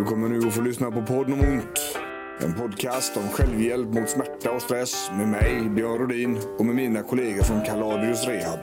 Du 0.00 0.06
kommer 0.06 0.28
nu 0.28 0.48
att 0.48 0.54
få 0.54 0.60
lyssna 0.60 0.90
på 0.90 1.02
podden 1.02 1.32
om 1.32 1.40
ont. 1.40 1.96
En 2.40 2.54
podcast 2.54 3.16
om 3.16 3.28
självhjälp 3.28 3.88
mot 3.88 4.08
smärta 4.10 4.50
och 4.50 4.62
stress 4.62 5.10
med 5.12 5.28
mig, 5.28 5.70
Björn 5.70 5.98
Rodin 5.98 6.38
och 6.58 6.66
med 6.66 6.74
mina 6.74 7.02
kollegor 7.02 7.42
från 7.42 7.64
Kaladius 7.64 8.26
Rehab. 8.26 8.58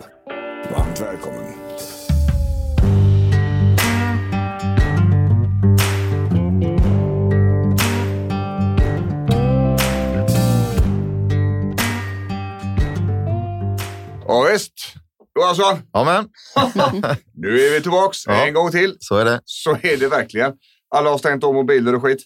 Varmt 0.72 1.02
välkommen. 1.02 1.54
Ja, 14.28 14.48
visst. 14.52 14.73
Johansson, 15.40 15.80
Ja, 15.94 16.04
men 16.04 16.28
nu 17.36 17.59
är 17.59 17.72
vi 17.72 17.81
tillbaks 17.81 18.28
Ja. 18.28 18.48
en 18.48 18.54
gång 18.54 18.72
till. 18.72 18.98
så 19.00 19.17
är 19.17 19.26
det. 19.26 19.42
Så 19.45 19.72
är 19.81 19.98
det 19.98 20.08
verkligen. 20.08 20.52
Alla 20.95 21.09
har 21.09 21.17
stängt 21.17 21.43
av 21.43 21.53
mobiler 21.53 21.95
och 21.95 22.02
skit. 22.02 22.19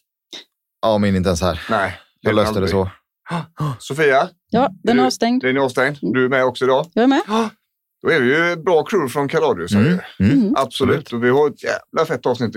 Ja, 0.81 0.97
min 0.97 1.15
inte 1.15 1.27
ens 1.29 1.41
här. 1.41 1.61
Nej. 1.69 1.99
Jag 2.21 2.35
löste 2.35 2.59
det 2.59 2.67
så. 2.67 2.89
Sofia, 3.79 4.29
Ja, 4.49 4.69
den 4.83 4.99
är 4.99 5.05
avstängd. 5.05 5.41
den 5.43 5.57
är 5.57 5.61
avstängd. 5.61 5.97
Du 6.01 6.25
är 6.25 6.29
med 6.29 6.45
också 6.45 6.65
idag. 6.65 6.85
Jag 6.93 7.03
är 7.03 7.07
med. 7.07 7.21
Då 8.03 8.09
är 8.11 8.21
vi 8.21 8.27
ju 8.27 8.51
ett 8.53 8.63
bra 8.65 8.83
crew 8.83 9.09
från 9.13 9.27
Kaladius. 9.27 9.71
Mm. 9.71 9.99
Mm. 10.19 10.53
Absolut. 10.57 11.13
Och 11.13 11.23
vi 11.23 11.29
har 11.29 11.47
ett 11.47 11.63
jävla 11.63 12.05
fett 12.05 12.25
avsnitt. 12.25 12.55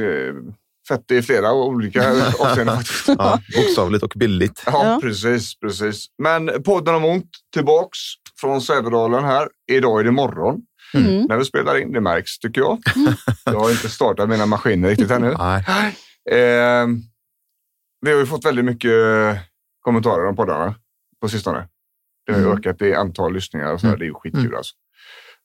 Fett 0.89 1.11
i 1.11 1.23
flera 1.23 1.53
olika 1.53 2.11
avseenden. 2.41 2.79
Ja, 3.07 3.41
bokstavligt 3.57 4.05
och 4.05 4.13
bildligt. 4.17 4.63
Ja, 4.67 4.73
Ja. 4.85 4.99
precis, 5.03 5.59
precis. 5.61 6.07
Men 6.23 6.63
podden 6.63 6.95
om 6.95 7.05
ont 7.05 7.31
tillbaks 7.55 7.99
från 8.41 8.61
Sävedalen 8.61 9.25
här. 9.25 9.49
Idag 9.73 10.01
är 10.01 10.05
det 10.05 10.11
morgon 10.11 10.61
Mm. 10.95 11.23
när 11.29 11.37
vi 11.37 11.45
spelar 11.45 11.79
in. 11.83 11.93
Det 11.93 12.01
märks 12.01 12.39
tycker 12.39 12.61
jag. 12.61 12.79
Jag 13.45 13.61
har 13.61 13.71
inte 13.71 13.89
startat 13.89 14.29
mina 14.29 14.47
maskiner 14.47 14.89
riktigt 14.89 15.11
ännu. 15.11 15.35
Nej. 15.39 15.65
Eh, 16.31 16.87
vi 18.01 18.13
har 18.13 18.19
ju 18.19 18.27
fått 18.27 18.45
väldigt 18.45 18.65
mycket 18.65 18.93
kommentarer 19.81 20.27
om 20.27 20.37
poddarna 20.37 20.75
på 21.21 21.29
sistone. 21.29 21.69
Det 22.27 22.33
har 22.33 22.41
Mm. 22.41 22.53
ökat 22.59 22.83
i 22.83 22.95
antal 22.95 23.33
lyssningar 23.35 23.73
och 23.73 23.81
så. 23.81 23.87
här. 23.87 23.95
Mm. 23.95 23.99
Det 23.99 24.05
är 24.05 24.09
ju 24.09 24.15
skitkul 24.15 24.55
alltså. 24.57 24.75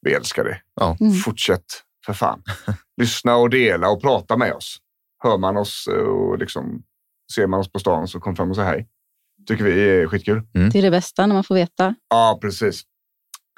Vi 0.01 0.13
älskar 0.13 0.43
det. 0.43 0.61
Ja. 0.75 0.97
Mm. 0.99 1.13
Fortsätt 1.13 1.65
för 2.05 2.13
fan. 2.13 2.43
Lyssna 3.01 3.35
och 3.35 3.49
dela 3.49 3.89
och 3.89 4.01
prata 4.01 4.37
med 4.37 4.53
oss. 4.53 4.77
Hör 5.23 5.37
man 5.37 5.57
oss 5.57 5.87
eh, 5.91 5.95
och 5.97 6.37
liksom 6.37 6.83
ser 7.35 7.47
man 7.47 7.59
oss 7.59 7.71
på 7.71 7.79
stan 7.79 8.07
så 8.07 8.19
kom 8.19 8.35
fram 8.35 8.49
och 8.49 8.55
säg 8.55 8.65
hej. 8.65 8.87
Tycker 9.47 9.63
vi 9.63 9.89
är 9.89 10.07
skitkul. 10.07 10.41
Det 10.71 10.79
är 10.79 10.81
det 10.81 10.91
bästa 10.91 11.27
när 11.27 11.33
man 11.35 11.43
får 11.43 11.55
veta. 11.55 11.95
Ja, 12.09 12.39
precis. 12.41 12.81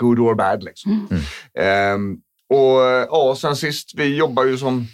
Good 0.01 0.19
or 0.19 0.35
bad 0.35 0.63
liksom. 0.63 1.07
Mm. 1.11 1.23
Ehm, 1.59 2.17
och 2.49 2.81
ja, 3.09 3.35
sen 3.37 3.55
sist, 3.55 3.91
vi 3.95 4.15
jobbar 4.17 4.43
ju 4.45 4.57
som 4.57 4.85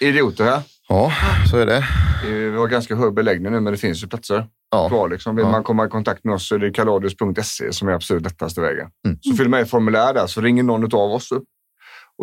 idioter 0.00 0.44
här. 0.44 0.62
Ja, 0.88 1.12
så 1.50 1.56
är 1.58 1.66
det. 1.66 1.84
Vi 2.26 2.56
har 2.56 2.68
ganska 2.68 2.94
hög 2.96 3.14
beläggning 3.14 3.52
nu, 3.52 3.60
men 3.60 3.72
det 3.72 3.78
finns 3.78 4.02
ju 4.02 4.06
platser 4.06 4.46
Ja. 4.70 4.88
kvar. 4.88 5.08
Liksom. 5.08 5.36
Vill 5.36 5.44
Ja. 5.44 5.50
man 5.50 5.62
komma 5.64 5.86
i 5.86 5.88
kontakt 5.88 6.24
med 6.24 6.34
oss 6.34 6.48
så 6.48 6.54
är 6.54 6.58
det 6.58 6.70
kaladius.se 6.70 7.72
som 7.72 7.88
är 7.88 7.92
absolut 7.92 8.22
lättaste 8.24 8.60
vägen. 8.60 8.88
Mm. 9.06 9.18
Så 9.20 9.34
fyll 9.34 9.48
med 9.48 9.60
ett 9.60 9.70
formulär 9.70 10.14
där 10.14 10.26
så 10.26 10.40
ringer 10.40 10.62
någon 10.62 10.84
av 10.84 11.10
oss 11.12 11.32
upp 11.32 11.44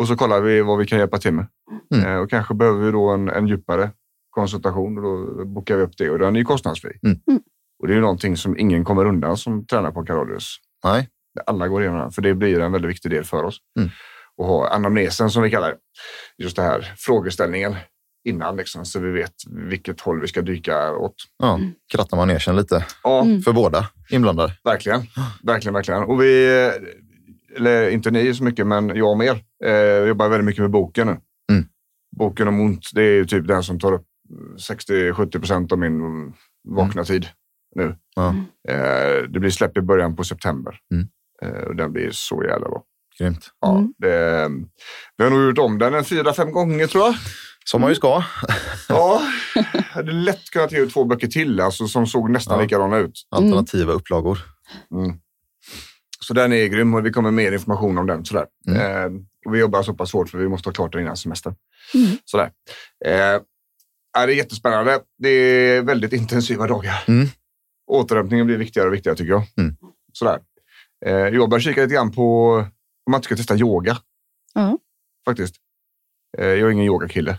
och 0.00 0.08
så 0.08 0.16
kollar 0.16 0.40
vi 0.40 0.60
vad 0.62 0.78
vi 0.78 0.86
kan 0.86 0.98
hjälpa 0.98 1.18
till 1.18 1.32
med. 1.32 1.46
Mm. 1.94 2.06
Eh, 2.06 2.16
och 2.18 2.30
kanske 2.30 2.54
behöver 2.54 2.84
vi 2.84 2.90
då 2.92 3.08
en, 3.10 3.28
en 3.28 3.46
djupare 3.48 3.90
konsultation 4.30 4.98
och 4.98 5.36
då 5.36 5.44
bokar 5.44 5.76
vi 5.76 5.82
upp 5.82 5.96
det 5.98 6.10
och 6.10 6.18
den 6.18 6.34
är 6.36 6.38
ju 6.40 6.44
kostnadsfri. 6.44 6.98
Mm. 7.06 7.18
Mm. 7.28 7.40
Och 7.80 7.86
det 7.86 7.92
är 7.92 7.94
ju 7.94 8.00
någonting 8.00 8.36
som 8.36 8.58
ingen 8.58 8.84
kommer 8.84 9.04
undan 9.04 9.36
som 9.36 9.66
tränar 9.66 9.90
på 9.90 10.04
Kaladius. 10.04 10.56
Nej. 10.84 11.08
Alla 11.46 11.68
går 11.68 11.82
igenom 11.82 12.00
den, 12.00 12.10
för 12.10 12.22
det 12.22 12.34
blir 12.34 12.60
en 12.60 12.72
väldigt 12.72 12.90
viktig 12.90 13.10
del 13.10 13.24
för 13.24 13.42
oss. 13.44 13.56
Mm. 13.78 13.90
Och 14.36 14.46
ha 14.46 14.68
anamnesen 14.68 15.30
som 15.30 15.42
vi 15.42 15.50
kallar 15.50 15.68
det. 15.68 15.76
Just 16.44 16.56
det 16.56 16.62
här 16.62 16.92
frågeställningen 16.96 17.76
innan 18.28 18.56
liksom, 18.56 18.84
så 18.84 19.00
vi 19.00 19.10
vet 19.10 19.32
vilket 19.68 20.00
håll 20.00 20.20
vi 20.20 20.28
ska 20.28 20.42
dyka 20.42 20.92
åt. 20.92 21.14
Ja, 21.38 21.60
krattar 21.92 22.16
manegen 22.16 22.56
lite 22.56 22.84
Ja, 23.02 23.22
Mm. 23.22 23.42
för 23.42 23.52
båda 23.52 23.88
inblandade. 24.10 24.52
verkligen. 24.64 25.00
Verkligen, 25.42 25.74
verkligen. 25.74 26.02
Och 26.02 26.22
vi, 26.22 26.46
eller 27.56 27.90
inte 27.90 28.10
ni 28.10 28.34
så 28.34 28.44
mycket, 28.44 28.66
men 28.66 28.88
jag 28.96 29.10
och 29.10 29.18
mer, 29.18 29.38
eh, 29.64 30.08
jobbar 30.08 30.28
väldigt 30.28 30.44
mycket 30.46 30.62
med 30.62 30.70
boken 30.70 31.06
nu. 31.06 31.16
Mm. 31.52 31.64
Boken 32.18 32.48
om 32.48 32.60
ont, 32.60 32.90
det 32.94 33.02
är 33.02 33.12
ju 33.14 33.24
typ 33.24 33.46
den 33.48 33.62
som 33.62 33.78
tar 33.80 33.92
upp 33.92 34.06
60-70 34.68 35.38
procent 35.38 35.72
av 35.72 35.78
min 35.78 36.00
vakna 36.68 37.04
tid 37.04 37.26
nu. 37.76 37.96
Ja, 38.16 38.34
Eh, 38.68 39.22
det 39.28 39.40
blir 39.40 39.50
släpp 39.50 39.76
i 39.76 39.80
början 39.80 40.16
på 40.16 40.24
september. 40.24 40.78
Mm. 41.42 41.54
Eh, 41.56 41.62
och 41.62 41.76
den 41.76 41.92
blir 41.92 42.10
så 42.12 42.44
jävla 42.44 42.68
bra. 42.68 42.82
grymt. 43.18 43.50
Ja, 43.60 43.70
Mm. 43.78 43.92
det, 43.98 44.48
vi 45.16 45.24
har 45.24 45.30
nog 45.30 45.44
gjort 45.44 45.58
om 45.58 45.78
den 45.78 45.94
en 45.94 46.04
fyra, 46.04 46.32
fem 46.34 46.52
gånger 46.52 46.86
tror 46.86 47.04
jag. 47.04 47.14
Som 47.64 47.80
man 47.80 47.90
ju 47.90 47.96
ska. 47.96 48.22
Ja, 48.88 49.22
jag 49.54 49.62
hade 49.82 50.12
lätt 50.12 50.50
kunnat 50.50 50.72
ge 50.72 50.78
ut 50.80 50.92
två 50.92 51.04
böcker 51.04 51.26
till 51.26 51.60
alltså, 51.60 51.86
som 51.88 52.06
såg 52.06 52.30
nästan 52.30 52.56
Ja. 52.58 52.62
likadana 52.62 52.96
ut. 52.98 53.26
Alternativa 53.30 53.92
upplagor. 53.92 54.38
Mm. 54.94 55.16
Så 56.20 56.34
den 56.34 56.52
är 56.52 56.66
grym 56.66 56.94
och 56.94 57.06
vi 57.06 57.10
kommer 57.10 57.30
mer 57.30 57.52
information 57.52 57.98
om 57.98 58.06
den. 58.06 58.24
Sådär. 58.24 58.46
Mm. 58.68 58.80
Eh, 58.80 59.20
och 59.46 59.54
vi 59.54 59.58
jobbar 59.58 59.82
så 59.82 59.94
pass 59.94 60.12
hårt 60.12 60.28
för 60.30 60.38
vi 60.38 60.48
måste 60.48 60.68
ha 60.68 60.74
klart 60.74 60.92
det 60.92 61.00
innan 61.00 61.16
semestern. 61.16 61.54
Mm. 61.94 62.16
Sådär. 62.24 62.50
Eh, 63.04 63.14
ja, 64.12 64.26
det 64.26 64.32
är 64.32 64.36
jättespännande. 64.36 65.00
Det 65.18 65.28
är 65.28 65.82
väldigt 65.82 66.12
intensiva 66.12 66.66
dagar. 66.66 67.04
Mm. 67.08 67.26
Återhämtningen 67.86 68.46
blir 68.46 68.56
viktigare 68.56 68.88
och 68.88 68.94
viktigare 68.94 69.16
tycker 69.16 69.30
jag. 69.32 69.42
Mm. 69.58 69.76
Sådär. 70.12 70.38
Eh, 71.06 71.12
jag 71.14 71.50
börjar 71.50 71.60
kika 71.60 71.82
lite 71.82 71.94
grann 71.94 72.12
på 72.12 72.52
om 73.06 73.10
man 73.10 73.18
inte 73.18 73.24
ska 73.26 73.36
testa 73.36 73.56
yoga. 73.56 73.96
Ja. 74.54 74.78
Faktiskt. 75.24 75.54
Eh, 76.38 76.46
jag 76.46 76.58
är 76.68 76.70
ingen 76.70 76.84
yogakille. 76.86 77.38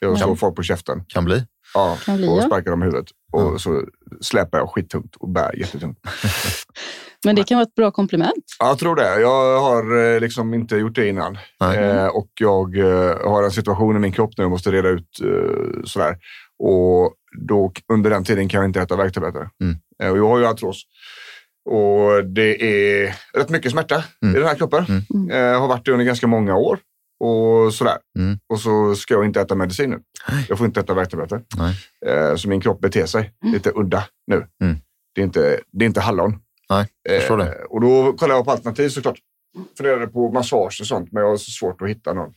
Jag 0.00 0.18
slår 0.18 0.36
folk 0.36 0.56
på 0.56 0.62
käften. 0.62 1.04
Kan 1.08 1.24
bli. 1.24 1.46
Ja, 1.74 1.98
Kan 2.04 2.16
bli, 2.16 2.28
och 2.28 2.38
ja. 2.38 2.42
sparkar 2.42 2.70
dem 2.70 2.82
i 2.82 2.84
huvudet. 2.84 3.06
Och 3.32 3.42
Ja. 3.42 3.58
så 3.58 3.84
släpar 4.20 4.58
jag 4.58 4.70
skittungt 4.70 5.16
och 5.16 5.28
bär 5.28 5.58
jättetungt. 5.58 5.98
Men 7.24 7.36
det 7.36 7.44
kan 7.44 7.56
vara 7.56 7.66
ett 7.66 7.74
bra 7.74 7.90
komplement. 7.90 8.44
Ja, 8.58 8.66
Jag 8.68 8.78
tror 8.78 8.96
det. 8.96 9.20
Jag 9.20 9.60
har 9.60 10.14
eh, 10.14 10.20
liksom 10.20 10.54
inte 10.54 10.76
gjort 10.76 10.94
det 10.94 11.08
innan. 11.08 11.38
Eh, 11.74 12.06
och 12.06 12.30
jag 12.40 12.78
eh, 12.78 13.30
har 13.30 13.42
en 13.42 13.50
situation 13.50 13.96
i 13.96 13.98
min 13.98 14.12
kropp 14.12 14.30
nu 14.36 14.44
och 14.44 14.50
måste 14.50 14.72
reda 14.72 14.88
ut 14.88 15.20
eh, 15.24 15.82
sådär. 15.84 16.16
Och 16.58 17.14
då, 17.48 17.72
under 17.92 18.10
den 18.10 18.24
tiden 18.24 18.48
kan 18.48 18.60
jag 18.60 18.68
inte 18.68 18.80
äta 18.80 18.96
värktabletter. 18.96 19.48
Mm. 19.60 19.76
Eh, 20.02 20.10
och 20.10 20.18
jag 20.18 20.28
har 20.28 20.38
ju 20.38 20.46
artros. 20.46 20.82
Och 21.70 22.24
det 22.24 22.62
är 22.62 23.14
rätt 23.38 23.48
mycket 23.50 23.72
smärta 23.72 24.04
Mm. 24.22 24.36
i 24.36 24.38
den 24.38 24.48
här 24.48 24.54
kroppen. 24.54 24.84
Mm. 25.14 25.30
Eh, 25.30 25.60
har 25.60 25.68
varit 25.68 25.84
det 25.84 25.92
under 25.92 26.04
ganska 26.04 26.26
många 26.26 26.56
år. 26.56 26.78
Och 27.24 27.74
sådär. 27.74 27.98
Mm. 28.18 28.38
Och 28.52 28.60
så 28.60 28.94
ska 28.94 29.14
jag 29.14 29.24
inte 29.24 29.40
äta 29.40 29.54
medicin 29.54 29.90
nu. 29.90 30.00
Nej. 30.28 30.46
Jag 30.48 30.58
får 30.58 30.66
inte 30.66 30.80
äta 30.80 30.94
värktabletter. 30.94 31.42
Nej. 31.58 31.76
Eh, 32.06 32.36
så 32.36 32.48
min 32.48 32.60
kropp 32.60 32.80
beter 32.80 33.06
sig 33.06 33.32
Mm. 33.42 33.54
lite 33.54 33.72
udda 33.74 34.04
nu. 34.26 34.46
Mm. 34.62 34.76
Det, 35.14 35.20
är 35.20 35.24
inte, 35.24 35.60
det 35.72 35.84
är 35.84 35.86
inte 35.86 36.00
hallon. 36.00 36.38
Nej, 36.70 36.86
jag 37.02 37.18
förstår 37.18 37.36
det. 37.38 37.44
Eh, 37.52 37.62
och 37.70 37.80
då 37.80 38.12
kollar 38.12 38.34
jag 38.34 38.44
på 38.44 38.50
alternativ 38.50 38.88
såklart. 38.88 39.18
Funderade 39.76 40.06
på 40.06 40.32
massage 40.32 40.78
och 40.80 40.86
sånt, 40.86 41.12
men 41.12 41.22
jag 41.22 41.30
har 41.30 41.36
så 41.36 41.50
svårt 41.50 41.82
att 41.82 41.88
hitta 41.88 42.12
någon. 42.12 42.34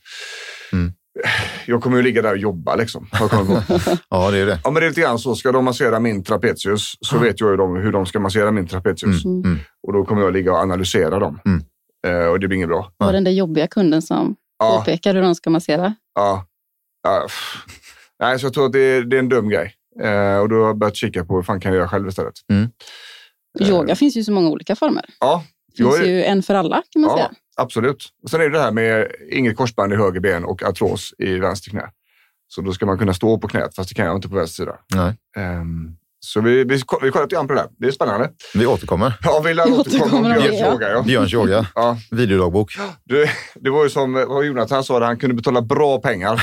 Mm. 1.16 1.28
Jag 1.66 1.82
kommer 1.82 1.96
ju 1.96 2.02
ligga 2.02 2.22
där 2.22 2.30
och 2.32 2.38
jobba 2.38 2.76
liksom. 2.76 3.06
Ja, 4.10 4.30
det 4.30 4.38
är 4.38 4.46
det. 4.46 4.58
ja, 4.64 4.70
men 4.70 4.74
det 4.80 4.86
är 4.86 4.88
lite 4.88 5.00
grann 5.00 5.18
så. 5.18 5.34
Ska 5.34 5.52
de 5.52 5.64
massera 5.64 6.00
min 6.00 6.24
trapezius 6.24 6.94
så 7.00 7.18
vet 7.18 7.40
jag 7.40 7.50
ju 7.50 7.56
de, 7.56 7.76
hur 7.76 7.92
de 7.92 8.06
ska 8.06 8.20
massera 8.20 8.50
min 8.50 8.66
trapezius. 8.66 9.24
Mm. 9.24 9.42
Mm. 9.44 9.58
Och 9.86 9.92
då 9.92 10.04
kommer 10.04 10.22
jag 10.22 10.32
ligga 10.32 10.52
och 10.52 10.58
analysera 10.58 11.18
dem. 11.18 11.40
Mm. 11.44 11.62
Eh, 12.06 12.26
och 12.28 12.40
det 12.40 12.48
blir 12.48 12.56
inget 12.56 12.68
bra. 12.68 12.92
Var 12.96 13.12
den 13.12 13.24
där 13.24 13.30
jobbiga 13.32 13.66
kunden 13.66 14.02
som 14.02 14.36
Ja, 14.58 14.78
påpekar 14.78 15.14
hur 15.14 15.22
de 15.22 15.34
ska 15.34 15.50
massera. 15.50 15.94
ja, 16.14 16.46
ja. 17.02 17.26
Nej, 18.20 18.38
så 18.38 18.46
jag 18.46 18.54
tror 18.54 18.66
att 18.66 18.72
det 18.72 18.78
är, 18.80 19.02
det 19.02 19.16
är 19.16 19.18
en 19.18 19.28
dum 19.28 19.48
grej. 19.48 19.74
Eh, 20.02 20.38
och 20.38 20.48
då 20.48 20.56
har 20.56 20.66
jag 20.66 20.78
börjat 20.78 20.96
kika 20.96 21.24
på 21.24 21.36
hur 21.36 21.42
fan 21.42 21.60
kan 21.60 21.72
jag 21.72 21.76
göra 21.78 21.88
själv 21.88 22.08
istället. 22.08 22.34
Eh. 23.60 23.68
Yoga 23.68 23.96
finns 23.96 24.16
ju 24.16 24.24
så 24.24 24.32
många 24.32 24.48
olika 24.50 24.76
former. 24.76 25.04
Ja, 25.20 25.44
Det 25.70 25.76
finns 25.76 25.96
jag 25.96 26.04
är- 26.06 26.10
ju 26.10 26.24
en 26.24 26.42
för 26.42 26.54
alla 26.54 26.82
kan 26.90 27.02
man 27.02 27.10
Ja, 27.10 27.16
säga. 27.16 27.30
Absolut. 27.56 28.08
Och 28.22 28.30
sen 28.30 28.40
är 28.40 28.44
det 28.44 28.50
det 28.50 28.62
här 28.62 28.72
med 28.72 29.06
inget 29.32 29.56
korsband 29.56 29.92
i 29.92 29.96
höger 29.96 30.20
ben 30.20 30.44
och 30.44 30.62
artros 30.62 31.14
i 31.18 31.38
vänster 31.38 31.70
knä. 31.70 31.90
Så 32.48 32.60
då 32.60 32.72
ska 32.72 32.86
man 32.86 32.98
kunna 32.98 33.14
stå 33.14 33.38
på 33.38 33.48
knät, 33.48 33.74
fast 33.76 33.88
det 33.88 33.94
kan 33.94 34.06
jag 34.06 34.16
inte 34.16 34.28
på 34.28 34.34
vänster 34.36 34.62
sida. 34.64 34.76
Nej. 34.94 35.14
Ehm, 35.36 35.96
Så 36.20 36.40
vi, 36.40 36.64
vi, 36.64 36.74
vi 37.02 37.10
kollar 37.10 37.22
lite 37.22 37.34
grann 37.36 37.46
på 37.48 37.54
det 37.54 37.60
där. 37.60 37.68
Det 37.78 37.86
är 37.86 37.90
spännande. 37.90 38.30
Vi 38.54 38.66
återkommer. 38.66 39.14
Ja, 39.22 39.42
vi 39.44 39.54
lär 39.54 39.80
återkomma 39.80 40.16
om 40.16 40.22
Björns 40.22 40.80
det, 40.80 40.88
ja. 40.90 41.02
Björns 41.02 41.34
yoga, 41.34 41.66
Ja, 41.74 41.98
videodagbok. 42.10 42.72
det, 43.04 43.30
det 43.54 43.70
var 43.70 43.84
ju 43.84 43.90
som 43.90 44.12
vad 44.12 44.44
Jonathan 44.44 44.84
sa, 44.84 45.04
han 45.04 45.18
kunde 45.18 45.34
betala 45.34 45.62
bra 45.62 45.98
pengar 46.00 46.36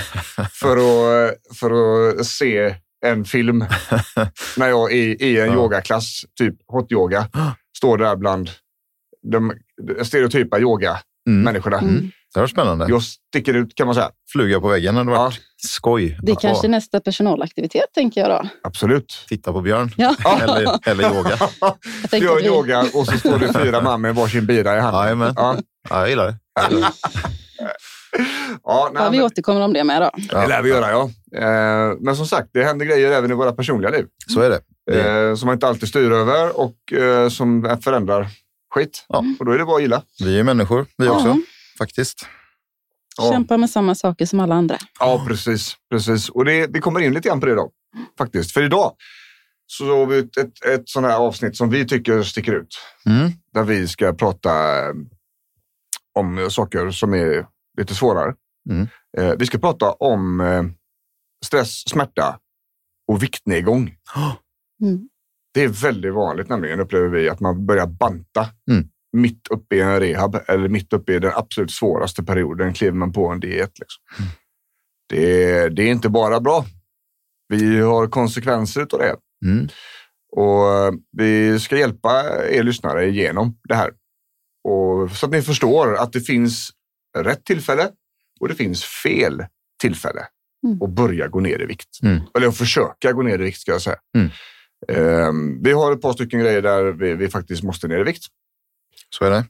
för 0.52 0.78
att, 0.78 1.36
för 1.60 1.72
att 2.20 2.26
se 2.26 2.76
en 3.06 3.26
film 3.26 3.58
när 4.58 4.68
jag 4.70 4.92
är 4.92 5.22
i 5.24 5.40
en 5.40 5.48
Ja. 5.48 5.54
yogaklass, 5.54 6.22
typ 6.40 6.56
hot 6.68 6.92
yoga, 6.92 7.28
står 7.78 7.98
där 7.98 8.16
bland 8.16 8.50
de 9.32 9.54
stereotypa 10.04 10.60
yoga-människorna. 10.60 11.78
Mm. 11.78 11.90
Mm. 11.90 12.12
Det 12.34 12.40
var 12.40 12.48
spännande. 12.48 12.86
Jag 12.90 13.04
sticker 13.04 13.54
ut 13.54 13.76
kan 13.76 13.86
man 13.86 13.96
säga. 13.96 14.10
Fluga 14.32 14.60
på 14.60 14.68
väggen 14.68 14.96
hade 14.96 15.12
varit 15.12 15.40
skoj. 15.58 16.20
Det 16.22 16.32
är 16.32 16.36
kanske 16.36 16.68
ha. 16.68 16.72
nästa 16.72 17.00
personalaktivitet, 17.00 17.86
tänker 17.94 18.22
jag 18.22 18.30
då. 18.30 18.50
Absolut. 18.64 19.26
Titta 19.28 19.54
på 19.54 19.62
Björn. 19.62 19.92
Ja. 19.98 20.16
Eller, 20.42 20.90
eller 20.90 21.16
yoga. 21.16 21.38
Jag 21.62 22.10
tänkte 22.12 22.18
Gör 22.18 22.36
vi, 22.36 22.46
yoga 22.48 22.86
och 22.94 23.06
så 23.06 23.18
står 23.18 23.40
det 23.40 23.54
fyra 23.54 23.82
man 23.84 24.02
med 24.02 24.16
varsin 24.16 24.46
bira 24.46 24.78
i 24.78 24.80
handen. 24.80 25.34
Ja. 25.36 25.58
Ja, 25.90 26.00
jag 26.00 26.10
gillar 26.10 26.26
det. 26.28 26.36
Jag 26.56 26.72
gillar 26.72 26.88
det. 26.88 26.94
Ja, 28.64 28.90
nej, 28.94 29.04
ja, 29.04 29.10
vi 29.10 29.18
men, 29.18 29.26
återkommer 29.26 29.62
om 29.62 29.74
det 29.74 29.84
med 29.84 30.02
då. 30.02 30.12
det 30.16 30.48
lär 30.48 30.62
vi 30.62 30.70
göra, 30.70 30.92
ja. 30.92 31.10
Eh, 31.40 31.98
Men 32.00 32.16
som 32.16 32.26
sagt, 32.26 32.50
det 32.54 32.64
händer 32.64 32.86
grejer 32.86 33.12
även 33.12 33.32
i 33.32 33.34
våra 33.34 33.52
personliga 33.52 33.92
liv. 33.92 34.06
Så 34.28 34.42
är 34.42 34.50
det. 34.50 34.60
det 34.92 35.30
eh, 35.30 35.36
som 35.36 35.46
man 35.46 35.54
inte 35.54 35.68
alltid 35.68 35.90
styr 35.90 36.12
över 36.12 36.60
och 36.60 36.94
eh, 36.94 37.30
som 37.30 37.78
förändrar 37.82 38.28
skit. 38.72 39.06
Ja. 39.08 39.24
Och 39.40 39.46
då 39.46 39.52
är 39.52 39.58
det 39.58 39.66
bara 39.66 39.76
att 39.76 39.82
gilla. 39.82 40.04
vi 40.20 40.40
är 40.40 40.44
människor, 40.44 40.86
vi 40.98 41.08
också, 41.10 41.28
Ja. 41.28 41.38
faktiskt. 41.78 42.26
Ja. 43.18 43.32
Kämpa 43.32 43.58
med 43.58 43.70
samma 43.70 43.96
saker 43.96 44.26
som 44.26 44.40
alla 44.40 44.56
andra. 44.56 44.78
Ja, 45.00 45.26
precis. 45.28 45.76
precis. 45.92 46.30
Och 46.30 46.46
det, 46.46 46.68
vi 46.68 46.80
kommer 46.80 47.00
in 47.00 47.14
lite 47.14 47.30
grann 47.30 47.40
på 47.40 47.46
det 47.46 47.52
idag. 47.52 47.72
Faktiskt. 48.18 48.52
För 48.52 48.64
idag 48.64 48.96
så 49.68 49.98
har 49.98 50.06
vi 50.06 50.18
ett, 50.20 50.38
ett, 50.38 50.66
ett 50.66 50.90
sånt 50.90 51.08
här 51.08 51.18
avsnitt 51.18 51.58
som 51.58 51.70
vi 51.70 51.88
tycker 51.88 52.24
sticker 52.24 52.54
ut. 52.54 52.80
Mm. 53.06 53.32
Där 53.54 53.64
vi 53.64 53.88
ska 53.88 54.14
prata 54.14 54.80
eh, 54.80 54.94
om 56.20 56.48
saker 56.52 56.92
som 56.92 57.14
är 57.14 57.46
lite 57.78 57.96
svårare. 57.96 58.34
Mm. 58.70 58.88
Eh, 59.18 59.34
vi 59.40 59.46
ska 59.46 59.58
prata 59.58 59.92
om 59.92 60.42
eh, 60.42 60.64
stress, 61.46 61.90
smärta 61.90 62.40
och 63.08 63.24
viktnedgång. 63.24 63.96
Mm. 64.84 65.10
Det 65.54 65.64
är 65.64 65.68
väldigt 65.68 66.14
vanligt 66.14 66.50
nämligen, 66.50 66.80
upplever 66.80 67.08
vi, 67.08 67.30
att 67.30 67.40
man 67.40 67.66
börjar 67.66 67.88
banta 67.88 68.50
Mm. 68.72 68.86
mitt 69.18 69.48
uppe 69.48 69.76
i 69.76 69.82
en 69.82 70.00
rehab 70.00 70.38
eller 70.48 70.70
mitt 70.70 70.94
uppe 70.94 71.14
i 71.14 71.20
den 71.20 71.32
absolut 71.36 71.72
svåraste 71.72 72.24
perioden 72.24 72.74
kliver 72.74 72.98
man 72.98 73.14
på 73.14 73.28
en 73.28 73.40
diet. 73.40 73.80
Liksom. 73.80 74.04
Mm. 74.20 74.32
Det, 75.10 75.52
är, 75.52 75.70
det 75.70 75.84
är 75.84 75.92
inte 75.92 76.10
bara 76.10 76.40
bra. 76.40 76.66
Vi 77.48 77.80
har 77.80 78.08
konsekvenser 78.08 78.82
av 78.82 79.00
det 79.00 79.16
Mm. 79.46 79.68
och 80.32 80.74
eh, 80.74 80.92
vi 81.18 81.60
ska 81.60 81.78
hjälpa 81.78 82.24
er 82.50 82.64
lyssnare 82.64 83.06
igenom 83.08 83.58
det 83.70 83.76
här. 83.76 83.92
Och, 84.64 85.12
så 85.12 85.26
att 85.26 85.32
ni 85.32 85.42
förstår 85.42 85.96
att 85.98 86.14
det 86.14 86.22
finns 86.22 86.70
rätt 87.18 87.46
tillfälle 87.46 87.90
och 88.40 88.48
det 88.48 88.56
finns 88.56 88.84
fel 88.84 89.46
tillfälle 89.82 90.28
Mm. 90.66 90.82
att 90.82 90.90
börja 90.90 91.28
gå 91.28 91.40
ner 91.40 91.62
i 91.62 91.66
vikt. 91.66 92.00
Mm. 92.04 92.20
Eller 92.38 92.48
att 92.48 92.58
försöka 92.58 93.12
gå 93.12 93.22
ner 93.22 93.40
i 93.40 93.44
vikt 93.44 93.60
ska 93.60 93.72
jag 93.72 93.82
säga. 93.82 93.98
Mm. 94.16 94.30
Ehm, 94.88 95.64
vi 95.64 95.72
har 95.72 95.92
ett 95.92 96.02
par 96.02 96.14
stycken 96.14 96.40
grejer 96.40 96.62
där 96.62 96.84
vi, 96.92 97.14
vi 97.14 97.30
faktiskt 97.30 97.64
måste 97.64 97.88
ner 97.88 98.00
i 98.00 98.04
vikt. 98.04 98.24
Så 99.10 99.26
är 99.26 99.30
det. 99.32 99.46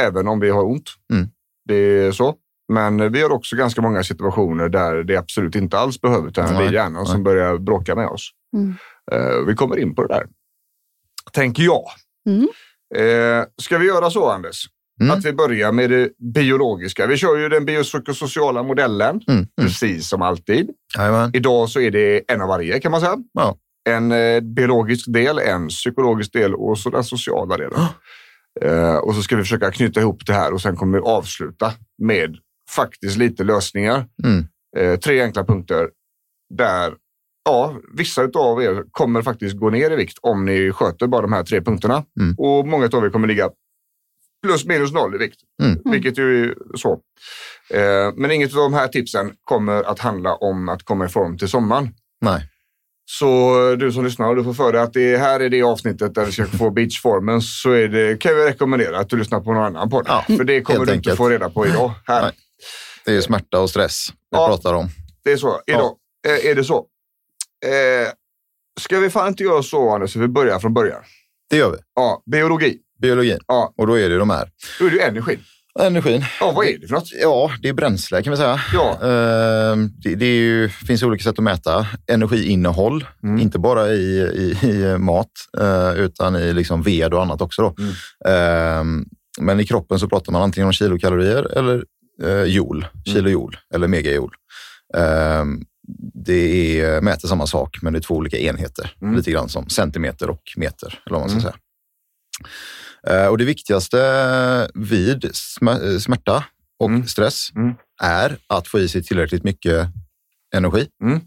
Även 0.00 0.28
om 0.28 0.40
vi 0.40 0.50
har 0.50 0.64
ont. 0.64 0.90
Mm. 1.12 1.28
Det 1.68 1.74
är 1.74 2.12
så. 2.12 2.34
Men 2.72 3.12
vi 3.12 3.22
har 3.22 3.30
också 3.30 3.56
ganska 3.56 3.82
många 3.82 4.02
situationer 4.04 4.68
där 4.68 5.02
det 5.02 5.16
absolut 5.16 5.54
inte 5.54 5.78
alls 5.78 6.00
behöver, 6.00 6.28
utan 6.28 6.54
det 6.54 6.64
är 6.64 6.72
hjärnan 6.72 6.92
nej. 6.92 7.06
som 7.06 7.22
börjar 7.22 7.58
bråka 7.58 7.94
med 7.94 8.06
oss. 8.06 8.30
Mm. 8.56 8.74
Eh, 9.12 9.46
vi 9.46 9.54
kommer 9.54 9.78
in 9.78 9.94
på 9.94 10.06
det 10.06 10.14
där. 10.14 10.26
Tänker 11.32 11.62
jag. 11.62 11.84
Mm. 12.28 12.48
Eh, 12.96 13.44
ska 13.62 13.78
vi 13.78 13.86
göra 13.86 14.10
så, 14.10 14.30
Anders? 14.30 14.66
Mm. 15.00 15.16
Att 15.18 15.24
vi 15.24 15.32
börjar 15.32 15.72
med 15.72 15.90
det 15.90 16.10
biologiska. 16.34 17.06
Vi 17.06 17.16
kör 17.16 17.36
ju 17.36 17.48
den 17.48 17.64
biopsykosociala 17.64 18.62
modellen, 18.62 19.20
Mm. 19.28 19.38
Mm. 19.38 19.46
precis 19.60 20.08
som 20.08 20.22
alltid. 20.22 20.70
Jajamän. 20.98 21.30
Idag 21.34 21.68
så 21.68 21.80
är 21.80 21.90
det 21.90 22.32
en 22.32 22.40
av 22.40 22.48
varje 22.48 22.80
kan 22.80 22.90
man 22.92 23.00
säga. 23.00 23.16
Ja. 23.32 23.56
En 23.88 24.12
eh, 24.12 24.40
biologisk 24.40 25.12
del, 25.12 25.38
en 25.38 25.68
psykologisk 25.68 26.32
del 26.32 26.54
och 26.54 26.78
så 26.78 26.90
den 26.90 27.04
sociala 27.04 27.56
delen. 27.56 27.80
Eh, 28.60 28.96
och 28.96 29.14
så 29.14 29.22
ska 29.22 29.36
vi 29.36 29.42
försöka 29.42 29.70
knyta 29.70 30.00
ihop 30.00 30.26
det 30.26 30.32
här 30.32 30.52
och 30.52 30.60
sen 30.60 30.76
kommer 30.76 30.98
vi 30.98 31.04
avsluta 31.04 31.72
med 32.02 32.36
faktiskt 32.70 33.16
lite 33.16 33.44
lösningar. 33.44 34.06
Mm. 34.24 34.46
Eh, 34.76 34.98
tre 34.98 35.22
enkla 35.22 35.44
punkter 35.44 35.88
där 36.54 36.94
ja, 37.44 37.76
vissa 37.96 38.22
av 38.34 38.62
er 38.62 38.84
kommer 38.90 39.22
faktiskt 39.22 39.56
gå 39.56 39.70
ner 39.70 39.90
i 39.90 39.96
vikt 39.96 40.18
om 40.20 40.44
ni 40.44 40.72
sköter 40.72 41.06
bara 41.06 41.22
de 41.22 41.32
här 41.32 41.44
tre 41.44 41.60
punkterna. 41.60 42.04
Mm. 42.20 42.34
Och 42.38 42.66
många 42.66 42.84
av 42.92 43.04
er 43.04 43.10
kommer 43.10 43.28
ligga 43.28 43.50
plus 44.42 44.64
minus 44.66 44.92
noll 44.92 45.14
i 45.14 45.18
vikt, 45.18 45.40
Mm. 45.62 45.78
vilket 45.84 46.18
ju 46.18 46.50
är 46.50 46.54
så. 46.76 47.00
Men 48.16 48.30
inget 48.30 48.50
av 48.56 48.62
de 48.62 48.74
här 48.74 48.88
tipsen 48.88 49.32
kommer 49.40 49.82
att 49.82 49.98
handla 49.98 50.34
om 50.34 50.68
att 50.68 50.82
komma 50.82 51.04
i 51.04 51.08
form 51.08 51.38
till 51.38 51.48
sommaren. 51.48 51.88
Nej. 52.20 52.48
Så 53.06 53.54
du 53.78 53.92
som 53.92 54.04
lyssnar, 54.04 54.28
och 54.28 54.36
du 54.36 54.44
får 54.44 54.54
för 54.54 54.72
dig 54.72 54.80
att 54.82 54.92
det 54.92 55.16
här 55.16 55.40
är 55.40 55.48
det 55.48 55.62
avsnittet 55.62 56.14
där 56.14 56.24
vi 56.24 56.32
ska 56.32 56.46
få 56.46 56.70
beachformen 56.70 57.40
så 57.42 57.70
är 57.70 57.88
det, 57.88 58.20
kan 58.20 58.32
jag 58.38 58.46
rekommendera 58.48 58.98
att 58.98 59.08
du 59.10 59.16
lyssnar 59.16 59.40
på 59.40 59.52
någon 59.52 59.62
annan 59.64 59.90
podd. 59.90 60.04
Ja, 60.08 60.24
För 60.36 60.44
det 60.44 60.60
kommer 60.62 60.78
du 60.78 60.82
inte 60.82 60.92
enkelt. 60.92 61.16
få 61.16 61.28
reda 61.28 61.50
på 61.50 61.66
idag. 61.66 61.92
Här. 62.06 62.22
Nej. 62.22 62.32
Det 63.04 63.16
är 63.16 63.20
smärta 63.20 63.60
och 63.60 63.70
stress 63.70 64.06
vi 64.10 64.16
Ja. 64.38 64.46
pratar 64.48 64.74
om. 64.74 64.88
Det 65.24 65.32
är 65.32 65.36
så. 65.36 65.60
Idag 65.66 65.96
eh, 66.26 66.50
är 66.50 66.54
det 66.54 66.64
så. 66.64 66.76
Eh, 67.66 68.08
ska 68.80 68.98
vi 69.00 69.10
fan 69.10 69.28
inte 69.28 69.42
göra 69.42 69.62
så, 69.62 69.90
Anders, 69.94 70.12
så 70.12 70.18
vi 70.18 70.28
börjar 70.28 70.58
från 70.58 70.74
början? 70.74 71.02
Det 71.50 71.56
gör 71.56 71.70
vi. 71.70 71.76
Ja, 71.94 72.22
biologi. 72.30 72.78
Biologin. 73.02 73.38
Ja. 73.46 73.72
Och 73.76 73.86
då 73.86 73.98
är 73.98 74.08
det 74.08 74.18
de 74.18 74.30
här. 74.30 74.48
Då 74.78 74.86
är 74.86 74.90
det 74.90 74.96
ju 74.96 75.02
energin. 75.02 75.40
Energin. 75.80 76.24
Ja, 76.40 76.52
vad 76.56 76.66
är 76.66 76.78
det 76.78 76.86
för 76.86 76.94
något? 76.94 77.08
Ja, 77.22 77.50
det 77.62 77.68
är 77.68 77.72
bränsle 77.72 78.22
kan 78.22 78.30
vi 78.30 78.36
säga. 78.36 78.60
Ja, 78.72 78.98
Ehm, 79.02 79.90
Det, 80.02 80.14
det 80.14 80.26
ju, 80.36 80.68
finns 80.68 81.02
olika 81.02 81.22
sätt 81.24 81.38
att 81.38 81.44
mäta 81.44 81.86
energiinnehåll, 82.06 83.06
Mm. 83.22 83.40
inte 83.40 83.58
bara 83.58 83.88
i, 83.88 84.18
i, 84.20 84.66
i 84.68 84.98
mat 84.98 85.30
eh, 85.60 85.92
utan 85.94 86.36
i 86.36 86.52
liksom 86.52 86.82
ved 86.82 87.14
och 87.14 87.22
annat 87.22 87.40
också. 87.40 87.74
Mm. 87.78 87.92
Ehm, 88.26 89.04
Men 89.40 89.60
i 89.60 89.66
kroppen 89.66 89.98
så 89.98 90.08
pratar 90.08 90.32
man 90.32 90.42
antingen 90.42 90.66
om 90.66 90.72
kilokalorier 90.72 91.58
eller 91.58 91.84
eh, 92.22 92.42
joule, 92.44 92.86
kilojoule 93.04 93.58
eller 93.74 93.88
megajoule. 93.88 94.32
Ehm, 94.96 95.60
Det 96.14 96.80
är, 96.80 97.00
mäter 97.00 97.28
samma 97.28 97.46
sak, 97.46 97.78
men 97.82 97.92
det 97.92 97.98
är 97.98 98.00
två 98.00 98.14
olika 98.14 98.38
enheter. 98.38 98.90
Mm. 99.02 99.16
Lite 99.16 99.30
grann 99.30 99.48
som 99.48 99.68
centimeter 99.68 100.30
och 100.30 100.42
meter, 100.56 100.98
eller 101.06 101.18
vad 101.18 101.20
man 101.20 101.28
ska 101.30 101.38
Mm. 101.38 101.42
säga. 101.42 101.56
Eh, 103.06 103.26
Och 103.26 103.38
det 103.38 103.44
viktigaste 103.44 103.98
vid 104.74 105.24
sma- 105.24 105.98
smärta 105.98 106.44
och 106.78 106.88
Mm. 106.88 107.06
stress 107.06 107.50
Mm. 107.56 107.74
är 108.02 108.36
att 108.46 108.68
få 108.68 108.78
i 108.78 108.88
sig 108.88 109.02
tillräckligt 109.02 109.44
mycket 109.44 109.88
energi. 110.56 110.88
Mm. 111.02 111.20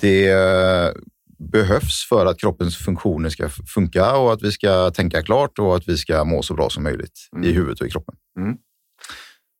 Det 0.00 0.28
eh, 0.30 0.92
behövs 1.38 2.06
för 2.08 2.26
att 2.26 2.38
kroppens 2.40 2.76
funktioner 2.76 3.28
ska 3.28 3.48
funka 3.48 4.16
och 4.16 4.32
att 4.32 4.42
vi 4.42 4.52
ska 4.52 4.90
tänka 4.90 5.22
klart 5.22 5.58
och 5.58 5.76
att 5.76 5.88
vi 5.88 5.96
ska 5.96 6.24
må 6.24 6.42
så 6.42 6.54
bra 6.54 6.70
som 6.70 6.82
möjligt 6.82 7.28
Mm. 7.32 7.44
i 7.48 7.52
huvudet 7.52 7.80
och 7.80 7.86
i 7.86 7.90
kroppen. 7.90 8.14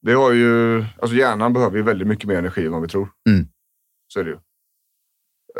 det 0.02 0.12
har 0.12 0.32
ju, 0.32 0.84
alltså 1.02 1.16
hjärnan 1.16 1.52
behöver 1.52 1.76
ju 1.76 1.82
väldigt 1.82 2.08
mycket 2.08 2.28
mer 2.28 2.36
energi 2.38 2.66
än 2.66 2.72
vad 2.72 2.82
vi 2.82 2.88
tror. 2.88 3.08
Mm. 3.30 3.46
Så 4.08 4.20
är 4.20 4.24
det 4.24 4.30
ju. 4.30 4.36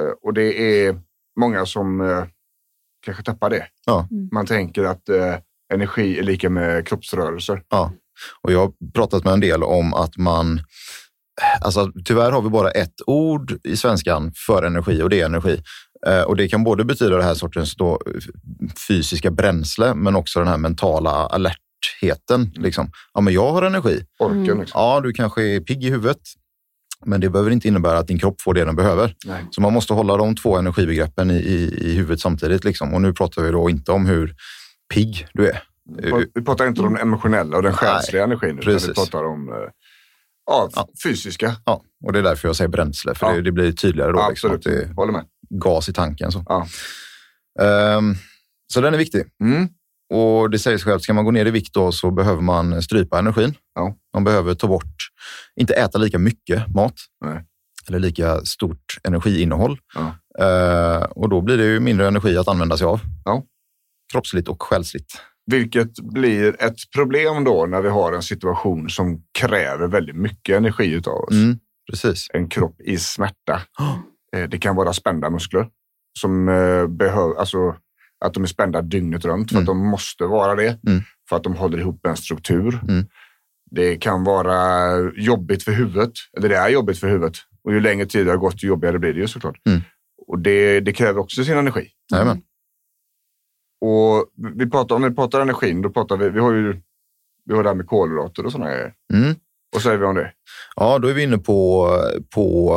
Eh, 0.01 0.13
Och 0.23 0.35
det 0.35 0.61
är 0.87 1.01
många 1.41 1.67
som 1.67 2.01
eh, 2.01 2.25
kanske 3.05 3.23
tappar 3.23 3.51
det. 3.51 3.67
Ja. 3.87 4.09
Mm. 4.11 4.29
Man 4.33 4.47
tänker 4.47 4.85
att 4.85 5.09
eh, 5.09 5.35
energi 5.75 6.19
är 6.19 6.23
lika 6.23 6.51
med 6.51 6.87
kroppsrörelser. 6.89 7.63
Och 8.43 8.53
jag 8.53 8.59
har 8.59 8.73
pratat 8.95 9.25
med 9.25 9.33
en 9.33 9.41
del 9.41 9.63
om 9.63 9.95
att 9.95 10.17
man 10.17 10.61
Alltså, 11.61 11.93
tyvärr 12.05 12.31
har 12.33 12.43
vi 12.43 12.49
bara 12.49 12.71
ett 12.71 12.95
ord 13.07 13.59
i 13.65 13.77
svenskan 13.77 14.33
för 14.47 14.63
energi 14.63 15.03
och 15.03 15.11
det 15.11 15.21
är 15.21 15.27
energi. 15.27 15.63
Eh, 16.07 16.23
och 16.23 16.37
det 16.37 16.49
kan 16.49 16.65
både 16.65 16.85
betyda 16.85 17.17
det 17.17 17.23
här 17.23 17.35
sortens 17.35 17.75
då, 17.77 18.01
fysiska 18.89 19.31
bränsle 19.31 19.95
men 19.95 20.17
också 20.17 20.39
den 20.39 20.49
här 20.49 20.57
mentala 20.57 21.11
alertheten. 21.11 22.53
Liksom. 22.55 22.91
Ja, 23.15 23.21
men 23.21 23.35
jag 23.35 23.53
har 23.53 23.63
energi. 23.63 24.05
Orken 24.19 24.45
Mm. 24.45 24.61
liksom. 24.61 24.81
Ja, 24.81 25.01
du 25.01 25.13
kanske 25.13 25.43
är 25.43 25.61
pigg 25.61 25.85
i 25.85 25.91
huvudet, 25.91 26.21
men 27.07 27.21
det 27.21 27.31
behöver 27.31 27.51
inte 27.51 27.69
innebära 27.69 27.99
att 27.99 28.07
din 28.07 28.19
kropp 28.19 28.41
får 28.41 28.55
det 28.55 28.65
den 28.65 28.77
behöver. 28.77 29.15
Nej. 29.27 29.45
Så 29.51 29.61
man 29.61 29.73
måste 29.73 29.93
hålla 29.95 30.17
de 30.17 30.37
två 30.37 30.57
energibegreppen 30.57 31.31
i, 31.31 31.35
i, 31.35 31.91
i 31.91 31.95
huvudet 31.95 32.21
samtidigt. 32.21 32.65
Liksom. 32.65 32.95
Och 32.95 33.01
nu 33.03 33.13
pratar 33.13 33.43
vi 33.43 33.51
då 33.51 33.71
inte 33.71 33.93
om 33.93 34.07
hur 34.07 34.35
pigg 34.95 35.27
du 35.35 35.49
är. 35.49 35.63
Vi 36.35 36.43
pratar 36.45 36.67
inte 36.67 36.81
om 36.83 36.93
den 36.95 37.03
emotionella 37.03 37.57
och 37.57 37.63
den 37.63 37.73
Nej, 37.73 37.79
själsliga 37.91 38.25
energin, 38.25 38.59
utan 38.59 38.73
vi 38.89 38.95
pratar 38.95 39.25
om 39.25 39.49
eh, 39.49 39.55
ja, 40.47 40.71
Ja. 40.75 40.89
fysiska. 41.05 41.57
Ja, 41.65 41.83
och 42.05 42.13
det 42.13 42.19
är 42.19 42.23
därför 42.23 42.49
jag 42.49 42.57
säger 42.57 42.69
bränsle, 42.69 43.15
för 43.15 43.27
Ja. 43.27 43.33
det, 43.33 43.43
det 43.43 43.53
blir 43.53 43.73
tydligare 43.73 44.13
då. 44.13 44.19
Ja, 44.19 44.29
liksom, 44.29 44.51
absolut, 44.55 44.67
att 44.77 44.83
det 44.87 44.91
är 44.91 44.95
håller 44.95 45.13
med. 45.13 45.25
gas 45.51 45.89
i 45.89 45.93
tanken. 45.93 46.33
Så. 46.33 46.45
Ehm, 47.61 48.15
så 48.73 48.81
den 48.81 48.95
är 48.95 48.99
viktig. 48.99 49.25
Mm. 49.45 49.69
Och 50.11 50.51
det 50.51 50.59
säger 50.59 50.79
sig 50.79 50.85
självt, 50.85 51.03
ska 51.03 51.13
man 51.15 51.25
gå 51.25 51.31
ner 51.31 51.47
i 51.47 51.51
vikt 51.51 51.75
då 51.75 51.93
så 51.93 52.11
behöver 52.11 52.43
man 52.43 52.83
strypa 52.83 53.19
energin. 53.19 53.55
Ja. 53.75 53.95
Man 54.15 54.25
behöver 54.25 54.55
ta 54.55 54.67
bort, 54.67 54.95
inte 55.61 55.75
äta 55.75 55.99
lika 55.99 56.19
mycket 56.19 56.75
mat. 56.75 56.95
Nej. 57.25 57.45
eller 57.89 57.99
lika 57.99 58.41
stort 58.45 58.99
energiinnehåll. 59.05 59.79
Ja. 59.95 60.15
Eh, 60.45 61.03
och 61.03 61.29
då 61.29 61.41
blir 61.41 61.57
det 61.57 61.65
ju 61.65 61.81
mindre 61.81 62.09
energi 62.09 62.37
att 62.37 62.49
använda 62.49 62.77
sig 62.77 62.87
av. 62.87 63.01
Ja. 63.25 63.43
Kroppsligt 64.13 64.49
och 64.49 64.63
själsligt. 64.63 65.13
Vilket 65.51 66.01
blir 66.01 66.63
ett 66.63 66.77
problem 66.95 67.45
då 67.45 67.67
när 67.67 67.81
vi 67.83 67.89
har 67.89 68.13
en 68.13 68.23
situation 68.23 68.91
som 68.91 69.23
kräver 69.39 69.89
väldigt 69.89 70.17
mycket 70.17 70.57
energi 70.57 70.93
utav 70.93 71.15
oss. 71.15 71.31
Mm, 71.35 71.59
precis. 71.91 72.27
En 72.35 72.49
kropp 72.49 72.81
i 72.81 72.97
smärta. 72.99 73.61
Eh, 74.37 74.49
Det 74.49 74.59
kan 74.59 74.77
vara 74.77 74.93
spända 74.93 75.31
muskler 75.31 75.69
som 76.21 76.49
eh, 76.49 76.87
behöver, 76.87 77.35
alltså 77.41 77.77
att 78.25 78.35
de 78.35 78.43
är 78.43 78.47
spända 78.47 78.83
dygnet 78.83 79.25
runt 79.25 79.49
för 79.51 79.57
Mm. 79.57 79.63
att 79.63 79.67
de 79.67 79.87
måste 79.91 80.25
vara 80.25 80.55
det. 80.55 80.79
Mm. 80.87 81.03
För 81.29 81.37
att 81.37 81.43
de 81.45 81.55
håller 81.57 81.79
ihop 81.79 82.07
en 82.07 82.17
struktur. 82.17 82.81
Mm. 82.89 83.07
Det 83.71 83.97
kan 83.97 84.25
vara 84.25 84.99
jobbigt 85.17 85.63
för 85.63 85.73
huvudet. 85.73 86.13
Eller 86.37 86.49
det 86.49 86.57
är 86.57 86.69
jobbigt 86.69 86.99
för 86.99 87.09
huvudet. 87.09 87.37
Och 87.65 87.73
ju 87.73 87.81
längre 87.81 88.07
tid 88.07 88.27
det 88.27 88.31
har 88.33 88.39
gått, 88.39 88.63
ju 88.65 88.69
jobbigare 88.69 88.99
blir 88.99 89.15
det 89.15 89.21
ju 89.21 89.29
såklart. 89.29 89.57
Mm. 89.67 89.81
Och 90.27 90.39
det, 90.39 90.81
det 90.81 90.93
kräver 90.93 91.21
också 91.21 91.45
sin 91.45 91.59
energi. 91.59 91.89
Jajamän. 92.13 92.43
Och 93.81 94.25
vi 94.57 94.71
pratar, 94.71 94.97
om 94.97 95.03
vi 95.03 95.11
pratar 95.11 95.41
energin, 95.41 95.83
då 95.83 95.91
pratar 95.91 96.17
vi, 96.17 96.29
vi 96.31 96.41
har 96.41 96.53
ju 96.53 96.81
vi 97.45 97.55
har 97.55 97.63
det 97.63 97.69
här 97.69 97.77
med 97.77 97.87
kolhydrater 97.87 98.47
och 98.47 98.53
sådana 98.53 98.71
grejer. 98.71 98.93
Mm. 99.15 99.35
Vad 99.73 99.83
säger 99.83 99.99
vi 99.99 100.05
om 100.05 100.15
det? 100.15 100.33
Ja, 100.77 100.99
då 100.99 101.09
är 101.09 101.15
vi 101.15 101.23
inne 101.23 101.39
på, 101.39 101.89
på 102.35 102.75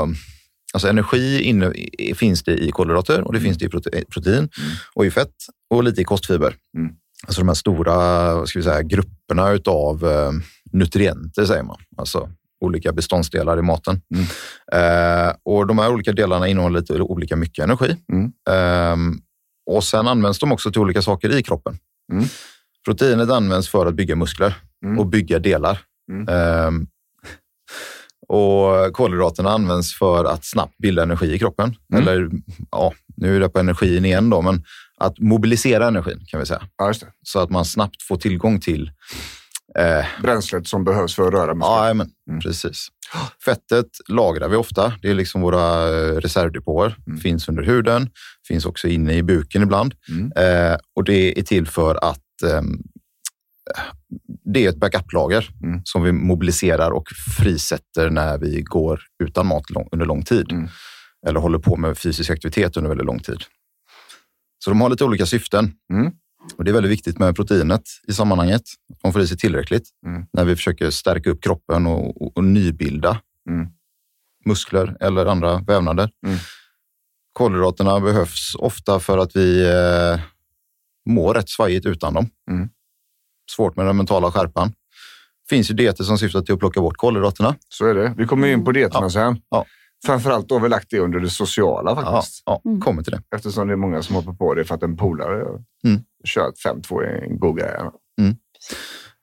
alltså 0.74 0.88
energi 0.88 1.42
inne, 1.42 1.74
finns 2.16 2.44
det 2.44 2.58
i 2.64 2.72
kolhydrater 2.72 3.22
och 3.22 3.34
det 3.34 3.40
finns 3.40 3.58
det 3.58 3.66
i 3.66 3.68
prote- 3.68 4.06
protein 4.10 4.50
och 4.94 5.06
i 5.06 5.12
fett 5.12 5.34
och 5.70 5.84
lite 5.84 6.02
i 6.02 6.04
kostfiber. 6.04 6.56
Mm. 6.78 6.92
Alltså 7.28 7.42
de 7.42 7.48
här 7.48 7.56
stora 7.56 8.46
ska 8.46 8.60
vi 8.60 8.64
säga, 8.64 8.82
grupperna 8.82 9.60
av 9.66 10.06
eh, 10.06 10.32
nutrienter 10.72 11.46
säger 11.46 11.64
man. 11.64 11.78
Alltså 11.98 12.30
olika 12.66 12.92
beståndsdelar 12.92 13.60
i 13.60 13.62
maten. 13.62 14.02
Mm. 14.16 14.26
Eh, 15.28 15.34
och 15.44 15.68
de 15.68 15.80
här 15.80 15.92
olika 15.94 16.12
delarna 16.12 16.48
innehåller 16.48 16.80
lite 16.80 17.02
olika 17.02 17.36
mycket 17.36 17.64
energi. 17.64 17.96
Mm. 18.14 18.32
Ehm, 18.50 19.20
och 19.72 19.84
sen 19.84 20.08
används 20.08 20.40
de 20.40 20.52
också 20.52 20.72
till 20.72 20.82
olika 20.82 21.02
saker 21.02 21.36
i 21.38 21.44
kroppen. 21.44 21.78
Mm. 22.14 22.26
Proteinet 22.86 23.30
används 23.30 23.70
för 23.70 23.86
att 23.86 23.94
bygga 23.96 24.16
muskler 24.16 24.54
Mm. 24.86 25.00
och 25.00 25.06
bygga 25.08 25.40
delar. 25.40 25.80
Och 28.32 28.94
kolhydraterna 28.94 29.50
används 29.52 29.98
för 29.98 30.26
att 30.26 30.46
snabbt 30.46 30.78
bilda 30.78 31.04
energi 31.04 31.34
i 31.34 31.40
kroppen. 31.40 31.76
Mm. 31.94 32.08
Eller, 32.08 32.30
ja, 32.72 32.94
nu 33.18 33.36
är 33.36 33.40
det 33.40 33.50
på 33.50 33.60
energin 33.60 34.06
igen 34.06 34.30
då, 34.30 34.42
men 34.42 34.64
att 34.98 35.20
mobilisera 35.20 35.88
energin 35.88 36.24
kan 36.28 36.40
vi 36.40 36.46
säga. 36.46 36.62
Ja. 36.78 36.94
Så 37.24 37.40
att 37.40 37.50
man 37.50 37.66
snabbt 37.66 38.02
får 38.02 38.18
tillgång 38.18 38.60
till 38.60 38.92
eh, 39.80 40.06
Bränslet 40.22 40.68
som 40.68 40.84
behövs 40.84 41.16
för 41.16 41.28
att 41.28 41.34
röra 41.34 41.54
muskler. 41.54 41.88
Ja, 41.88 41.94
men, 41.94 42.10
Mm. 42.30 42.42
precis. 42.42 42.88
Fettet 43.46 43.88
lagrar 44.08 44.50
vi 44.50 44.56
ofta. 44.56 44.94
Det 45.02 45.10
är 45.10 45.14
liksom 45.14 45.42
våra 45.42 45.90
eh, 45.90 46.16
reservdepåer. 46.16 46.96
Mm. 47.08 47.20
Finns 47.20 47.50
under 47.50 47.64
huden, 47.64 48.10
finns 48.48 48.66
också 48.66 48.88
inne 48.88 49.14
i 49.14 49.24
buken 49.24 49.62
ibland. 49.64 49.94
Mm. 50.10 50.32
Eh, 50.36 50.78
och 50.96 51.04
det 51.04 51.40
är 51.40 51.44
till 51.44 51.68
för 51.68 51.96
att 51.96 52.44
ehm, 52.52 52.80
det 54.46 54.66
är 54.66 54.70
ett 54.70 54.78
backup-lager 54.80 55.50
Mm. 55.64 55.82
som 55.84 56.04
vi 56.04 56.12
mobiliserar 56.12 56.92
och 56.92 57.08
frisätter 57.38 58.10
när 58.10 58.38
vi 58.38 58.62
går 58.62 59.02
utan 59.24 59.48
mat 59.48 59.70
lång, 59.70 59.88
under 59.92 60.06
lång 60.06 60.24
tid. 60.24 60.52
Mm. 60.52 60.68
Eller 61.28 61.40
håller 61.40 61.60
på 61.60 61.76
med 61.78 61.98
fysisk 61.98 62.30
aktivitet 62.30 62.78
under 62.78 62.90
väldigt 62.90 63.06
lång 63.06 63.20
tid. 63.20 63.38
Så 64.64 64.70
de 64.70 64.82
har 64.82 64.90
lite 64.90 65.04
olika 65.06 65.26
syften. 65.26 65.74
Mm. 65.94 66.12
Och 66.58 66.64
Det 66.64 66.72
är 66.72 66.74
väldigt 66.74 66.92
viktigt 66.92 67.20
med 67.20 67.36
proteinet 67.36 67.82
i 68.08 68.14
sammanhanget. 68.14 68.62
Man 69.04 69.14
får 69.14 69.22
i 69.22 69.28
sig 69.28 69.38
tillräckligt 69.38 69.90
Mm. 70.06 70.26
när 70.34 70.46
vi 70.46 70.56
försöker 70.56 70.90
stärka 70.90 71.30
upp 71.30 71.42
kroppen 71.44 71.88
och, 71.88 72.22
och, 72.22 72.38
och 72.38 72.44
nybilda 72.44 73.22
Mm. 73.50 73.68
muskler 74.46 74.98
eller 75.00 75.26
andra 75.26 75.60
vävnader. 75.60 76.10
Mm. 76.28 76.38
Kolhydraterna 77.34 78.00
behövs 78.00 78.56
ofta 78.56 79.00
för 79.00 79.18
att 79.18 79.36
vi 79.36 79.68
eh, 79.70 80.20
mår 81.10 81.34
rätt 81.34 81.50
svajigt 81.50 81.86
utan 81.86 82.14
dem. 82.14 82.30
Mm. 82.52 82.70
Svårt 83.56 83.76
med 83.76 83.86
den 83.86 83.98
mentala 83.98 84.32
skärpan. 84.32 84.74
finns 85.50 85.70
ju 85.72 85.74
dieter 85.74 86.04
som 86.04 86.18
syftar 86.18 86.42
till 86.42 86.54
att 86.54 86.60
plocka 86.60 86.82
bort 86.82 86.98
kolhydraterna. 86.98 87.56
Så 87.70 87.86
är 87.86 87.96
det. 87.96 88.14
Vi 88.18 88.26
kommer 88.26 88.48
in 88.48 88.64
på 88.66 88.72
dieterna 88.72 89.06
Ja. 89.06 89.10
sen. 89.10 89.38
Ja. 89.50 89.66
Framförallt 90.06 90.50
då 90.50 90.56
har 90.56 90.60
vi 90.62 90.70
lagt 90.70 90.88
det 90.90 91.00
under 91.00 91.20
det 91.20 91.30
sociala 91.30 91.92
Ja, 91.92 92.12
faktiskt. 92.12 92.44
ja, 92.46 92.62
Mm. 92.66 92.82
kommer 92.82 93.04
till 93.04 93.12
det. 93.12 93.22
Eftersom 93.36 93.68
det 93.68 93.74
är 93.74 93.78
många 93.78 94.02
som 94.02 94.16
hoppar 94.16 94.34
på 94.34 94.54
det 94.54 94.64
för 94.66 94.76
att 94.76 94.84
en 94.84 94.98
polare 94.98 95.46
Mm. 95.86 96.02
kör 96.26 96.50
ett 96.50 96.60
5-2 96.60 97.04
i 97.04 97.26
en 97.30 97.40
god 97.40 97.58
grej. 97.58 97.72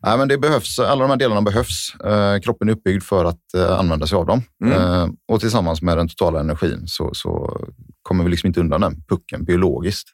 Nej, 0.06 0.18
men 0.18 0.28
det 0.28 0.38
behövs, 0.38 0.78
alla 0.78 1.02
de 1.02 1.11
här 1.11 1.16
delarna 1.16 1.42
behövs. 1.42 1.94
Eh, 2.04 2.40
kroppen 2.40 2.68
är 2.68 2.73
uppbyggd 2.73 3.02
för 3.02 3.25
att 3.25 3.54
eh, 3.56 3.78
använda 3.78 4.06
sig 4.06 4.16
av 4.16 4.26
dem. 4.26 4.42
Mm. 4.64 4.78
Eh, 4.82 5.08
och 5.28 5.40
tillsammans 5.40 5.82
med 5.82 5.97
den 5.97 6.08
totala 6.08 6.40
energin 6.40 6.82
så, 6.87 7.11
så 7.14 7.61
kommer 8.02 8.25
vi 8.25 8.30
liksom 8.30 8.47
inte 8.47 8.61
undan 8.61 8.80
den 8.80 9.02
pucken 9.08 9.44
biologiskt. 9.44 10.08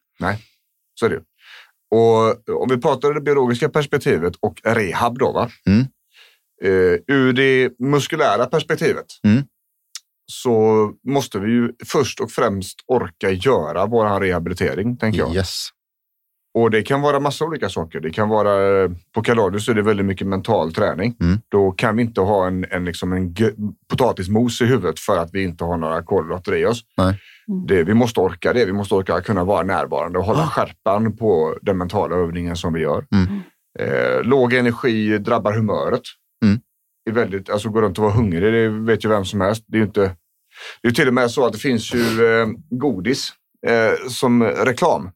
Så 1.01 1.07
är 1.07 1.11
det 1.11 1.15
ju. 1.17 1.23
Och 1.91 2.49
om 2.63 2.69
vi 2.71 2.77
pratar 2.77 3.15
det 3.15 3.21
biologiska 3.21 3.69
perspektivet 3.69 4.37
och 4.41 4.61
rehab 4.65 5.19
då, 5.19 5.33
va? 5.33 5.51
Mm. 5.67 5.81
Eh, 6.63 6.99
ur 7.17 7.33
det 7.33 7.71
muskulära 7.79 8.47
perspektivet 8.47 9.07
Mm. 9.25 9.43
så 10.33 10.91
måste 11.09 11.39
vi 11.39 11.51
ju 11.51 11.73
först 11.85 12.21
och 12.21 12.31
främst 12.31 12.77
orka 12.87 13.31
göra 13.31 13.87
vår 13.87 14.21
rehabilitering, 14.21 14.97
tänker 14.97 15.19
jag. 15.19 15.35
Yes. 15.35 15.69
Och 16.55 16.71
det 16.71 16.83
kan 16.83 17.01
vara 17.01 17.21
massa 17.21 17.45
olika 17.45 17.69
saker. 17.69 18.01
Det 18.01 18.11
kan 18.11 18.29
vara, 18.29 18.89
på 19.15 19.23
Kaladius 19.23 19.69
är 19.69 19.75
det 19.75 19.83
väldigt 19.83 20.07
mycket 20.07 20.27
mental 20.27 20.73
träning. 20.73 21.17
Mm. 21.21 21.39
Då 21.49 21.71
kan 21.73 21.97
vi 21.97 22.03
inte 22.03 22.21
ha 22.21 22.47
en, 22.47 22.67
en, 22.71 22.85
liksom 22.85 23.13
en 23.13 23.35
potatismos 23.91 24.61
i 24.61 24.65
huvudet 24.65 25.01
för 25.01 25.19
att 25.19 25.31
vi 25.33 25.43
inte 25.43 25.65
har 25.65 25.77
några 25.77 26.03
kolhydrater 26.03 26.55
i 26.55 26.67
oss. 26.67 26.81
Nej. 26.97 27.19
Mm. 27.49 27.67
Det, 27.67 27.85
vi 27.85 27.95
måste 27.95 28.21
orka 28.21 28.53
det. 28.53 28.65
Vi 28.65 28.73
måste 28.73 28.95
orka 28.95 29.21
kunna 29.21 29.45
vara 29.45 29.63
närvarande 29.63 30.19
och 30.19 30.25
hålla 30.25 30.43
Ah. 30.43 30.47
skärpan 30.47 31.17
på 31.17 31.59
den 31.63 31.79
mentala 31.79 32.17
övningen 32.17 32.57
som 32.57 32.73
vi 32.73 32.81
gör. 32.81 33.07
Mm. 33.15 33.41
Eh, 33.79 34.23
låg 34.23 34.53
energi 34.53 35.19
drabbar 35.19 35.53
humöret. 35.53 36.03
Mm. 36.45 36.61
Det 37.05 37.11
är 37.11 37.15
väldigt, 37.15 37.51
alltså 37.51 37.69
gå 37.69 37.81
runt 37.81 37.99
och 37.99 38.05
vara 38.05 38.15
hungrig, 38.15 38.53
det 38.53 38.69
vet 38.69 39.05
ju 39.05 39.09
vem 39.09 39.25
som 39.25 39.41
helst. 39.41 39.65
Det 39.67 39.77
är 39.77 39.79
ju 39.79 39.87
inte, 39.87 40.17
det 40.83 40.89
är 40.89 40.93
till 40.93 41.09
och 41.09 41.15
med 41.15 41.31
så 41.31 41.47
att 41.47 41.53
det 41.53 41.59
finns 41.59 41.95
ju 41.95 42.01
eh, 42.27 42.47
godis 42.71 43.33
eh, 43.67 44.09
som 44.09 44.43
reklam. 44.43 45.11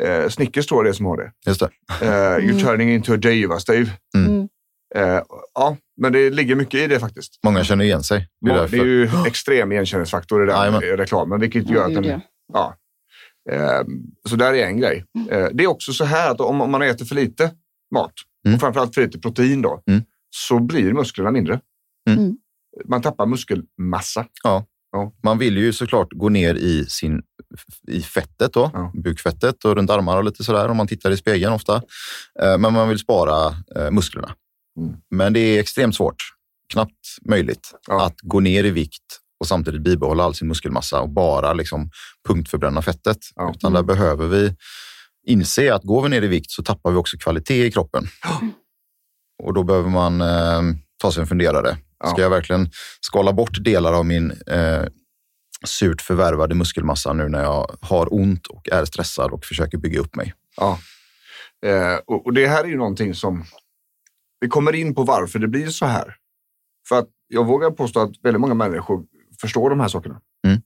Eh, 0.00 0.28
Snickers 0.28 0.66
tror 0.66 0.78
jag 0.78 0.84
det 0.86 0.90
är 0.90 0.96
som 0.96 1.06
har 1.06 1.16
det. 1.16 1.32
Just 1.46 1.60
det. 1.60 1.70
Eh, 2.02 2.06
You're 2.38 2.50
Mm. 2.50 2.58
turning 2.58 2.92
into 2.94 3.12
a 3.12 3.16
diva, 3.16 3.58
Steve. 3.60 3.90
Mm. 4.16 4.48
Eh, 4.94 5.22
ja, 5.54 5.76
men 6.00 6.12
det 6.12 6.30
ligger 6.30 6.54
mycket 6.54 6.80
i 6.80 6.86
det 6.86 7.00
faktiskt. 7.00 7.40
Många 7.44 7.64
känner 7.64 7.84
igen 7.84 8.02
sig. 8.02 8.28
Det 8.40 8.50
är 8.50 8.68
Det 8.68 8.76
är, 8.78 8.84
ju 8.84 9.08
extrem 9.26 9.72
igenkänningsfaktor 9.72 10.42
i 10.42 10.46
den 10.46 10.82
i 10.82 10.86
reklamen, 10.86 11.40
vilket 11.40 11.70
gör 11.70 11.76
Ja, 11.80 11.86
att 11.86 11.94
den, 11.94 12.04
ja. 12.04 12.20
ja. 12.52 12.76
Eh, 13.50 13.82
så 14.28 14.36
där 14.36 14.54
är 14.54 14.66
en 14.66 14.78
grej. 14.80 15.04
Eh, 15.30 15.46
det 15.52 15.64
är 15.64 15.68
också 15.68 15.92
så 15.92 16.04
här 16.04 16.30
att 16.30 16.40
om, 16.40 16.60
om 16.60 16.70
man 16.70 16.82
äter 16.82 17.04
för 17.04 17.14
lite 17.14 17.50
mat, 17.94 18.12
Mm. 18.46 18.54
och 18.54 18.60
framförallt 18.60 18.94
för 18.94 19.02
lite 19.02 19.18
protein 19.18 19.62
då, 19.62 19.82
Mm. 19.86 20.02
så 20.30 20.58
blir 20.60 20.92
musklerna 20.92 21.30
mindre. 21.30 21.60
Mm. 22.10 22.36
Man 22.84 23.02
tappar 23.02 23.26
muskelmassa. 23.26 24.26
Man 25.22 25.38
vill 25.38 25.56
ju 25.58 25.72
såklart 25.72 26.08
gå 26.12 26.28
ner 26.28 26.54
i, 26.54 26.86
sin, 26.88 27.22
i 27.88 28.02
fettet, 28.02 28.52
då, 28.52 28.70
Ja. 28.74 28.92
bukfettet 28.94 29.64
och 29.64 29.76
runt 29.76 29.90
armar 29.90 30.16
och 30.16 30.24
lite 30.24 30.44
sådär 30.44 30.68
om 30.68 30.76
man 30.76 30.86
tittar 30.86 31.10
i 31.10 31.16
spegeln 31.16 31.52
ofta. 31.52 31.76
Eh, 32.42 32.58
Men 32.58 32.72
man 32.72 32.88
vill 32.88 32.98
spara 32.98 33.46
eh, 33.76 33.90
musklerna. 33.90 34.34
Mm. 34.78 34.94
Men 35.10 35.32
det 35.32 35.40
är 35.40 35.60
extremt 35.60 35.96
svårt, 35.96 36.16
knappt 36.72 37.06
möjligt, 37.28 37.74
Ja. 37.88 38.06
att 38.06 38.20
gå 38.22 38.40
ner 38.40 38.64
i 38.64 38.70
vikt 38.70 39.02
och 39.40 39.46
samtidigt 39.48 39.82
bibehålla 39.82 40.24
all 40.24 40.34
sin 40.34 40.48
muskelmassa 40.48 41.00
och 41.00 41.08
bara 41.10 41.52
liksom 41.52 41.90
punktförbränna 42.28 42.82
fettet. 42.82 43.18
Ja. 43.36 43.52
Utan 43.56 43.72
där 43.72 43.82
behöver 43.82 44.26
vi 44.28 44.54
inse 45.26 45.74
att 45.74 45.82
går 45.82 46.02
vi 46.02 46.08
ner 46.08 46.22
i 46.22 46.26
vikt 46.26 46.50
så 46.50 46.62
tappar 46.62 46.90
vi 46.90 46.96
också 46.96 47.16
kvalitet 47.18 47.66
i 47.66 47.70
kroppen. 47.72 48.06
Och 49.42 49.54
då 49.54 49.62
behöver 49.62 49.90
man 49.90 50.20
eh, 50.20 50.62
ta 51.02 51.12
sig 51.12 51.20
en 51.20 51.26
funderare. 51.26 51.76
Ska 52.08 52.14
Ja. 52.16 52.22
jag 52.22 52.30
verkligen 52.30 52.70
skala 53.00 53.32
bort 53.32 53.64
delar 53.64 53.92
av 53.92 54.06
min 54.06 54.30
eh, 54.30 54.84
surt 55.66 56.00
förvärvade 56.02 56.54
muskelmassa 56.54 57.12
nu 57.12 57.28
när 57.28 57.42
jag 57.42 57.76
har 57.80 58.14
ont 58.14 58.46
och 58.46 58.68
är 58.68 58.84
stressad 58.84 59.30
och 59.30 59.44
försöker 59.44 59.78
bygga 59.78 60.00
upp 60.00 60.16
mig? 60.16 60.34
Ja. 60.56 60.78
Eh, 61.66 61.96
och, 62.06 62.26
och 62.26 62.32
det 62.32 62.46
här 62.46 62.64
är 62.64 62.68
ju 62.68 62.76
någonting 62.76 63.14
som 63.14 63.44
vi 64.40 64.48
kommer 64.48 64.74
in 64.74 64.94
på 64.94 65.02
varför 65.04 65.38
det 65.38 65.48
blir 65.48 65.66
så 65.66 65.86
här. 65.86 66.16
För 66.88 66.98
att 66.98 67.08
jag 67.28 67.46
vågar 67.46 67.70
påstå 67.70 68.00
att 68.00 68.10
väldigt 68.22 68.40
många 68.40 68.54
människor 68.54 69.04
förstår 69.40 69.70
de 69.70 69.80
här 69.80 69.88
sakerna. 69.88 70.20
Mm. 70.46 70.60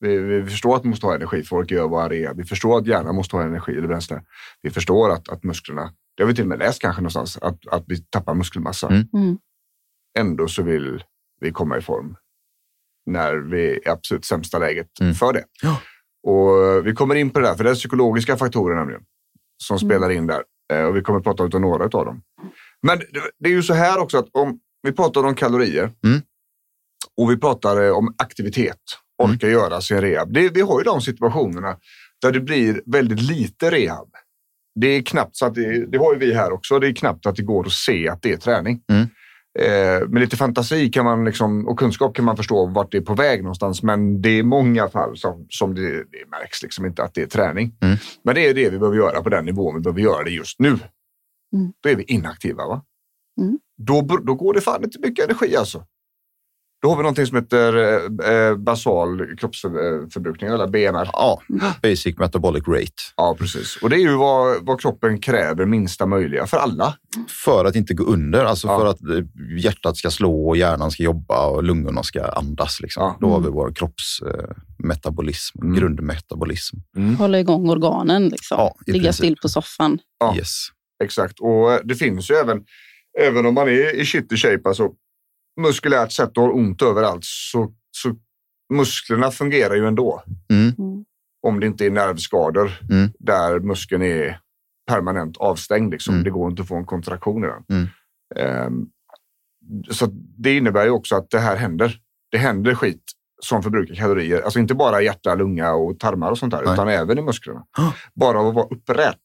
Vi, 0.00 0.18
vi 0.18 0.50
förstår 0.50 0.76
att 0.76 0.84
man 0.84 0.90
måste 0.90 1.06
ha 1.06 1.14
energi 1.14 1.42
för 1.42 1.60
att 1.60 1.70
göra 1.70 1.86
vad 1.86 2.10
det 2.10 2.24
är. 2.24 2.34
Vi 2.34 2.44
förstår 2.44 2.78
att 2.78 2.86
hjärnan 2.86 3.14
måste 3.14 3.36
ha 3.36 3.42
energi 3.42 3.72
eller 3.72 3.88
bränsle. 3.88 4.22
Vi 4.62 4.70
förstår 4.70 5.10
att, 5.12 5.28
att 5.28 5.44
musklerna, 5.44 5.92
det 6.16 6.22
har 6.22 6.28
vi 6.28 6.34
till 6.34 6.44
och 6.44 6.48
med 6.48 6.58
läst 6.58 6.80
kanske 6.80 7.02
någonstans, 7.02 7.36
att, 7.36 7.66
att 7.66 7.84
vi 7.86 7.96
tappar 8.02 8.34
muskelmassa. 8.34 8.86
Mm. 8.88 9.38
Mm. 10.18 10.28
Ändå 10.30 10.48
så 10.48 10.62
vill 10.62 11.04
vi 11.40 11.52
komma 11.52 11.78
i 11.78 11.80
form 11.80 12.16
när 13.06 13.34
vi 13.36 13.80
är 13.84 13.90
absolut 13.90 14.24
sämsta 14.24 14.58
läget 14.58 15.00
Mm. 15.00 15.14
för 15.14 15.32
det. 15.32 15.44
Ja. 15.62 15.80
Och 16.22 16.86
vi 16.86 16.92
kommer 16.92 17.14
in 17.14 17.30
på 17.30 17.40
det 17.40 17.46
där, 17.46 17.54
för 17.54 17.64
det 17.64 17.70
är 17.70 17.74
psykologiska 17.74 18.36
faktorer 18.36 18.76
nämligen 18.76 19.02
som 19.64 19.76
Mm. 19.76 19.88
spelar 19.88 20.10
in 20.10 20.26
där. 20.26 20.42
Eh, 20.72 20.84
Och 20.84 20.96
vi 20.96 21.00
kommer 21.00 21.18
att 21.18 21.24
prata 21.24 21.44
om 21.56 21.62
några 21.62 21.84
av 21.84 21.90
dem. 22.04 22.22
Men 22.82 22.98
det- 23.38 23.48
är 23.48 23.52
ju 23.52 23.62
så 23.62 23.74
här 23.74 23.98
också 23.98 24.18
att 24.18 24.28
om 24.32 24.60
vi 24.82 24.92
pratar 24.92 25.24
om 25.24 25.34
kalorier 25.34 25.92
Mm. 26.04 26.20
och 27.16 27.30
vi 27.30 27.36
pratar 27.36 27.84
eh, 27.86 27.90
om 27.92 28.14
aktivitet, 28.18 28.78
orka 29.22 29.48
göra 29.48 29.80
sin 29.80 30.00
rehab. 30.00 30.32
Det, 30.32 30.48
vi 30.48 30.60
har 30.60 30.80
ju 30.80 30.84
de 30.84 31.00
situationerna 31.00 31.76
där 32.22 32.32
det 32.32 32.40
blir 32.40 32.82
väldigt 32.86 33.22
lite 33.22 33.70
rehab. 33.70 34.08
Det 34.80 34.86
är 34.88 35.02
knappt 35.02 35.36
så 35.36 35.46
att 35.46 35.54
det, 35.54 35.86
det 35.86 35.98
har 35.98 36.12
ju 36.12 36.18
vi 36.18 36.34
här 36.34 36.52
också. 36.52 36.78
Det 36.78 36.88
är 36.88 36.92
knappt 36.94 37.26
att 37.26 37.36
det 37.36 37.42
går 37.42 37.66
att 37.66 37.72
se 37.72 38.08
att 38.08 38.22
det 38.22 38.32
är 38.32 38.36
träning. 38.36 38.82
Mm. 38.92 39.06
Eh, 39.58 40.08
med 40.08 40.20
lite 40.20 40.36
fantasi 40.36 40.90
kan 40.90 41.04
man 41.04 41.24
liksom, 41.24 41.68
och 41.68 41.78
kunskap 41.78 42.14
kan 42.14 42.24
man 42.24 42.36
förstå 42.36 42.66
vart 42.66 42.92
det 42.92 42.98
är 42.98 43.02
på 43.02 43.14
väg 43.14 43.42
någonstans. 43.42 43.82
Men 43.82 44.22
det 44.22 44.28
är 44.28 44.42
många 44.42 44.88
fall 44.88 45.16
som, 45.16 45.46
som 45.48 45.74
det, 45.74 45.90
det 45.90 46.30
märks 46.30 46.62
liksom 46.62 46.86
inte 46.86 47.02
att 47.02 47.14
det 47.14 47.22
är 47.22 47.26
träning. 47.26 47.74
Mm. 47.80 47.96
Men 48.22 48.34
det 48.34 48.48
är 48.48 48.54
det 48.54 48.70
vi 48.70 48.78
behöver 48.78 48.96
göra 48.96 49.22
på 49.22 49.28
den 49.28 49.44
nivån. 49.44 49.74
Vi 49.74 49.80
behöver 49.80 50.00
göra 50.00 50.24
det 50.24 50.30
just 50.30 50.58
nu. 50.58 50.68
Mm. 50.68 51.72
Då 51.82 51.88
är 51.88 51.96
vi 51.96 52.02
inaktiva. 52.02 52.66
va? 52.66 52.84
Mm. 53.40 53.58
Då, 53.76 54.00
då 54.00 54.34
går 54.34 54.54
det 54.54 54.60
fan 54.60 54.84
inte 54.84 54.98
mycket 55.00 55.24
energi 55.24 55.56
alltså. 55.56 55.84
Då 56.82 56.88
har 56.88 56.96
vi 56.96 57.02
någonting 57.02 57.26
som 57.26 57.36
heter 57.36 57.76
eh, 57.76 58.32
eh, 58.34 58.56
basal 58.56 59.36
kroppsförbrukning, 59.36 60.50
eller 60.50 60.66
BMR. 60.66 61.08
Ja, 61.12 61.42
basic 61.82 62.18
metabolic 62.18 62.68
rate. 62.68 62.92
Ja, 63.16 63.36
precis. 63.38 63.76
Och 63.82 63.90
det 63.90 63.96
är 63.96 64.00
ju 64.00 64.16
vad, 64.16 64.66
vad 64.66 64.80
kroppen 64.80 65.20
kräver 65.20 65.66
minsta 65.66 66.06
möjliga 66.06 66.46
för 66.46 66.56
alla. 66.56 66.94
För 67.44 67.64
att 67.64 67.76
inte 67.76 67.94
gå 67.94 68.04
under, 68.04 68.44
alltså 68.44 68.66
Ja. 68.68 68.78
för 68.80 68.86
att 68.86 69.00
eh, 69.02 69.24
hjärtat 69.58 69.96
ska 69.96 70.10
slå 70.10 70.48
och 70.48 70.56
hjärnan 70.56 70.90
ska 70.90 71.02
jobba 71.02 71.46
och 71.46 71.64
lungorna 71.64 72.02
ska 72.02 72.24
andas. 72.28 72.80
Liksom. 72.80 73.02
Ja. 73.02 73.16
Då 73.20 73.30
har 73.30 73.40
vi 73.40 73.48
vår 73.48 73.72
kroppsmetabolism, 73.74 75.62
Mm. 75.62 75.76
grundmetabolism. 75.78 76.76
Hålla 77.18 77.40
igång 77.40 77.70
organen. 77.70 78.28
Liksom. 78.28 78.56
Ja, 78.58 78.74
Ligga 78.86 79.02
princip. 79.04 79.14
still 79.24 79.36
på 79.42 79.48
soffan. 79.48 79.98
Ja. 80.20 80.36
Yes. 80.36 80.66
Exakt. 81.04 81.40
Och 81.40 81.80
det 81.84 81.94
finns 81.94 82.30
ju 82.30 82.34
även, 82.34 82.58
även 83.20 83.46
om 83.46 83.54
man 83.54 83.68
är 83.68 83.94
i 84.00 84.04
shitty 84.04 84.36
shape, 84.36 84.60
alltså 84.68 84.88
muskulärt 85.58 86.12
sett 86.12 86.36
och 86.36 86.42
har 86.42 86.54
ont 86.56 86.82
överallt, 86.82 87.24
så, 87.24 87.72
så 87.90 88.14
musklerna 88.74 89.30
fungerar 89.30 89.74
ju 89.74 89.86
ändå. 89.86 90.22
Mm. 90.50 90.74
Mm. 90.78 91.04
Om 91.42 91.60
det 91.60 91.66
inte 91.66 91.86
är 91.86 91.90
nervskador 91.90 92.70
Mm. 92.90 93.10
där 93.18 93.60
muskeln 93.60 94.02
är 94.02 94.40
permanent 94.90 95.36
avstängd. 95.36 95.90
Liksom. 95.92 96.14
Mm. 96.14 96.24
Det 96.24 96.30
går 96.30 96.50
inte 96.50 96.62
att 96.62 96.68
få 96.68 96.76
en 96.76 96.86
kontraktion 96.86 97.44
i 97.44 97.46
den. 97.46 97.64
Mm. 97.68 97.88
Ehm, 98.36 98.86
så 99.90 100.06
det 100.38 100.56
innebär 100.56 100.84
ju 100.84 100.90
också 100.90 101.16
att 101.16 101.30
det 101.30 101.38
här 101.38 101.56
händer. 101.56 102.00
Det 102.30 102.38
händer 102.38 102.74
skit 102.74 103.02
som 103.42 103.62
förbrukar 103.62 103.94
kalorier. 103.94 104.40
Alltså 104.42 104.58
inte 104.58 104.74
bara 104.74 105.02
hjärta, 105.02 105.34
lunga 105.34 105.72
och 105.72 105.98
tarmar 105.98 106.30
och 106.30 106.38
sånt 106.38 106.50
där, 106.52 106.62
Nej. 106.64 106.72
utan 106.72 106.88
även 106.88 107.18
i 107.18 107.22
musklerna. 107.22 107.64
Ah. 107.78 107.92
Bara 108.14 108.40
av 108.40 108.46
att 108.46 108.54
vara 108.54 108.66
upprätt 108.70 109.16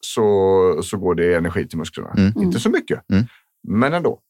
så, 0.00 0.80
så 0.84 0.96
går 0.98 1.14
det 1.14 1.34
energi 1.34 1.68
till 1.68 1.78
musklerna. 1.78 2.10
Mm. 2.16 2.32
Inte 2.42 2.60
så 2.60 2.70
mycket, 2.70 3.10
Mm. 3.12 3.24
men 3.68 3.94
ändå. 3.94 4.20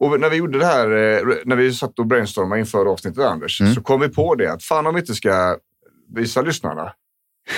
Mm. 0.00 0.12
Och 0.12 0.20
när 0.20 0.30
vi 0.30 0.36
gjorde 0.36 0.58
det 0.58 0.66
här, 0.66 0.86
eh, 0.90 1.36
när 1.44 1.56
vi 1.56 1.72
satt 1.74 1.98
och 1.98 2.06
brainstormade 2.06 2.60
inför 2.60 2.86
avsnittet, 2.86 3.24
Anders, 3.24 3.60
Mm. 3.60 3.74
så 3.74 3.80
kom 3.82 4.00
vi 4.00 4.08
på 4.08 4.34
det 4.34 4.52
att 4.52 4.62
fan 4.62 4.86
om 4.86 4.94
vi 4.94 5.00
inte 5.00 5.14
ska 5.14 5.58
visa 6.14 6.42
lyssnarna 6.42 6.92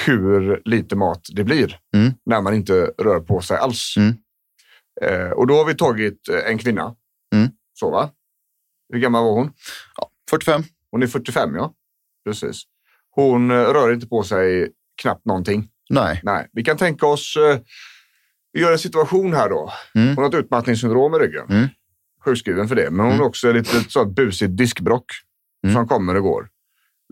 hur 0.06 0.62
lite 0.64 0.97
mat 0.97 1.20
det 1.32 1.44
blir 1.44 1.78
Mm. 1.94 2.12
när 2.26 2.40
man 2.40 2.54
inte 2.54 2.73
rör 2.99 3.20
på 3.20 3.40
sig 3.40 3.56
alls. 3.59 3.94
Mm. 3.97 4.14
Eh, 5.02 5.30
och 5.30 5.47
då 5.47 5.54
har 5.56 5.64
vi 5.64 5.75
tagit 5.75 6.28
eh, 6.28 6.50
en 6.50 6.59
kvinna. 6.59 6.94
Mm. 7.35 7.49
Så 7.73 7.90
va? 7.90 8.11
Hur 8.92 9.00
gammal 9.00 9.25
var 9.25 9.32
hon? 9.32 9.52
45. 10.30 10.62
Hon 10.90 11.02
är 11.02 11.06
45, 11.06 11.54
ja. 11.54 11.75
Precis. 12.25 12.62
Hon 13.11 13.52
rör 13.52 13.92
inte 13.92 14.06
på 14.06 14.23
sig 14.23 14.73
knappt 15.02 15.25
någonting. 15.26 15.68
Nej. 15.90 16.20
Nej, 16.23 16.49
vi 16.52 16.64
kan 16.64 16.76
tänka 16.76 17.06
oss, 17.06 17.37
eh, 17.37 17.59
vi 18.52 18.61
gör 18.61 18.73
en 18.73 18.78
situation 18.78 19.32
här 19.35 19.49
då. 19.49 19.73
Mm. 19.94 20.09
Hon 20.16 20.25
har 20.25 20.28
ett 20.28 20.44
utmattningssyndrom 20.44 21.14
i 21.14 21.18
ryggen. 21.18 21.47
Mm. 22.21 22.25
Sjukskriven 22.25 22.69
för 22.69 22.75
det, 22.77 22.91
men 22.91 23.07
hon 23.07 23.19
har 23.19 23.27
också 23.27 23.53
lite 23.53 23.85
så 23.91 24.00
att 24.00 24.09
busigt 24.15 24.57
diskbrock 24.57 25.05
Mm. 25.65 25.75
som 25.75 25.89
kommer 25.89 26.15
och 26.17 26.23
går. 26.23 26.49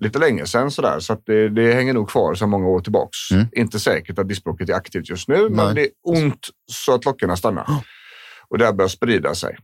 Lite 0.01 0.19
länge 0.19 0.47
sedan 0.47 0.71
sådär, 0.71 1.01
så 1.01 1.13
att 1.13 1.23
det, 1.27 1.49
det 1.49 1.73
hänger 1.75 1.93
nog 1.95 2.11
kvar 2.11 2.35
så 2.35 2.47
många 2.47 2.67
år 2.67 2.81
tillbaks. 2.81 3.17
Mm. 3.33 3.47
Inte 3.53 3.79
säkert 3.81 4.19
att 4.19 4.29
diskbrocket 4.29 4.69
är 4.69 4.75
aktivt 4.75 5.11
just 5.11 5.29
nu, 5.29 5.49
men 5.49 5.67
Nej. 5.67 5.75
det 5.75 5.81
är 5.83 5.89
ont 6.03 6.49
så 6.73 6.95
att 6.95 7.03
klockorna 7.03 7.37
stannar. 7.37 7.67
Och 8.49 8.59
det 8.59 8.65
här 8.65 8.73
börjar 8.73 8.89
sprida 8.89 9.35
sig. 9.35 9.59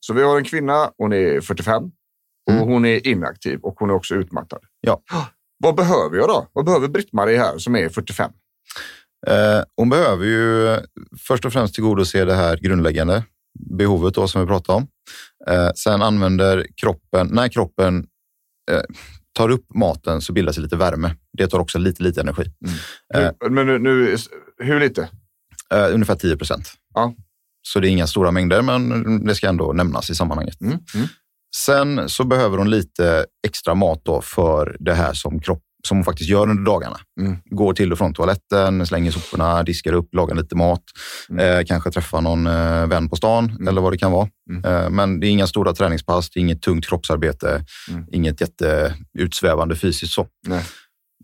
Så 0.00 0.14
vi 0.14 0.22
har 0.22 0.36
en 0.38 0.44
kvinna, 0.44 0.90
hon 0.98 1.12
är 1.12 1.40
45 1.40 1.82
och 2.46 2.52
Mm. 2.52 2.68
hon 2.68 2.84
är 2.84 3.06
inaktiv 3.06 3.58
och 3.62 3.74
hon 3.78 3.90
är 3.90 3.94
också 3.94 4.14
utmattad. 4.14 4.60
Ja. 4.80 5.02
Vad 5.58 5.74
behöver 5.74 6.16
jag 6.16 6.28
då? 6.28 6.48
Vad 6.52 6.64
behöver 6.64 6.88
Britt-Marie 6.88 7.38
här 7.38 7.58
som 7.58 7.76
är 7.76 7.88
45? 7.88 8.30
Eh, 9.26 9.34
hon 9.76 9.88
behöver 9.88 10.26
ju 10.26 10.76
först 11.18 11.44
och 11.44 11.52
främst 11.52 11.74
tillgodose 11.74 12.24
det 12.24 12.34
här 12.34 12.56
grundläggande 12.56 13.22
behovet 13.70 14.14
då, 14.14 14.28
som 14.28 14.40
vi 14.40 14.46
pratade 14.46 14.76
om. 14.76 14.86
Eh, 15.50 15.70
sen 15.74 16.02
använder 16.02 16.66
kroppen, 16.76 17.28
när 17.32 17.48
kroppen 17.48 18.06
eh, 18.70 18.82
tar 19.34 19.48
upp 19.48 19.66
maten 19.74 20.20
så 20.20 20.32
bildas 20.32 20.58
lite 20.58 20.76
värme. 20.76 21.16
Det 21.38 21.46
tar 21.46 21.58
också 21.58 21.78
lite, 21.78 22.02
lite 22.02 22.20
energi. 22.20 22.52
Eh. 23.14 23.30
Hur, 23.40 23.50
men 23.50 23.66
nu, 23.66 23.78
nu, 23.78 24.16
hur 24.58 24.80
lite? 24.80 25.08
Eh, 25.74 25.94
ungefär 25.94 26.14
10 26.14 26.36
procent. 26.36 26.72
Ja. 26.94 27.14
Så 27.62 27.80
det 27.80 27.88
är 27.88 27.90
inga 27.90 28.06
stora 28.06 28.30
mängder, 28.30 28.62
men 28.62 29.26
det 29.26 29.34
ska 29.34 29.48
ändå 29.48 29.72
nämnas 29.72 30.10
i 30.10 30.14
sammanhanget. 30.14 30.60
Mm. 30.60 30.78
Mm. 30.94 31.06
Sen 31.56 32.08
så 32.08 32.24
behöver 32.24 32.58
hon 32.58 32.70
lite 32.70 33.26
extra 33.46 33.74
mat 33.74 34.00
då 34.04 34.20
för 34.20 34.76
det 34.80 34.94
här 34.94 35.12
som, 35.12 35.40
kropp, 35.40 35.62
som 35.88 35.96
hon 35.96 36.04
faktiskt 36.04 36.30
gör 36.30 36.50
under 36.50 36.64
dagarna. 36.64 36.96
Mm. 37.20 37.36
Går 37.44 37.72
till 37.74 37.92
och 37.92 37.98
från 37.98 38.14
toaletten, 38.14 38.86
slänger 38.86 39.10
soporna, 39.10 39.62
diskar 39.62 39.92
upp, 39.92 40.14
lagar 40.14 40.34
lite 40.34 40.56
mat. 40.56 40.82
Mm. 41.30 41.58
Eh, 41.58 41.64
kanske 41.64 41.90
träffar 41.90 42.20
någon 42.20 42.46
eh, 42.46 42.86
vän 42.86 43.08
på 43.08 43.16
stan 43.16 43.66
eller 43.68 43.80
vad 43.80 43.92
det 43.92 43.98
kan 43.98 44.12
vara. 44.12 44.28
Mm. 44.50 44.64
Eh, 44.64 44.90
men 44.90 45.20
det 45.20 45.26
är 45.26 45.30
inga 45.30 45.46
stora 45.46 45.72
träningspass, 45.72 46.30
det 46.30 46.38
är 46.38 46.42
inget 46.42 46.62
tungt 46.62 46.86
kroppsarbete, 46.88 47.64
Mm. 47.90 48.04
inget 48.12 48.40
jätteutsvävande 48.40 49.76
fysiskt 49.76 50.12
så. 50.12 50.26
Nej. 50.46 50.64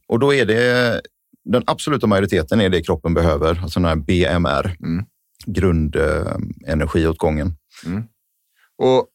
Och 0.09 0.18
då 0.18 0.35
är 0.35 0.47
det 0.47 1.01
den 1.44 1.62
absoluta 1.66 2.07
majoriteten 2.07 2.61
är 2.61 2.68
det 2.68 2.83
kroppen 2.83 3.14
behöver, 3.14 3.61
alltså 3.62 3.81
den 3.81 3.88
här 3.88 3.97
BMR, 3.97 4.77
Mm. 4.83 5.05
grundenergiåtgången. 5.47 7.53
Och 8.79 9.07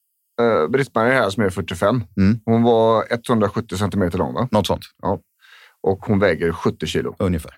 eh, 0.46 0.68
Britt-Marie 0.70 1.14
här 1.14 1.30
som 1.30 1.44
är 1.44 1.50
45, 1.50 2.04
Mm. 2.18 2.40
hon 2.46 2.64
var 2.64 3.06
170 3.12 3.78
centimeter 3.78 4.18
lång 4.18 4.34
va? 4.34 4.48
Något 4.52 4.68
sånt, 4.68 4.84
och 5.84 6.06
hon 6.06 6.20
väger 6.20 6.52
70 6.52 6.86
kilo. 6.88 7.16
ungefär. 7.20 7.52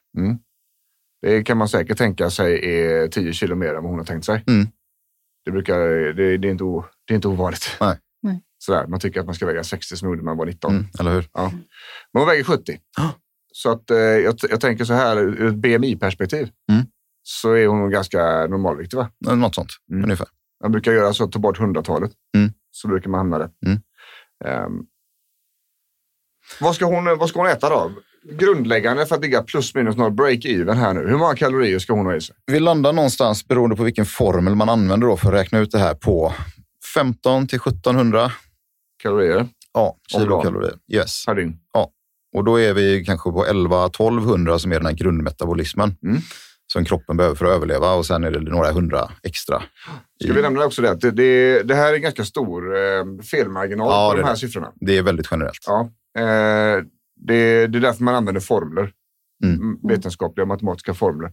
Det 1.22 1.44
kan 1.44 1.58
man 1.58 1.70
säkert 1.70 1.98
tänka 1.98 2.30
sig 2.30 2.80
är 2.80 3.08
10 3.08 3.34
kilo 3.34 3.56
mer 3.56 3.68
än 3.74 3.84
vad 3.84 3.90
hon 3.92 4.00
har 4.00 4.06
tänkt 4.06 4.26
sig. 4.26 4.44
Mm. 4.48 4.68
Det, 5.46 5.52
brukar, 5.52 5.80
det, 6.14 6.38
det, 6.38 6.48
är 6.48 6.52
inte 6.52 6.64
o, 6.64 6.86
det 7.08 7.14
är 7.14 7.16
inte 7.16 7.28
ovanligt. 7.28 7.78
Nej. 7.82 8.00
Nej. 8.22 8.42
Sådär, 8.58 8.88
man 8.88 9.00
tycker 9.00 9.20
att 9.20 9.26
man 9.26 9.36
ska 9.36 9.46
väga 9.46 9.64
60 9.64 9.98
som 9.98 10.10
gjorde 10.10 10.22
när 10.22 10.26
man 10.26 10.38
var 10.38 10.46
19. 10.46 10.72
Mm, 10.72 10.86
eller 11.00 11.14
hur? 11.14 11.30
Men 12.14 12.20
hon 12.22 12.28
väger 12.28 12.44
70. 12.44 12.80
Ah. 12.98 13.10
Så 13.54 13.72
att, 13.72 13.92
eh, 13.92 13.98
jag, 13.98 14.36
jag 14.50 14.62
tänker 14.62 14.86
så 14.86 14.94
här, 14.94 15.18
ur 15.18 15.48
ett 15.48 15.56
BMI-perspektiv 15.56 16.50
Mm. 16.72 16.86
så 17.24 17.52
är 17.52 17.68
hon 17.68 17.90
ganska 17.90 18.48
normalviktig. 18.48 18.98
Va? 18.98 19.10
Något 19.36 19.56
sånt, 19.56 19.70
Mm. 19.92 20.04
ungefär. 20.04 20.28
Man 20.64 20.72
brukar 20.72 20.92
göra 20.92 21.14
så 21.14 21.24
att 21.24 21.32
ta 21.32 21.40
bort 21.40 21.58
hundratalet. 21.58 22.12
Mm. 22.38 22.52
Så 22.72 22.88
brukar 22.88 23.10
man 23.10 23.18
hamna 23.18 23.40
rätt. 23.40 23.52
Mm. 23.66 23.80
Ehm, 24.46 24.86
vad, 26.62 26.76
ska 26.76 26.86
hon, 26.86 27.06
vad 27.18 27.30
ska 27.30 27.40
hon 27.40 27.50
äta 27.50 27.70
då? 27.70 27.92
Grundläggande 28.32 29.06
för 29.06 29.16
att 29.16 29.22
ligga 29.22 29.42
plus 29.44 29.76
minus 29.76 29.98
noll 29.98 30.12
break-even 30.12 30.74
här 30.74 30.94
nu. 30.94 31.08
Hur 31.10 31.18
många 31.18 31.36
kalorier 31.36 31.80
ska 31.80 31.94
hon 31.94 32.06
ha 32.06 32.16
i 32.16 32.22
sig? 32.22 32.36
Vi 32.52 32.60
landar 32.60 32.94
någonstans, 32.94 33.48
beroende 33.48 33.76
på 33.76 33.84
vilken 33.84 34.06
formel 34.06 34.56
man 34.56 34.70
använder 34.70 35.08
då 35.08 35.18
för 35.18 35.28
att 35.28 35.34
räkna 35.34 35.60
ut 35.60 35.72
det 35.72 35.80
här, 35.80 35.94
på 35.94 36.34
15 36.94 37.48
till 37.48 37.60
1700 37.60 38.32
Kalorier 39.04 39.48
ja, 39.74 39.96
kilokalorier. 40.12 40.74
Yes. 40.94 41.26
per 41.26 41.36
dygn. 41.36 41.58
Och 42.36 42.44
då 42.44 42.60
är 42.60 42.74
vi 42.74 43.06
kanske 43.06 43.32
på 43.32 43.46
11-1200 43.46 44.58
som 44.58 44.72
är 44.72 44.76
den 44.76 44.86
här 44.86 44.94
grundmetabolismen 44.94 45.96
Mm. 46.04 46.18
som 46.74 46.86
kroppen 46.86 47.18
behöver 47.18 47.36
för 47.36 47.46
att 47.46 47.52
överleva 47.52 47.94
och 47.94 48.06
sen 48.06 48.24
är 48.24 48.32
det 48.32 48.40
några 48.40 48.72
hundra 48.72 49.12
extra. 49.24 49.64
Ska 50.24 50.34
vi 50.34 50.42
nämna 50.42 50.66
också 50.66 50.82
det 50.82 50.92
att 50.92 51.02
det, 51.02 51.12
det, 51.12 51.64
det 51.64 51.76
här 51.76 51.92
är 51.92 51.96
en 51.96 52.02
ganska 52.02 52.26
stor 52.26 52.76
eh, 52.78 53.04
felmarginal 53.32 53.88
Ja, 53.92 54.10
på 54.12 54.16
de 54.18 54.22
är 54.22 54.26
här 54.26 54.34
det. 54.34 54.40
siffrorna. 54.40 54.72
Det 54.76 54.98
är 54.98 55.04
väldigt 55.04 55.28
generellt. 55.32 55.60
Ja, 55.68 55.90
eh, 56.20 56.84
det, 57.16 57.68
det 57.68 57.78
är 57.78 57.82
därför 57.82 58.04
man 58.04 58.16
använder 58.16 58.42
formler. 58.42 58.92
Mm. 59.44 59.56
Mm, 59.62 59.78
Vetenskapliga 59.84 60.46
matematiska 60.46 60.94
formler. 60.94 61.32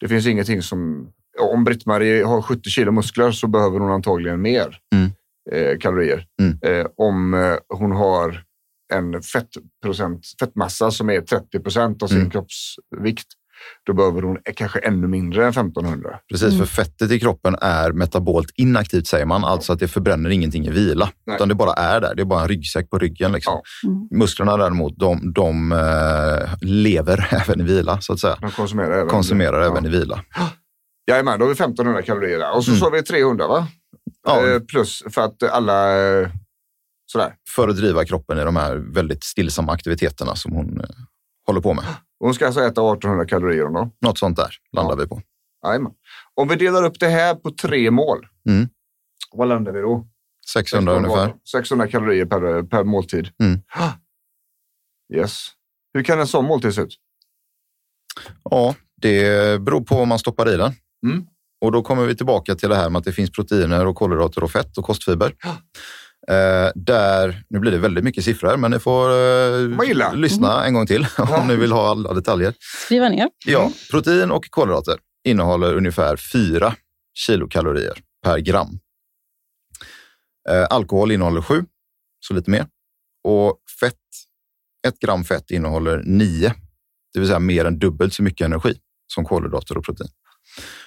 Det 0.00 0.08
finns 0.08 0.26
ingenting 0.26 0.62
som... 0.62 1.10
Om 1.40 1.64
Britt-Marie 1.64 2.24
har 2.24 2.42
70 2.42 2.70
kilo 2.70 2.92
muskler 2.92 3.30
så 3.30 3.46
behöver 3.46 3.80
hon 3.80 3.90
antagligen 3.90 4.40
mer 4.42 4.78
Mm. 4.94 5.10
eh, 5.52 5.78
kalorier. 5.78 6.26
Mm. 6.40 6.58
Eh, 6.62 6.86
om 6.96 7.34
eh, 7.34 7.56
hon 7.68 7.92
har 7.92 8.42
en 8.92 9.22
fettprocent, 9.22 10.26
fettmassa 10.40 10.90
som 10.90 11.10
är 11.10 11.20
30 11.20 11.60
procent 11.60 12.02
av 12.02 12.06
sin 12.06 12.18
Mm. 12.18 12.30
kroppsvikt, 12.30 13.26
då 13.86 13.92
behöver 13.92 14.22
hon 14.22 14.38
kanske 14.56 14.78
ännu 14.78 15.06
mindre 15.08 15.44
än 15.46 15.50
1500. 15.50 16.18
Precis, 16.30 16.52
Mm. 16.54 16.58
för 16.66 16.74
fettet 16.74 17.10
i 17.10 17.20
kroppen 17.20 17.56
är 17.60 17.92
metabolt 17.92 18.50
inaktivt 18.56 19.06
säger 19.06 19.26
man, 19.26 19.44
alltså 19.44 19.72
att 19.72 19.78
det 19.78 19.88
förbränner 19.88 20.30
ingenting 20.30 20.66
i 20.66 20.70
vila. 20.70 21.10
Nej. 21.26 21.36
Utan 21.36 21.48
det 21.48 21.54
bara 21.54 21.72
är 21.72 22.00
där, 22.00 22.14
det 22.14 22.22
är 22.22 22.26
bara 22.26 22.42
en 22.42 22.48
ryggsäck 22.48 22.90
på 22.90 22.98
ryggen. 22.98 23.32
Liksom. 23.32 23.60
Ja. 23.82 23.88
Mm. 23.90 24.08
Musklerna 24.10 24.56
däremot, 24.56 24.98
de, 24.98 25.32
de 25.32 25.72
eh, 25.72 26.54
lever 26.60 27.28
även 27.46 27.60
i 27.60 27.64
vila 27.64 28.00
så 28.00 28.12
att 28.12 28.20
säga. 28.20 28.36
De 28.40 28.50
konsumerar 28.50 28.92
även, 28.92 29.08
Konsumerar 29.08 29.60
ja. 29.60 29.66
även 29.70 29.86
i 29.86 29.88
vila. 29.88 30.24
Jajamän, 31.10 31.38
då 31.38 31.44
har 31.44 31.48
vi 31.48 31.52
1500 31.52 32.02
kalorier 32.02 32.38
där. 32.38 32.56
Och 32.56 32.64
så 32.64 32.70
Mm. 32.70 32.80
sa 32.80 32.90
vi 32.90 33.02
300 33.02 33.46
va? 33.48 33.66
Ja. 34.26 34.46
Eh, 34.48 34.58
plus 34.60 35.02
för 35.10 35.20
att 35.24 35.42
alla 35.42 35.98
eh, 36.02 36.28
Sådär. 37.06 37.34
för 37.54 37.68
att 37.68 37.76
driva 37.76 38.04
kroppen 38.04 38.38
i 38.38 38.44
de 38.44 38.56
här 38.56 38.76
väldigt 38.76 39.24
stillsamma 39.24 39.72
aktiviteterna 39.72 40.36
som 40.36 40.52
hon 40.52 40.80
eh, 40.80 40.86
håller 41.46 41.60
på 41.60 41.74
med. 41.74 41.84
Hon 42.24 42.34
ska 42.34 42.46
alltså 42.46 42.60
äta 42.60 42.68
1800 42.92 43.26
kalorier 43.26 43.66
om 43.66 43.72
dagen. 43.74 43.90
Något 44.00 44.18
sånt 44.18 44.36
där 44.36 44.54
landar 44.72 44.92
Ja. 44.96 45.00
vi 45.02 45.06
på. 45.08 45.22
Jajamän. 45.66 45.92
Om 46.34 46.48
vi 46.48 46.56
delar 46.56 46.84
upp 46.84 47.00
det 47.00 47.08
här 47.08 47.34
på 47.34 47.50
tre 47.50 47.90
mål, 47.90 48.26
Mm. 48.48 48.68
vad 49.32 49.48
landar 49.48 49.72
vi 49.72 49.80
då? 49.80 50.06
600 50.52 50.92
ungefär. 50.92 51.34
600 51.52 51.88
kalorier 51.88 52.26
per, 52.26 52.62
per 52.62 52.84
måltid. 52.84 53.28
Mm. 53.42 53.60
Yes. 55.14 55.46
Hur 55.94 56.02
kan 56.04 56.20
en 56.20 56.26
sån 56.26 56.44
måltid 56.44 56.74
se 56.74 56.80
ut? 56.80 56.96
Ja, 58.50 58.74
det 58.96 59.60
beror 59.62 59.80
på 59.80 59.96
vad 59.96 60.08
man 60.08 60.18
stoppar 60.18 60.54
i 60.54 60.56
den. 60.56 60.72
Mm. 61.06 61.26
Och 61.60 61.72
då 61.72 61.82
kommer 61.82 62.06
vi 62.06 62.16
tillbaka 62.16 62.54
till 62.54 62.68
det 62.68 62.76
här 62.76 62.90
med 62.90 62.98
att 62.98 63.04
det 63.04 63.12
finns 63.12 63.30
proteiner 63.30 63.86
och 63.86 63.96
kolhydrater 63.96 64.44
och 64.44 64.50
fett 64.50 64.78
och 64.78 64.84
kostfiber. 64.84 65.34
Eh, 66.28 66.70
där, 66.74 67.44
nu 67.48 67.58
blir 67.58 67.72
det 67.72 67.78
väldigt 67.78 68.04
mycket 68.04 68.24
siffror, 68.24 68.56
men 68.56 68.70
ni 68.70 68.78
får 68.78 69.10
eh, 69.10 70.14
lyssna 70.14 70.66
en 70.66 70.74
gång 70.74 70.86
till 70.86 71.06
om 71.18 71.48
ni 71.48 71.56
vill 71.56 71.72
ha 71.72 71.90
alla 71.90 72.12
detaljer. 72.12 72.54
Skriva 72.84 73.08
ner. 73.08 73.28
Ja, 73.46 73.72
protein 73.90 74.30
och 74.30 74.50
kolhydrater 74.50 74.98
innehåller 75.24 75.74
ungefär 75.74 76.16
4 76.16 76.74
kilokalorier 77.14 77.98
per 78.24 78.38
gram. 78.38 78.78
Eh, 80.50 80.66
alkohol 80.70 81.12
innehåller 81.12 81.42
7, 81.42 81.64
så 82.20 82.34
lite 82.34 82.50
mer. 82.50 82.66
Och 83.24 83.58
fett, 83.80 83.94
ett 84.86 84.98
gram 84.98 85.24
fett 85.24 85.50
innehåller 85.50 86.02
9, 86.04 86.52
det 87.12 87.18
vill 87.20 87.28
säga 87.28 87.38
mer 87.38 87.64
än 87.64 87.78
dubbelt 87.78 88.14
så 88.14 88.22
mycket 88.22 88.44
energi 88.44 88.74
som 89.14 89.24
kolhydrater 89.24 89.78
och 89.78 89.84
protein. 89.84 90.10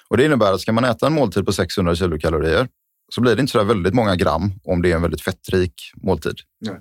Och 0.09 0.17
det 0.17 0.25
innebär 0.25 0.53
att 0.53 0.61
ska 0.61 0.71
man 0.71 0.85
äta 0.85 1.07
en 1.07 1.13
måltid 1.13 1.45
på 1.45 1.53
600 1.53 1.95
kilokalorier 1.95 2.67
så 3.13 3.21
blir 3.21 3.35
det 3.35 3.41
inte 3.41 3.51
så 3.51 3.63
väldigt 3.63 3.93
många 3.93 4.15
gram 4.15 4.51
om 4.63 4.81
det 4.81 4.91
är 4.91 4.95
en 4.95 5.01
väldigt 5.01 5.21
fettrik 5.21 5.73
måltid. 5.95 6.39
Nej. 6.61 6.79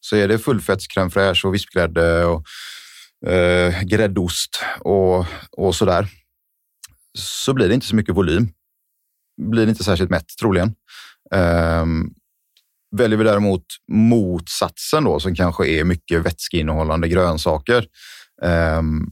Så 0.00 0.16
är 0.16 0.28
det 0.28 0.38
fullfetts 0.38 0.86
crème 0.88 1.10
fraîche 1.10 1.46
och 1.46 1.54
vispgrädde 1.54 2.24
och 2.24 2.44
eh, 3.30 3.82
gräddost 3.82 4.62
och, 4.80 5.26
och 5.50 5.74
sådär 5.74 6.08
så 7.18 7.54
blir 7.54 7.68
det 7.68 7.74
inte 7.74 7.86
så 7.86 7.96
mycket 7.96 8.16
volym. 8.16 8.48
Blir 9.42 9.68
inte 9.68 9.84
särskilt 9.84 10.10
mätt 10.10 10.28
troligen. 10.40 10.74
Um, 11.34 12.14
väljer 12.96 13.18
vi 13.18 13.24
däremot 13.24 13.64
motsatsen 13.92 15.04
då 15.04 15.20
som 15.20 15.34
kanske 15.34 15.66
är 15.66 15.84
mycket 15.84 16.26
vätskeinnehållande 16.26 17.08
grönsaker 17.08 17.86
ehm, 18.42 19.06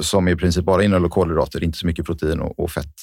som 0.00 0.28
i 0.28 0.36
princip 0.36 0.64
bara 0.64 0.84
innehåller 0.84 1.08
kolhydrater, 1.08 1.64
inte 1.64 1.78
så 1.78 1.86
mycket 1.86 2.06
protein 2.06 2.40
och, 2.40 2.58
och 2.58 2.70
fett, 2.70 2.94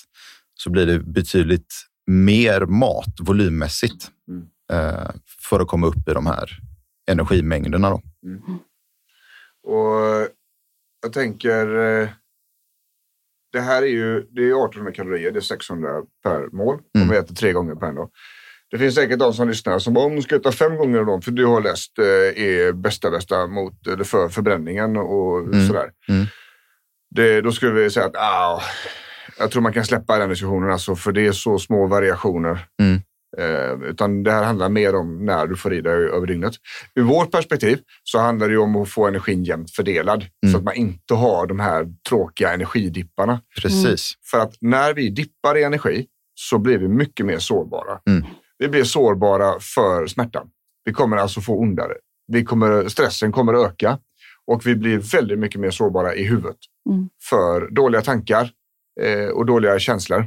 så 0.54 0.70
blir 0.70 0.86
det 0.86 1.00
betydligt 1.00 1.74
mer 2.10 2.62
mat 2.65 3.15
volymmässigt 3.22 4.08
Mm. 4.30 4.43
eh, 4.72 5.10
för 5.50 5.60
att 5.60 5.67
komma 5.67 5.88
upp 5.88 6.08
i 6.10 6.13
de 6.13 6.26
här 6.28 6.50
energimängderna. 7.12 7.89
Då. 7.89 8.02
Och 9.63 10.28
jag 11.02 11.13
tänker, 11.13 11.76
eh, 12.02 12.10
det 13.52 13.60
här 13.60 13.82
är 13.82 13.88
ju 13.88 14.28
det 14.32 14.41
är 14.41 14.65
1800 14.65 14.91
kalorier, 14.91 15.32
det 15.32 15.39
är 15.39 15.41
600 15.41 15.89
per 16.24 16.48
mål 16.56 16.76
om 16.76 17.02
Mm. 17.02 17.10
vi 17.10 17.17
äter 17.17 17.36
tre 17.36 17.54
gånger 17.54 17.76
per 17.76 17.93
dag. 17.93 18.10
Det 18.72 18.78
finns 18.78 18.95
säkert 18.95 19.19
de 19.19 19.34
som 19.34 19.48
lyssnar 19.48 19.80
som 19.80 19.93
bara, 19.93 20.06
om 20.06 20.15
du 20.15 20.22
ska 20.22 20.36
äta 20.36 20.52
fem 20.52 20.76
gånger 20.76 21.00
om 21.00 21.06
dagen, 21.08 21.22
för 21.22 21.32
du 21.32 21.45
har 21.45 21.62
läst 21.62 22.00
eh, 22.00 22.06
är 22.43 22.72
bästa 22.74 23.12
bästa 23.12 23.48
mot, 23.48 23.88
eller 23.88 24.04
för 24.04 24.30
förbränningen 24.30 24.98
och 24.98 25.39
Mm. 25.39 25.67
sådär. 25.67 25.91
Mm. 26.10 26.26
Det, 27.15 27.41
då 27.41 27.52
skulle 27.52 27.72
vi 27.74 27.89
säga 27.89 28.06
att 28.06 28.15
ah, 28.15 28.62
jag 29.39 29.52
tror 29.52 29.62
man 29.62 29.73
kan 29.73 29.86
släppa 29.86 30.17
den 30.17 30.30
diskussionen, 30.30 30.71
alltså, 30.71 30.95
för 30.95 31.12
det 31.12 31.28
är 31.28 31.32
så 31.32 31.60
små 31.60 31.88
variationer. 31.88 32.65
Mm. 32.82 33.02
Eh, 33.38 33.89
utan 33.89 34.23
det 34.23 34.32
här 34.32 34.43
handlar 34.43 34.69
mer 34.69 34.95
om 34.95 35.25
när 35.25 35.47
du 35.47 35.56
får 35.56 35.73
i 35.73 35.82
dig 35.82 35.93
över 35.93 36.28
dygnet. 36.28 36.54
Ur 36.95 37.04
vårt 37.04 37.32
perspektiv 37.32 37.80
så 38.04 38.19
handlar 38.19 38.47
det 38.47 38.54
ju 38.54 38.60
om 38.60 38.75
att 38.75 38.89
få 38.89 39.08
energin 39.08 39.43
jämnt 39.43 39.71
fördelad 39.71 40.25
Mm. 40.43 40.52
så 40.54 40.58
att 40.58 40.63
man 40.63 40.75
inte 40.75 41.13
har 41.13 41.47
de 41.47 41.60
här 41.60 41.88
tråkiga 42.10 42.54
energidipparna. 42.54 43.41
Precis. 43.62 44.13
För 44.32 44.39
att 44.39 44.54
när 44.62 44.93
vi 44.93 45.10
dippar 45.10 45.58
i 45.58 45.63
energi 45.63 46.06
så 46.36 46.58
blir 46.58 46.78
vi 46.78 46.88
mycket 46.88 47.25
mer 47.25 47.39
sårbara. 47.39 47.99
Mm. 48.08 48.23
Vi 48.58 48.67
blir 48.67 48.84
sårbara 48.84 49.60
för 49.60 50.08
smärtan. 50.08 50.47
Vi 50.86 50.93
kommer 50.93 51.17
alltså 51.17 51.41
få 51.41 51.60
ondare. 51.60 51.93
Vi 52.28 52.43
kommer, 52.43 52.88
stressen 52.88 53.32
kommer 53.32 53.54
att 53.54 53.65
öka 53.71 53.97
och 54.47 54.65
vi 54.67 54.75
blir 54.75 54.97
väldigt 54.97 55.39
mycket 55.39 55.62
mer 55.62 55.71
sårbara 55.71 56.15
i 56.15 56.23
huvudet 56.23 56.58
Mm. 56.89 57.10
för 57.30 57.69
dåliga 57.71 58.02
tankar 58.02 58.52
och 59.33 59.45
dåliga 59.45 59.79
känslor. 59.79 60.25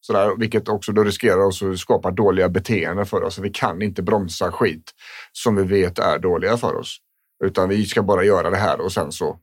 Sådär, 0.00 0.36
vilket 0.38 0.68
också 0.68 0.92
då 0.92 1.04
riskerar 1.04 1.46
oss 1.46 1.62
att 1.62 1.78
skapa 1.78 2.10
dåliga 2.10 2.48
beteenden 2.48 3.06
för 3.06 3.22
oss. 3.22 3.38
Vi 3.38 3.50
kan 3.50 3.82
inte 3.82 4.02
bromsa 4.02 4.52
skit 4.52 4.90
som 5.32 5.56
vi 5.56 5.62
vet 5.62 5.98
är 5.98 6.18
dåliga 6.18 6.56
för 6.56 6.74
oss. 6.74 6.98
Utan 7.44 7.68
vi 7.68 7.86
ska 7.86 8.02
bara 8.02 8.24
göra 8.24 8.50
det 8.50 8.56
här 8.56 8.80
och 8.80 8.92
sen 8.92 9.12
så, 9.12 9.38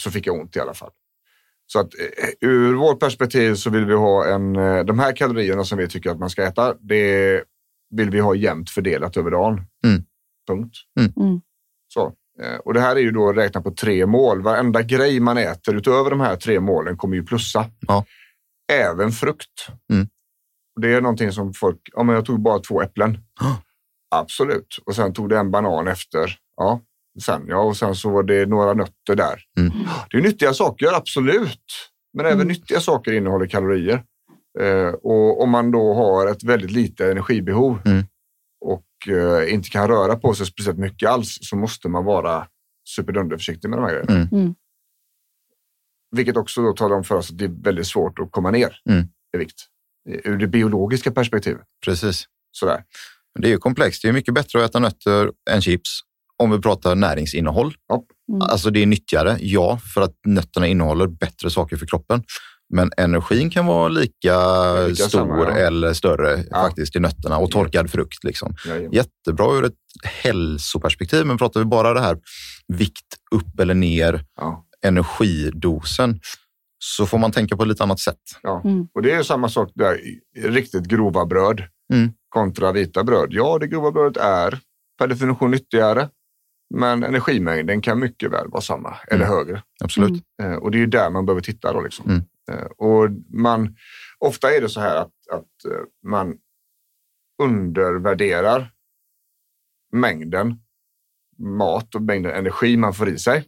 så 0.00 0.10
fick 0.10 0.26
jag 0.26 0.40
ont 0.40 0.56
i 0.56 0.60
alla 0.60 0.74
fall. 0.74 0.90
Så 1.66 1.80
att 1.80 1.94
eh, 1.94 2.48
ur 2.48 2.74
vårt 2.74 3.00
perspektiv 3.00 3.54
så 3.54 3.70
vill 3.70 3.84
vi 3.84 3.94
ha 3.94 4.26
en, 4.26 4.56
eh, 4.56 4.84
de 4.84 4.98
här 4.98 5.16
kalorierna 5.16 5.64
som 5.64 5.78
vi 5.78 5.88
tycker 5.88 6.10
att 6.10 6.18
man 6.18 6.30
ska 6.30 6.42
äta, 6.42 6.74
det 6.80 7.42
vill 7.90 8.10
vi 8.10 8.20
ha 8.20 8.34
jämnt 8.34 8.70
fördelat 8.70 9.16
över 9.16 9.30
dagen. 9.30 9.66
Mm. 9.84 10.02
Punkt. 10.48 10.76
Mm. 11.00 11.12
Så. 11.16 11.40
Eh, 12.42 12.56
Och 12.64 12.74
det 12.74 12.80
här 12.80 12.96
är 12.96 13.00
ju 13.00 13.10
då 13.10 13.32
räknat 13.32 13.64
på 13.64 13.70
tre 13.70 14.06
mål. 14.06 14.42
Varenda 14.42 14.82
grej 14.82 15.20
man 15.20 15.38
äter 15.38 15.74
utöver 15.76 16.10
de 16.10 16.20
här 16.20 16.36
tre 16.36 16.60
målen 16.60 16.96
kommer 16.96 17.16
ju 17.16 17.22
plussa. 17.22 17.66
Ja. 17.86 18.04
Även 18.72 19.12
frukt. 19.12 19.66
Mm. 19.92 20.08
Det 20.80 20.92
är 20.94 21.00
någonting 21.00 21.32
som 21.32 21.54
folk, 21.54 21.80
ja 21.92 22.02
men 22.02 22.14
jag 22.14 22.24
tog 22.24 22.40
bara 22.42 22.58
två 22.58 22.82
äpplen. 22.82 23.18
Absolut. 24.14 24.78
Och 24.86 24.94
sen 24.94 25.12
tog 25.12 25.28
det 25.28 25.38
en 25.38 25.50
banan 25.50 25.88
efter. 25.88 26.36
Ja, 26.56 26.80
sen 27.22 27.44
ja. 27.48 27.58
Och 27.60 27.76
sen 27.76 27.94
så 27.94 28.10
var 28.10 28.22
det 28.22 28.46
några 28.46 28.74
nötter 28.74 29.16
där. 29.16 29.40
Mm. 29.58 29.72
Det 30.10 30.16
är 30.16 30.22
nyttiga 30.22 30.54
saker, 30.54 30.92
absolut. 30.96 31.64
Men 32.12 32.26
även 32.26 32.36
Mm. 32.38 32.48
nyttiga 32.48 32.80
saker 32.80 33.12
innehåller 33.12 33.46
kalorier. 33.46 34.02
Eh, 34.60 34.88
och 34.88 35.42
om 35.42 35.50
man 35.50 35.70
då 35.70 35.94
har 35.94 36.26
ett 36.26 36.42
väldigt 36.44 36.70
litet 36.70 37.10
energibehov 37.10 37.78
Mm. 37.84 38.04
och 38.64 38.82
inte 39.48 39.68
kan 39.68 39.88
röra 39.88 40.16
på 40.16 40.34
sig 40.34 40.46
speciellt 40.46 40.78
mycket 40.78 41.08
alls 41.08 41.38
så 41.40 41.56
måste 41.56 41.88
man 41.88 42.04
vara 42.04 42.46
superdunderförsiktig 42.88 43.68
med 43.68 43.78
de 43.78 43.82
här 43.84 43.90
grejerna. 43.92 44.12
Mm. 44.12 44.28
Mm. 44.32 44.54
Vilket 46.16 46.36
också 46.36 46.62
då 46.62 46.72
talar 46.72 46.96
om 46.96 47.04
för 47.04 47.14
oss 47.14 47.30
att 47.30 47.38
det 47.38 47.44
är 47.44 47.62
väldigt 47.62 47.86
svårt 47.86 48.18
att 48.18 48.32
komma 48.32 48.50
ner 48.50 48.80
Mm. 48.88 49.08
i 49.34 49.38
vikt. 49.38 49.66
Ur 50.24 50.36
det 50.36 50.46
biologiska 50.46 51.12
perspektivet. 51.12 51.62
Precis. 51.84 52.24
Sådär. 52.52 52.84
Det 53.38 53.48
är 53.48 53.50
ju 53.50 53.58
komplext. 53.58 54.02
Det 54.02 54.08
är 54.08 54.12
mycket 54.12 54.34
bättre 54.34 54.64
att 54.64 54.70
äta 54.70 54.78
nötter 54.78 55.32
än 55.50 55.62
chips 55.62 56.00
om 56.36 56.50
vi 56.50 56.58
pratar 56.58 56.94
näringsinnehåll. 56.94 57.74
Ja. 57.88 58.04
Mm. 58.28 58.42
Alltså 58.42 58.70
det 58.70 58.82
är 58.82 58.86
nyttigare, 58.86 59.36
ja, 59.40 59.78
för 59.94 60.00
att 60.00 60.14
nötterna 60.26 60.66
innehåller 60.66 61.06
bättre 61.06 61.50
saker 61.50 61.76
för 61.76 61.86
kroppen. 61.86 62.22
Men 62.74 62.90
energin 62.96 63.50
kan 63.50 63.66
vara 63.66 63.88
lika, 63.88 64.36
Lika 64.86 64.94
stor 64.94 65.18
samma, 65.18 65.38
ja. 65.38 65.50
eller 65.56 65.92
större 65.92 66.44
Ja. 66.50 66.56
faktiskt 66.62 66.96
i 66.96 67.00
nötterna 67.00 67.38
och 67.38 67.50
torkad 67.50 67.90
frukt. 67.90 68.24
Liksom. 68.24 68.54
Jajamän. 68.66 68.92
Jättebra 68.92 69.54
ur 69.54 69.64
ett 69.64 69.74
hälsoperspektiv, 70.22 71.26
men 71.26 71.38
pratar 71.38 71.60
vi 71.60 71.66
bara 71.66 71.94
det 71.94 72.00
här 72.00 72.18
vikt 72.72 73.06
upp 73.34 73.60
eller 73.60 73.74
ner, 73.74 74.24
Ja. 74.36 74.64
energidosen, 74.82 76.20
så 76.78 77.06
får 77.06 77.18
man 77.18 77.32
tänka 77.32 77.56
på 77.56 77.62
ett 77.62 77.68
lite 77.68 77.82
annat 77.82 78.00
sätt. 78.00 78.20
Ja. 78.42 78.62
Mm. 78.64 78.88
Och 78.94 79.02
det 79.02 79.12
är 79.12 79.22
samma 79.22 79.48
sak 79.48 79.70
där, 79.74 80.00
riktigt 80.38 80.84
grova 80.84 81.26
bröd 81.26 81.62
Mm. 81.92 82.12
kontra 82.28 82.72
vita 82.72 83.04
bröd. 83.04 83.28
Ja, 83.30 83.58
det 83.58 83.66
grova 83.66 83.90
brödet 83.92 84.16
är 84.16 84.58
per 84.98 85.06
definition 85.06 85.50
nyttigare, 85.50 86.08
men 86.74 87.02
energimängden 87.04 87.80
kan 87.80 87.98
mycket 87.98 88.32
väl 88.32 88.48
vara 88.48 88.60
samma 88.60 88.96
eller 89.08 89.24
Mm. 89.24 89.36
högre. 89.36 89.62
Absolut. 89.84 90.22
Mm. 90.42 90.52
Eh, 90.52 90.58
och 90.58 90.70
det 90.70 90.76
är 90.76 90.80
ju 90.80 90.86
där 90.86 91.10
man 91.10 91.26
behöver 91.26 91.42
titta 91.42 91.72
då. 91.72 91.80
Liksom. 91.80 92.10
Mm. 92.10 92.22
Eh, 92.48 92.64
och 92.64 93.08
man, 93.30 93.76
ofta 94.18 94.50
är 94.56 94.60
det 94.60 94.68
så 94.68 94.80
här 94.80 94.96
att, 94.96 95.12
att 95.32 95.64
eh, 95.72 95.80
man 96.06 96.38
undervärderar 97.42 98.72
mängden 99.92 100.60
mat 101.38 101.94
och 101.94 102.02
mängden 102.02 102.32
energi 102.32 102.76
man 102.76 102.94
får 102.94 103.08
i 103.08 103.18
sig 103.18 103.44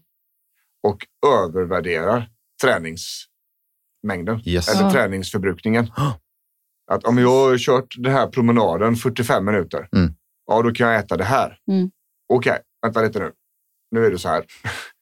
och 0.82 1.06
övervärderar 1.26 2.30
träningsmängden 2.62 4.40
Yes. 4.44 4.68
eller 4.74 4.82
Ja. 4.82 4.92
träningsförbrukningen. 4.92 5.92
Ja. 5.96 6.20
Att 6.90 7.04
om 7.04 7.18
jag 7.18 7.28
har 7.50 7.58
kört 7.58 7.94
den 7.98 8.12
här 8.12 8.26
promenaden 8.26 8.96
45 8.96 9.44
minuter, 9.44 9.88
Mm. 9.96 10.14
ja 10.46 10.62
då 10.62 10.72
kan 10.72 10.88
jag 10.88 11.00
äta 11.04 11.16
det 11.16 11.24
här. 11.24 11.58
Mm. 11.70 11.90
Okej, 12.32 12.58
vänta 12.82 13.02
lite 13.02 13.18
nu. 13.18 13.32
Nu 13.90 14.06
är 14.06 14.10
det 14.10 14.18
så 14.18 14.28
här. 14.28 14.44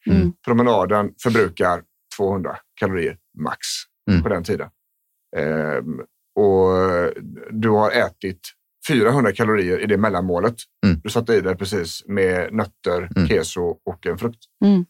Mm. 0.07 0.33
Promenaden 0.45 1.15
förbrukar 1.23 1.83
200 2.19 2.57
kalorier 2.81 3.17
max 3.39 3.59
Mm. 4.11 4.23
på 4.23 4.29
den 4.29 4.45
tiden. 4.45 4.69
Ehm, 5.37 6.01
och 6.37 6.69
du 7.51 7.69
har 7.69 7.91
ätit 7.91 8.41
400 8.89 9.33
kalorier 9.33 9.79
i 9.79 9.87
det 9.87 9.97
mellanmålet. 9.97 10.55
Mm. 10.87 11.01
Du 11.05 11.11
satte 11.11 11.35
i 11.35 11.41
dig 11.41 11.57
precis 11.57 12.03
med 12.07 12.53
nötter, 12.53 13.09
Mm. 13.17 13.29
keso 13.29 13.77
och 13.85 14.07
en 14.07 14.19
frukt. 14.19 14.39
Mm. 14.65 14.85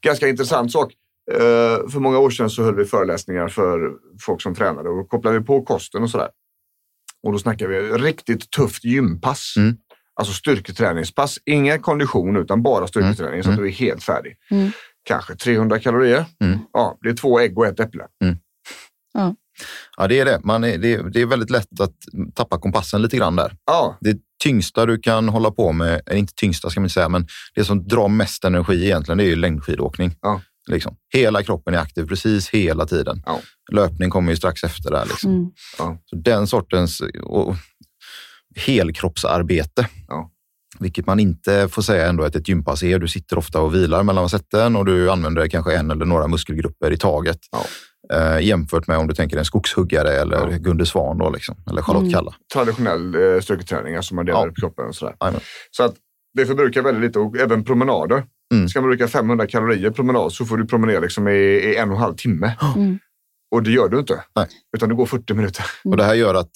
Ganska 0.00 0.28
intressant 0.28 0.72
sak. 0.72 0.92
Eh, 1.32 1.88
för 1.88 2.00
många 2.00 2.18
år 2.18 2.30
sedan 2.30 2.50
så 2.50 2.62
höll 2.62 2.74
vi 2.76 2.84
föreläsningar 2.84 3.48
för 3.48 3.92
folk 4.26 4.42
som 4.42 4.54
tränade 4.54 4.88
och 4.88 4.96
då 4.96 5.04
kopplade 5.04 5.38
vi 5.38 5.44
på 5.44 5.62
kosten 5.62 6.02
och 6.02 6.10
sådär. 6.10 6.28
Och 7.22 7.32
då 7.32 7.38
snackar 7.38 7.68
vi 7.68 7.80
riktigt 7.80 8.50
tufft 8.50 8.84
gympass. 8.84 9.54
Mm. 9.56 9.76
Alltså 10.14 10.32
styrketräningspass, 10.34 11.38
ingen 11.44 11.82
kondition 11.82 12.36
utan 12.36 12.62
bara 12.62 12.86
styrketräning 12.86 13.42
så 13.42 13.50
att 13.50 13.56
du 13.56 13.66
är 13.66 13.72
helt 13.72 14.02
färdig. 14.04 14.36
Mm. 14.50 14.70
Kanske 15.04 15.36
300 15.36 15.78
kalorier. 15.78 16.24
Mm. 16.40 16.58
Ja, 16.72 16.98
det 17.02 17.08
är 17.08 17.14
två 17.14 17.40
ägg 17.40 17.58
och 17.58 17.66
ett 17.66 17.80
äpple. 17.80 18.04
Ja, 19.96 20.06
det 20.08 20.20
är 20.20 20.24
det. 20.24 20.40
Man 20.44 20.64
är, 20.64 20.78
det, 20.78 20.94
är, 20.94 21.02
det 21.02 21.20
är 21.20 21.26
väldigt 21.26 21.50
lätt 21.50 21.80
att 21.80 21.94
tappa 22.34 22.58
kompassen 22.58 23.02
lite 23.02 23.16
grann 23.16 23.36
där. 23.36 23.56
Ja, 23.66 23.98
Det 24.00 24.18
tyngsta 24.42 24.86
du 24.86 24.98
kan 24.98 25.28
hålla 25.28 25.50
på 25.50 25.72
med, 25.72 26.02
eller 26.06 26.18
inte 26.18 26.34
tyngsta 26.34 26.70
ska 26.70 26.80
man 26.80 26.84
inte 26.84 26.94
säga, 26.94 27.08
men 27.08 27.26
det 27.54 27.64
som 27.64 27.88
drar 27.88 28.08
mest 28.08 28.44
energi 28.44 28.84
egentligen, 28.84 29.18
det 29.18 29.24
är 29.24 29.28
ju 29.28 29.36
längdskidåkning. 29.36 30.16
Ja. 30.20 30.40
Liksom. 30.66 30.96
Hela 31.14 31.42
kroppen 31.42 31.74
är 31.74 31.78
aktiv 31.78 32.06
precis 32.06 32.50
hela 32.50 32.86
tiden. 32.86 33.22
Ja. 33.26 33.40
Löpning 33.72 34.10
kommer 34.10 34.30
ju 34.30 34.36
strax 34.36 34.64
efter 34.64 34.90
där. 34.90 35.04
Liksom. 35.04 35.30
Mm. 35.30 35.98
Så 36.04 36.16
den 36.16 36.46
sortens 36.46 37.02
och, 37.22 37.54
helkroppsarbete, 38.56 39.88
Ja. 40.08 40.30
Vilket 40.80 41.06
man 41.06 41.20
inte 41.20 41.68
får 41.68 41.82
säga 41.82 42.08
ändå 42.08 42.24
att 42.24 42.36
ett 42.36 42.48
gympass 42.48 42.82
är. 42.82 42.98
Du 42.98 43.08
sitter 43.08 43.38
ofta 43.38 43.60
och 43.60 43.74
vilar 43.74 44.02
mellan 44.02 44.28
sätten 44.28 44.76
och 44.76 44.84
du 44.84 45.10
använder 45.10 45.48
kanske 45.48 45.76
en 45.76 45.90
eller 45.90 46.04
några 46.04 46.26
muskelgrupper 46.28 46.90
i 46.92 46.96
taget. 46.96 47.38
Ja. 47.52 47.64
Eh, 48.16 48.40
jämfört 48.46 48.86
med 48.86 48.98
om 48.98 49.06
du 49.06 49.14
tänker 49.14 49.36
en 49.36 49.44
skogshuggare 49.44 50.12
eller 50.12 50.36
Ja. 50.50 50.56
Gunde 50.58 50.86
Svan 50.86 51.18
då, 51.18 51.30
liksom, 51.30 51.56
eller 51.70 51.82
Charlotte 51.82 52.00
Mm. 52.02 52.12
Kalla. 52.12 52.34
traditionell 52.54 53.14
eh, 53.14 53.40
styrketräning, 53.40 53.96
alltså 53.96 54.14
man 54.14 54.26
delar 54.26 54.40
Ja. 54.40 54.46
upp 54.46 54.56
kroppen 54.56 54.86
och 54.88 54.94
sådär. 54.94 55.14
Jajamän. 55.20 55.40
Så 55.70 55.82
att 55.84 55.94
det 56.34 56.46
förbrukar 56.46 56.82
väldigt 56.82 57.02
lite 57.02 57.18
och 57.18 57.36
även 57.38 57.64
promenader. 57.64 58.24
Mm. 58.54 58.68
Ska 58.68 58.80
man 58.80 58.90
bruka 58.90 59.08
500 59.08 59.46
kalorier 59.46 59.90
promenad 59.90 60.32
så 60.32 60.44
får 60.44 60.56
du 60.56 60.66
promenera 60.66 61.00
liksom 61.00 61.28
i, 61.28 61.32
i 61.34 61.76
en 61.76 61.88
och 61.90 61.96
en 61.96 62.02
halv 62.02 62.14
timme. 62.14 62.52
Mm. 62.76 62.98
Och 63.54 63.62
det 63.62 63.70
gör 63.70 63.88
du 63.88 63.98
inte. 63.98 64.24
Nej. 64.36 64.46
Utan 64.76 64.88
det 64.88 64.94
går 64.94 65.06
40 65.06 65.34
minuter. 65.34 65.64
Och 65.84 65.96
det 65.96 66.04
här 66.04 66.14
gör 66.14 66.34
att 66.34 66.50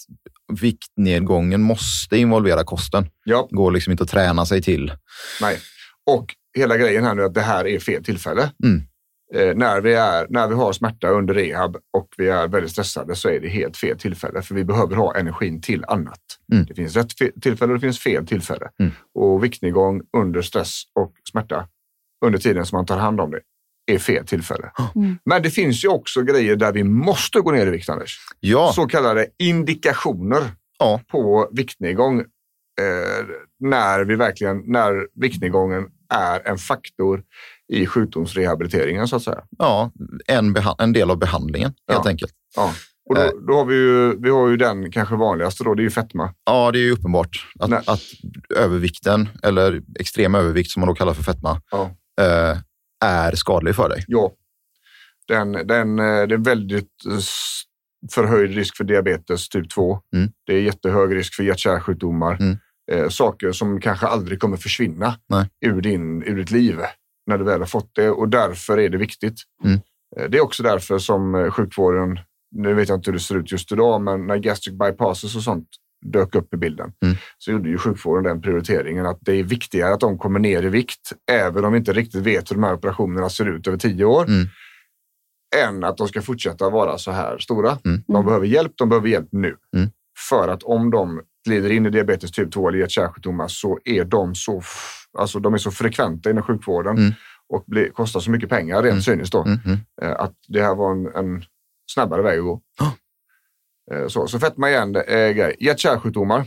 viktnedgången 0.60 1.62
måste 1.62 2.16
involvera 2.16 2.64
kosten. 2.64 3.06
Ja, 3.24 3.46
Det 3.50 3.56
går 3.56 3.72
liksom 3.72 3.90
inte 3.90 4.02
att 4.02 4.08
träna 4.08 4.46
sig 4.46 4.62
till. 4.62 4.92
nej. 5.40 5.58
Och 6.06 6.34
hela 6.56 6.76
grejen 6.76 7.04
här 7.04 7.14
nu 7.14 7.22
är 7.22 7.26
att 7.26 7.34
det 7.34 7.40
här 7.40 7.66
är 7.66 7.78
fel 7.78 8.04
tillfälle. 8.04 8.50
Mm. 8.64 8.82
Eh, 9.34 9.56
när, 9.56 9.80
vi 9.80 9.94
är, 9.94 10.26
när 10.30 10.48
vi 10.48 10.54
har 10.54 10.72
smärta 10.72 11.08
under 11.08 11.34
rehab 11.34 11.76
och 11.76 12.08
vi 12.16 12.28
är 12.28 12.48
väldigt 12.48 12.72
stressade 12.72 13.16
så 13.16 13.28
är 13.28 13.40
det 13.40 13.48
helt 13.48 13.76
fel 13.76 13.98
tillfälle. 13.98 14.42
För 14.42 14.54
vi 14.54 14.64
behöver 14.64 14.96
ha 14.96 15.16
energin 15.16 15.60
till 15.60 15.84
annat. 15.88 16.20
Mm. 16.52 16.64
Det 16.64 16.74
finns 16.74 16.96
rätt 16.96 17.10
tillfälle 17.42 17.72
och 17.72 17.78
det 17.78 17.86
finns 17.86 17.98
fel 17.98 18.26
tillfälle. 18.26 18.68
Mm. 18.80 18.92
Och 19.14 19.44
viktnedgång 19.44 20.02
under 20.16 20.42
stress 20.42 20.82
och 20.94 21.12
smärta 21.30 21.68
under 22.24 22.38
tiden 22.38 22.66
som 22.66 22.76
man 22.76 22.86
tar 22.86 22.98
hand 22.98 23.20
om 23.20 23.30
det 23.30 23.40
är 23.94 23.98
fel 23.98 24.26
tillfälle. 24.26 24.70
Mm. 24.94 25.18
Men 25.24 25.42
det 25.42 25.50
finns 25.50 25.84
ju 25.84 25.88
också 25.88 26.22
grejer 26.22 26.56
där 26.56 26.72
vi 26.72 26.84
måste 26.84 27.40
gå 27.40 27.50
ner 27.52 27.66
i 27.66 27.70
vikt, 27.70 27.88
Anders. 27.88 28.16
Ja, 28.40 28.72
Så 28.74 28.86
kallade 28.86 29.26
indikationer 29.38 30.42
Ja. 30.78 31.00
på 31.10 31.48
viktnedgång. 31.52 32.20
Eh, 32.20 33.26
när, 33.60 34.04
vi 34.04 34.14
verkligen, 34.14 34.62
när 34.66 35.06
viktnedgången 35.20 35.86
är 36.14 36.48
en 36.48 36.58
faktor 36.58 37.22
i 37.72 37.86
sjukdomsrehabiliteringen 37.86 39.08
så 39.08 39.16
att 39.16 39.22
säga. 39.22 39.40
ja 39.58 39.90
en, 40.26 40.56
en 40.78 40.92
del 40.92 41.10
av 41.10 41.18
behandlingen 41.18 41.72
helt 41.90 42.04
Ja. 42.04 42.10
enkelt. 42.10 42.32
Ja. 42.56 42.72
Och 43.10 43.14
då, 43.14 43.20
Eh. 43.20 43.30
då 43.48 43.54
har 43.54 43.64
vi, 43.64 43.74
ju, 43.74 44.20
vi 44.22 44.30
har 44.30 44.48
ju 44.48 44.56
den 44.56 44.90
kanske 44.92 45.14
vanligaste 45.16 45.64
då, 45.64 45.74
det 45.74 45.80
är 45.82 45.84
ju 45.84 45.90
fetma. 45.90 46.34
Ja, 46.44 46.70
det 46.72 46.78
är 46.78 46.82
ju 46.82 46.92
uppenbart 46.92 47.46
att, 47.60 47.88
att 47.88 48.00
övervikten, 48.56 49.28
eller 49.42 49.80
extrem 50.00 50.34
övervikt 50.34 50.70
som 50.70 50.80
man 50.80 50.88
då 50.88 50.94
kallar 50.94 51.14
för 51.14 51.22
fetma, 51.22 51.60
Ja. 51.70 51.90
eh, 52.20 52.58
är 53.04 53.32
skadlig 53.32 53.76
för 53.76 53.88
dig. 53.88 54.04
Ja. 54.06 54.32
Den, 55.28 55.52
den, 55.52 55.98
eh, 55.98 56.26
det 56.26 56.34
är 56.34 56.44
väldigt 56.44 57.06
eh, 57.06 57.18
förhöjd 58.12 58.54
risk 58.54 58.76
för 58.76 58.84
diabetes 58.84 59.48
typ 59.48 59.70
2. 59.70 60.00
Mm. 60.14 60.30
Det 60.46 60.54
är 60.54 60.60
jättehög 60.60 61.16
risk 61.16 61.34
för 61.34 61.42
hjärt-kärlsjukdomar. 61.42 62.36
Mm. 62.40 62.56
Eh, 62.92 63.08
saker 63.08 63.52
som 63.52 63.80
kanske 63.80 64.06
aldrig 64.06 64.40
kommer 64.40 64.56
försvinna 64.56 65.14
Nej. 65.28 65.48
ur, 65.60 65.80
din, 65.80 66.22
ur 66.22 66.36
ditt 66.36 66.50
liv 66.50 66.78
när 67.26 67.38
du 67.38 67.44
väl 67.44 67.60
har 67.60 67.66
fått 67.66 67.90
det 67.94 68.10
och 68.10 68.28
därför 68.28 68.78
är 68.78 68.88
det 68.88 68.98
viktigt. 68.98 69.42
Mm. 69.64 69.80
Eh, 70.16 70.30
det 70.30 70.38
är 70.38 70.42
också 70.42 70.62
därför 70.62 70.98
som 70.98 71.50
sjukvården, 71.50 72.20
nu 72.56 72.74
vet 72.74 72.88
jag 72.88 72.98
inte 72.98 73.10
hur 73.10 73.18
det 73.18 73.24
ser 73.24 73.36
ut 73.36 73.52
just 73.52 73.72
idag, 73.72 74.00
men 74.00 74.26
när 74.26 74.36
gastric 74.36 74.78
bypasses 74.78 75.36
och 75.36 75.42
sånt 75.42 75.68
dök 76.06 76.34
upp 76.34 76.54
i 76.54 76.56
bilden 76.56 76.92
Mm. 77.04 77.16
så 77.38 77.50
gjorde 77.50 77.68
ju 77.68 77.78
sjukvården 77.78 78.24
den 78.24 78.40
prioriteringen 78.42 79.06
att 79.06 79.18
det 79.20 79.32
är 79.32 79.42
viktigare 79.42 79.94
att 79.94 80.00
de 80.00 80.18
kommer 80.18 80.40
ner 80.40 80.62
i 80.62 80.68
vikt, 80.68 81.12
även 81.30 81.64
om 81.64 81.72
vi 81.72 81.78
inte 81.78 81.92
riktigt 81.92 82.22
vet 82.22 82.50
hur 82.50 82.56
de 82.56 82.62
här 82.62 82.74
operationerna 82.74 83.28
ser 83.30 83.46
ut 83.48 83.66
över 83.66 83.78
tio 83.78 84.04
år, 84.04 84.24
Mm. 84.28 84.46
än 85.56 85.84
att 85.84 85.96
de 85.96 86.08
ska 86.08 86.22
fortsätta 86.22 86.70
vara 86.70 86.98
så 86.98 87.10
här 87.10 87.38
stora. 87.38 87.78
Mm. 87.84 88.02
De 88.06 88.24
behöver 88.26 88.46
hjälp, 88.46 88.72
de 88.76 88.88
behöver 88.88 89.08
hjälp 89.08 89.28
nu. 89.32 89.56
Mm. 89.76 89.88
För 90.30 90.48
att 90.48 90.62
om 90.62 90.90
de 90.90 91.20
glider 91.46 91.70
in 91.70 91.86
i 91.86 91.90
diabetes 91.90 92.30
typ 92.32 92.52
2 92.52 92.68
eller 92.68 92.78
hjärt-kärlsjukdomar 92.78 93.48
så 93.48 93.78
är 93.84 94.04
de 94.04 94.34
så, 94.34 94.62
alltså 95.18 95.38
de 95.40 95.54
är 95.54 95.58
så 95.58 95.70
frekventa 95.70 96.30
inom 96.30 96.42
sjukvården 96.42 96.98
Mm. 96.98 97.12
och 97.48 97.64
blir, 97.66 97.90
kostar 97.90 98.20
så 98.20 98.30
mycket 98.30 98.48
pengar 98.48 98.82
rent 98.82 98.92
Mm. 98.92 99.02
cyniskt 99.02 99.32
då, 99.32 99.42
Mm, 99.44 99.58
mm. 99.64 99.78
eh, 100.02 100.20
att 100.20 100.34
det 100.48 100.62
här 100.62 100.74
var 100.74 100.92
en, 100.92 101.06
en 101.06 101.44
snabbare 101.92 102.22
väg 102.22 102.38
att 102.38 102.44
gå. 102.44 102.60
Ja. 102.78 102.92
Eh, 103.94 104.06
Så, 104.08 104.26
så 104.26 104.38
fetma 104.38 104.70
igen, 104.70 104.96
eh, 104.96 105.30
grej. 105.30 105.56
Hjärt-kärlsjukdomar, 105.60 106.46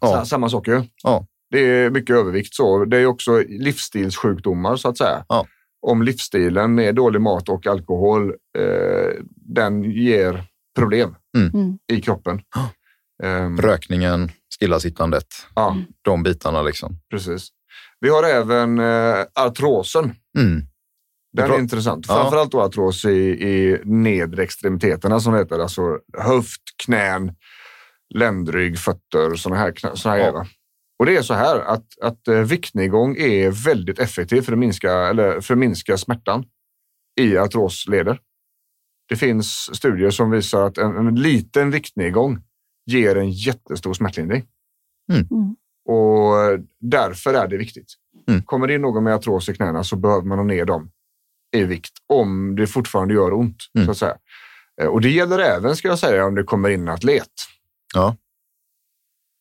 Ja. 0.00 0.08
Sa- 0.08 0.24
samma 0.24 0.48
sak 0.48 0.68
ju. 0.68 0.82
Ja. 1.02 1.26
Det 1.50 1.58
är 1.60 1.90
mycket 1.90 2.16
övervikt 2.16 2.54
så. 2.54 2.84
Det 2.84 2.96
är 2.98 3.06
också 3.06 3.38
livsstilssjukdomar 3.48 4.76
så 4.76 4.88
att 4.88 4.98
säga. 4.98 5.24
Ja. 5.28 5.46
Om 5.86 6.02
livsstilen 6.02 6.74
med 6.74 6.94
dålig 6.94 7.20
mat 7.20 7.48
och 7.48 7.66
alkohol, 7.66 8.28
eh, 8.58 9.12
den 9.36 9.82
ger 9.84 10.44
problem 10.76 11.16
Mm. 11.36 11.78
i 11.92 12.00
kroppen. 12.00 12.40
Ehm, 13.22 13.60
Rökningen, 13.60 14.30
stillasittandet, 14.54 15.26
ja, 15.54 15.76
de 16.02 16.22
bitarna 16.22 16.62
liksom. 16.62 16.96
precis. 17.10 17.48
Vi 18.00 18.08
har 18.08 18.22
även 18.24 18.78
eh, 18.78 19.24
artrosen. 19.34 20.14
Mm. 20.38 20.62
Den 21.32 21.50
är 21.50 21.58
intressant. 21.58 22.06
Ja. 22.08 22.14
Framförallt 22.14 22.52
då 22.52 22.60
artros 22.60 23.04
i, 23.04 23.10
i 23.48 23.80
nedre 23.84 24.42
extremiteterna 24.42 25.20
som 25.20 25.32
det 25.32 25.38
heter. 25.38 25.58
Alltså 25.58 25.98
höft, 26.18 26.62
knän, 26.84 27.34
ländrygg, 28.14 28.78
fötter, 28.78 29.34
sådana 29.34 29.60
här, 29.60 29.94
såna 29.94 30.14
här 30.14 30.20
Ja. 30.20 30.30
grejer. 30.30 30.48
Och 30.98 31.06
det 31.06 31.16
är 31.16 31.22
så 31.22 31.34
här 31.34 31.60
att, 31.60 31.86
att 32.02 32.28
eh, 32.28 32.38
viktnedgång 32.40 33.16
är 33.16 33.50
väldigt 33.64 33.98
effektiv 33.98 34.42
för 34.42 34.52
att 34.52 34.58
minska, 34.58 34.92
eller 34.92 35.40
för 35.40 35.54
att 35.54 35.58
minska 35.58 35.98
smärtan 35.98 36.44
i 37.20 37.36
artrosleder. 37.36 38.20
Det 39.08 39.16
finns 39.16 39.76
studier 39.76 40.10
som 40.10 40.30
visar 40.30 40.62
att 40.66 40.78
en, 40.78 40.96
en 40.96 41.14
liten 41.14 41.70
viktnedgång 41.70 42.38
ger 42.86 43.16
en 43.16 43.30
jättestor 43.30 43.94
smärtlindring. 43.94 44.44
Mm. 45.12 45.56
Och 45.88 46.34
därför 46.80 47.34
är 47.34 47.48
det 47.48 47.56
viktigt. 47.56 47.94
Mm. 48.28 48.42
Kommer 48.42 48.66
det 48.66 48.74
in 48.74 48.80
någon 48.80 49.04
med 49.04 49.14
artros 49.14 49.48
i 49.48 49.54
knäna 49.54 49.84
så 49.84 49.96
behöver 49.96 50.26
man 50.26 50.38
ha 50.38 50.44
ner 50.44 50.64
dem 50.64 50.90
i 51.52 51.64
vikt 51.64 51.92
om 52.06 52.56
det 52.56 52.66
fortfarande 52.66 53.14
gör 53.14 53.32
ont. 53.32 53.56
Mm. 53.74 53.86
Så 53.86 53.90
att 53.90 53.96
säga. 53.98 54.16
Eh, 54.82 54.86
Och 54.88 55.00
det 55.00 55.10
gäller 55.10 55.38
även, 55.38 55.76
ska 55.76 55.88
jag 55.88 55.98
säga, 55.98 56.26
om 56.26 56.34
det 56.34 56.42
kommer 56.44 56.68
in 56.68 56.80
en 56.80 56.88
atlet. 56.88 57.28
Ja. 57.94 58.16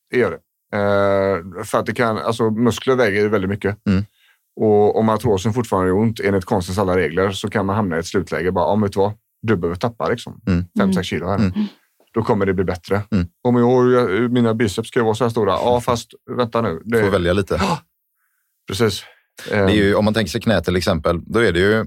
Det 0.10 0.18
gör 0.20 0.32
det. 0.32 0.38
Eh, 0.78 1.64
för 1.64 1.78
att 1.80 1.86
det 1.86 1.94
kan, 1.94 2.18
alltså 2.18 2.50
muskler 2.50 2.96
väger 2.96 3.22
ju 3.22 3.30
väldigt 3.30 3.50
mycket. 3.50 3.78
Mm. 3.88 4.06
Och 4.56 5.00
om 5.00 5.10
artrosen 5.10 5.54
fortfarande 5.54 5.88
gör 5.90 5.98
ont 5.98 6.20
enligt 6.20 6.46
konstens 6.46 6.78
alla 6.78 6.98
regler 6.98 7.32
så 7.32 7.50
kan 7.50 7.66
man 7.66 7.76
hamna 7.76 7.96
i 7.96 8.00
ett 8.00 8.06
slutläge. 8.08 8.52
Bara, 8.52 8.66
om 8.66 8.82
vet 8.82 8.92
du 8.94 9.00
vad? 9.00 9.14
Du 9.42 9.56
behöver 9.56 9.76
tappa 9.80 10.10
liksom 10.10 10.42
Mm. 10.48 10.66
5-6 10.80 11.04
kilo 11.04 11.28
här. 11.28 11.36
Mm. 11.36 11.52
Då 12.14 12.24
kommer 12.24 12.46
det 12.46 12.54
bli 12.54 12.64
bättre. 12.64 13.02
Mm. 13.12 13.28
Om 13.42 13.56
jag, 13.56 13.66
har- 13.66 13.90
jag, 13.92 14.32
mina 14.32 14.54
biceps 14.54 14.88
ska 14.88 15.04
vara 15.04 15.14
så 15.16 15.24
här 15.24 15.30
stora. 15.30 15.52
Ja, 15.52 15.82
fast 15.82 16.12
vänta 16.38 16.62
nu. 16.62 16.82
Det, 16.86 17.02
Får 17.04 17.10
välja 17.10 17.34
lite. 17.34 17.62
Precis. 18.68 19.04
Det 19.50 19.56
är 19.56 19.64
Ehm, 19.64 19.70
ju, 19.76 19.96
om 19.96 20.06
man 20.06 20.14
tänker 20.14 20.30
sig 20.32 20.42
knä 20.42 20.62
till 20.62 20.76
exempel, 20.76 21.20
då 21.26 21.40
är 21.40 21.52
det 21.52 21.60
ju 21.60 21.74
eh, 21.80 21.86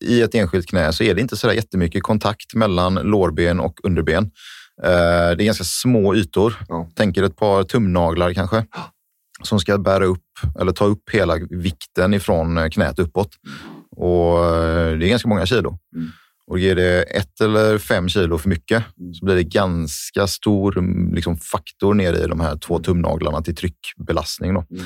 i 0.00 0.22
ett 0.22 0.34
enskilt 0.34 0.66
knä 0.68 0.92
så 0.92 1.04
är 1.04 1.14
det 1.14 1.20
inte 1.20 1.36
så 1.36 1.46
där 1.46 1.54
jättemycket 1.54 2.02
kontakt 2.02 2.54
mellan 2.54 2.94
lårben 2.94 3.60
och 3.60 3.80
underben. 3.82 4.24
Eh, 4.82 5.36
Det 5.36 5.42
är 5.42 5.44
ganska 5.44 5.64
små 5.64 6.14
ytor. 6.14 6.54
Ja. 6.68 6.88
Tänker 6.94 7.22
ett 7.22 7.36
par 7.36 7.64
tumnaglar 7.64 8.32
kanske 8.32 8.64
som 9.42 9.60
ska 9.60 9.78
bära 9.78 10.04
upp 10.04 10.22
eller 10.60 10.72
ta 10.72 10.84
upp 10.84 11.10
hela 11.12 11.36
vikten 11.50 12.14
ifrån 12.14 12.58
eh, 12.58 12.68
knät 12.68 12.98
uppåt. 12.98 13.30
Och 13.96 14.44
eh, 14.44 14.98
det 14.98 15.06
är 15.06 15.08
ganska 15.08 15.28
många 15.28 15.46
kilo. 15.46 15.78
Mm. 15.96 16.08
Och 16.46 16.58
ger 16.58 16.74
det 16.74 17.02
ett 17.02 17.40
eller 17.40 17.78
fem 17.78 18.08
kilo 18.08 18.38
för 18.38 18.48
mycket 18.48 18.84
så 19.18 19.24
blir 19.24 19.34
det 19.34 19.42
ganska 19.42 20.26
stor 20.26 20.78
mm, 20.78 21.14
liksom, 21.14 21.38
faktor 21.38 21.94
ner 21.94 22.12
i 22.12 22.26
de 22.26 22.40
här 22.40 22.56
två 22.56 22.78
tumnaglarna 22.78 23.42
till 23.42 23.56
tryckbelastning. 23.56 24.54
Då. 24.54 24.64
Mm. 24.70 24.84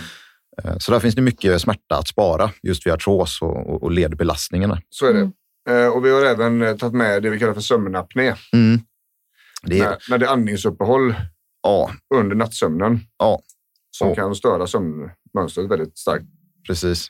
Eh, 0.65 0.77
Så 0.79 0.93
där 0.93 1.01
finns 1.01 1.15
det 1.15 1.23
mycket 1.23 1.61
smärta 1.63 1.97
att 1.99 2.09
spara 2.09 2.51
just 2.63 2.87
vid 2.87 2.93
artros 2.93 3.43
och, 3.43 3.57
och, 3.71 3.83
och 3.83 3.91
ledbelastningarna. 3.91 4.81
Så 4.91 5.07
är 5.07 5.13
det. 5.13 5.19
Mm. 5.21 5.33
Eh, 5.87 5.89
och 5.89 6.05
vi 6.05 6.11
har 6.11 6.23
även 6.23 6.63
eh, 6.63 6.77
tagit 6.77 6.95
med 6.95 7.23
det 7.23 7.31
vi 7.31 7.39
kallar 7.39 7.55
för 7.55 7.61
sömnapné. 7.61 8.35
Mm. 8.53 8.81
Det 9.63 9.79
är, 9.79 9.85
När, 9.85 9.99
när 10.11 10.19
det 10.19 10.27
är 10.27 10.31
andningsuppehåll 10.31 11.15
ja, 11.63 11.91
under 12.15 12.37
nattsömnen 12.37 13.01
Ja. 13.19 13.41
som 13.91 14.09
Ja. 14.09 14.15
kan 14.15 14.35
störa 14.35 14.67
sömnmönstret 14.67 15.71
väldigt 15.71 15.99
starkt. 15.99 16.25
precis. 16.67 17.09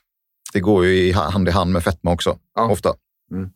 Det 0.53 0.61
går 0.61 0.87
ju 0.87 1.13
hand 1.13 1.49
i 1.49 1.51
hand 1.51 1.73
med 1.73 1.83
fetma 1.85 2.13
också, 2.13 2.39
Ja. 2.55 2.71
ofta. 2.71 2.95
Mm. 3.31 3.51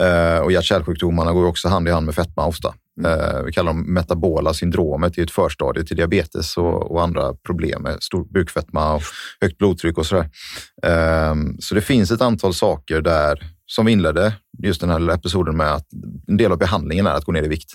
Eh, 0.00 0.38
och 0.38 0.52
hjärt-kärlsjukdomarna 0.52 1.32
går 1.32 1.46
också 1.46 1.68
hand 1.68 1.88
i 1.88 1.90
hand 1.90 2.06
med 2.06 2.14
fetma 2.14 2.46
ofta. 2.46 2.74
Mm. 3.00 3.20
Eh, 3.20 3.42
vi 3.42 3.52
kallar 3.52 3.72
dem 3.72 3.94
metabola 3.94 4.54
syndromet, 4.54 5.14
det 5.14 5.20
är 5.20 5.24
ett 5.24 5.30
förstadie 5.30 5.84
till 5.84 5.96
diabetes 5.96 6.56
och, 6.56 6.90
och 6.90 7.02
andra 7.02 7.34
problem 7.34 7.82
med 7.82 8.02
stor 8.02 8.24
bukfetma 8.24 8.94
och 8.94 9.02
högt 9.40 9.58
blodtryck 9.58 9.98
och 9.98 10.06
sådär. 10.06 10.30
Eh, 10.82 11.34
så 11.58 11.74
det 11.74 11.80
finns 11.80 12.10
ett 12.10 12.20
antal 12.20 12.54
saker 12.54 13.00
där 13.00 13.54
som 13.66 13.86
vi 13.86 13.92
inledde 13.92 14.32
just 14.58 14.80
den 14.80 14.90
här 14.90 14.98
lilla 14.98 15.14
episoden 15.14 15.56
med 15.56 15.72
att 15.72 15.86
en 16.28 16.36
del 16.36 16.52
av 16.52 16.58
behandlingen 16.58 17.06
är 17.06 17.10
att 17.10 17.24
gå 17.24 17.32
ner 17.32 17.42
i 17.42 17.48
vikt. 17.48 17.70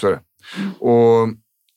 Så 0.00 0.06
är 0.06 0.10
det. 0.10 0.20
Och 0.78 1.28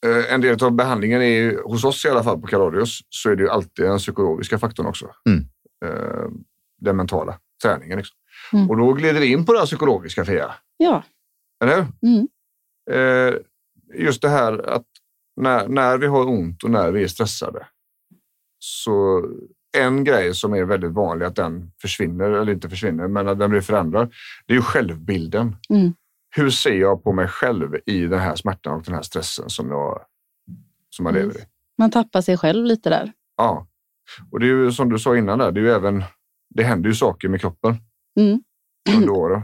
eh, 0.06 0.34
en 0.34 0.40
del 0.40 0.64
av 0.64 0.72
behandlingen 0.72 1.22
är 1.22 1.26
ju, 1.26 1.62
hos 1.64 1.84
oss 1.84 2.04
i 2.04 2.08
alla 2.08 2.24
fall 2.24 2.40
på 2.40 2.46
Kaladius, 2.46 3.00
så 3.08 3.30
är 3.30 3.36
det 3.36 3.42
ju 3.42 3.48
alltid 3.48 3.84
den 3.84 3.98
psykologiska 3.98 4.58
faktorn 4.58 4.86
också. 4.86 5.10
Mm. 5.28 5.44
Eh, 5.84 6.28
den 6.80 6.96
mentala 6.96 7.38
träningen. 7.62 7.98
Liksom. 7.98 8.16
Mm. 8.54 8.70
Och 8.70 8.76
då 8.76 8.92
glider 8.92 9.20
vi 9.20 9.32
in 9.32 9.46
på 9.46 9.52
det 9.52 9.66
psykologiska 9.66 10.24
Fia. 10.24 10.54
Ja. 10.76 11.02
Eller? 11.64 11.86
Mm. 12.02 12.28
Eh, 12.90 13.34
just 13.94 14.22
det 14.22 14.28
här 14.28 14.68
att 14.68 14.86
när, 15.40 15.68
när 15.68 15.98
vi 15.98 16.06
har 16.06 16.28
ont 16.28 16.64
och 16.64 16.70
när 16.70 16.92
vi 16.92 17.02
är 17.02 17.08
stressade. 17.08 17.66
Så 18.58 19.24
en 19.76 20.04
grej 20.04 20.34
som 20.34 20.54
är 20.54 20.64
väldigt 20.64 20.92
vanlig 20.92 21.26
att 21.26 21.36
den 21.36 21.72
försvinner, 21.80 22.30
eller 22.30 22.52
inte 22.52 22.68
försvinner, 22.68 23.08
men 23.08 23.28
att 23.28 23.38
den 23.38 23.50
blir 23.50 23.60
förändrad. 23.60 24.12
Det 24.46 24.52
är 24.52 24.56
ju 24.56 24.62
självbilden. 24.62 25.56
Mm. 25.70 25.94
Hur 26.36 26.50
ser 26.50 26.74
jag 26.74 27.04
på 27.04 27.12
mig 27.12 27.28
själv 27.28 27.76
i 27.86 28.06
den 28.06 28.20
här 28.20 28.34
smärtan 28.36 28.74
och 28.74 28.82
den 28.82 28.94
här 28.94 29.02
stressen 29.02 29.50
som 29.50 29.70
jag, 29.70 30.00
som 30.90 31.06
jag 31.06 31.16
Mm. 31.16 31.28
lever 31.28 31.40
i? 31.40 31.44
Man 31.78 31.90
tappar 31.90 32.20
sig 32.20 32.36
själv 32.38 32.64
lite 32.64 32.90
där. 32.90 33.12
Ja, 33.36 33.66
och 34.30 34.40
det 34.40 34.46
är 34.46 34.48
ju 34.48 34.72
som 34.72 34.88
du 34.88 34.98
sa 34.98 35.16
innan 35.16 35.38
där, 35.38 35.52
det 35.52 35.60
är 35.60 35.64
ju 35.64 35.70
även, 35.70 36.04
det 36.54 36.62
händer 36.62 36.88
ju 36.88 36.94
saker 36.94 37.28
med 37.28 37.40
kroppen 37.40 37.76
Mm. 38.16 38.42
under 38.96 39.10
åren. 39.18 39.42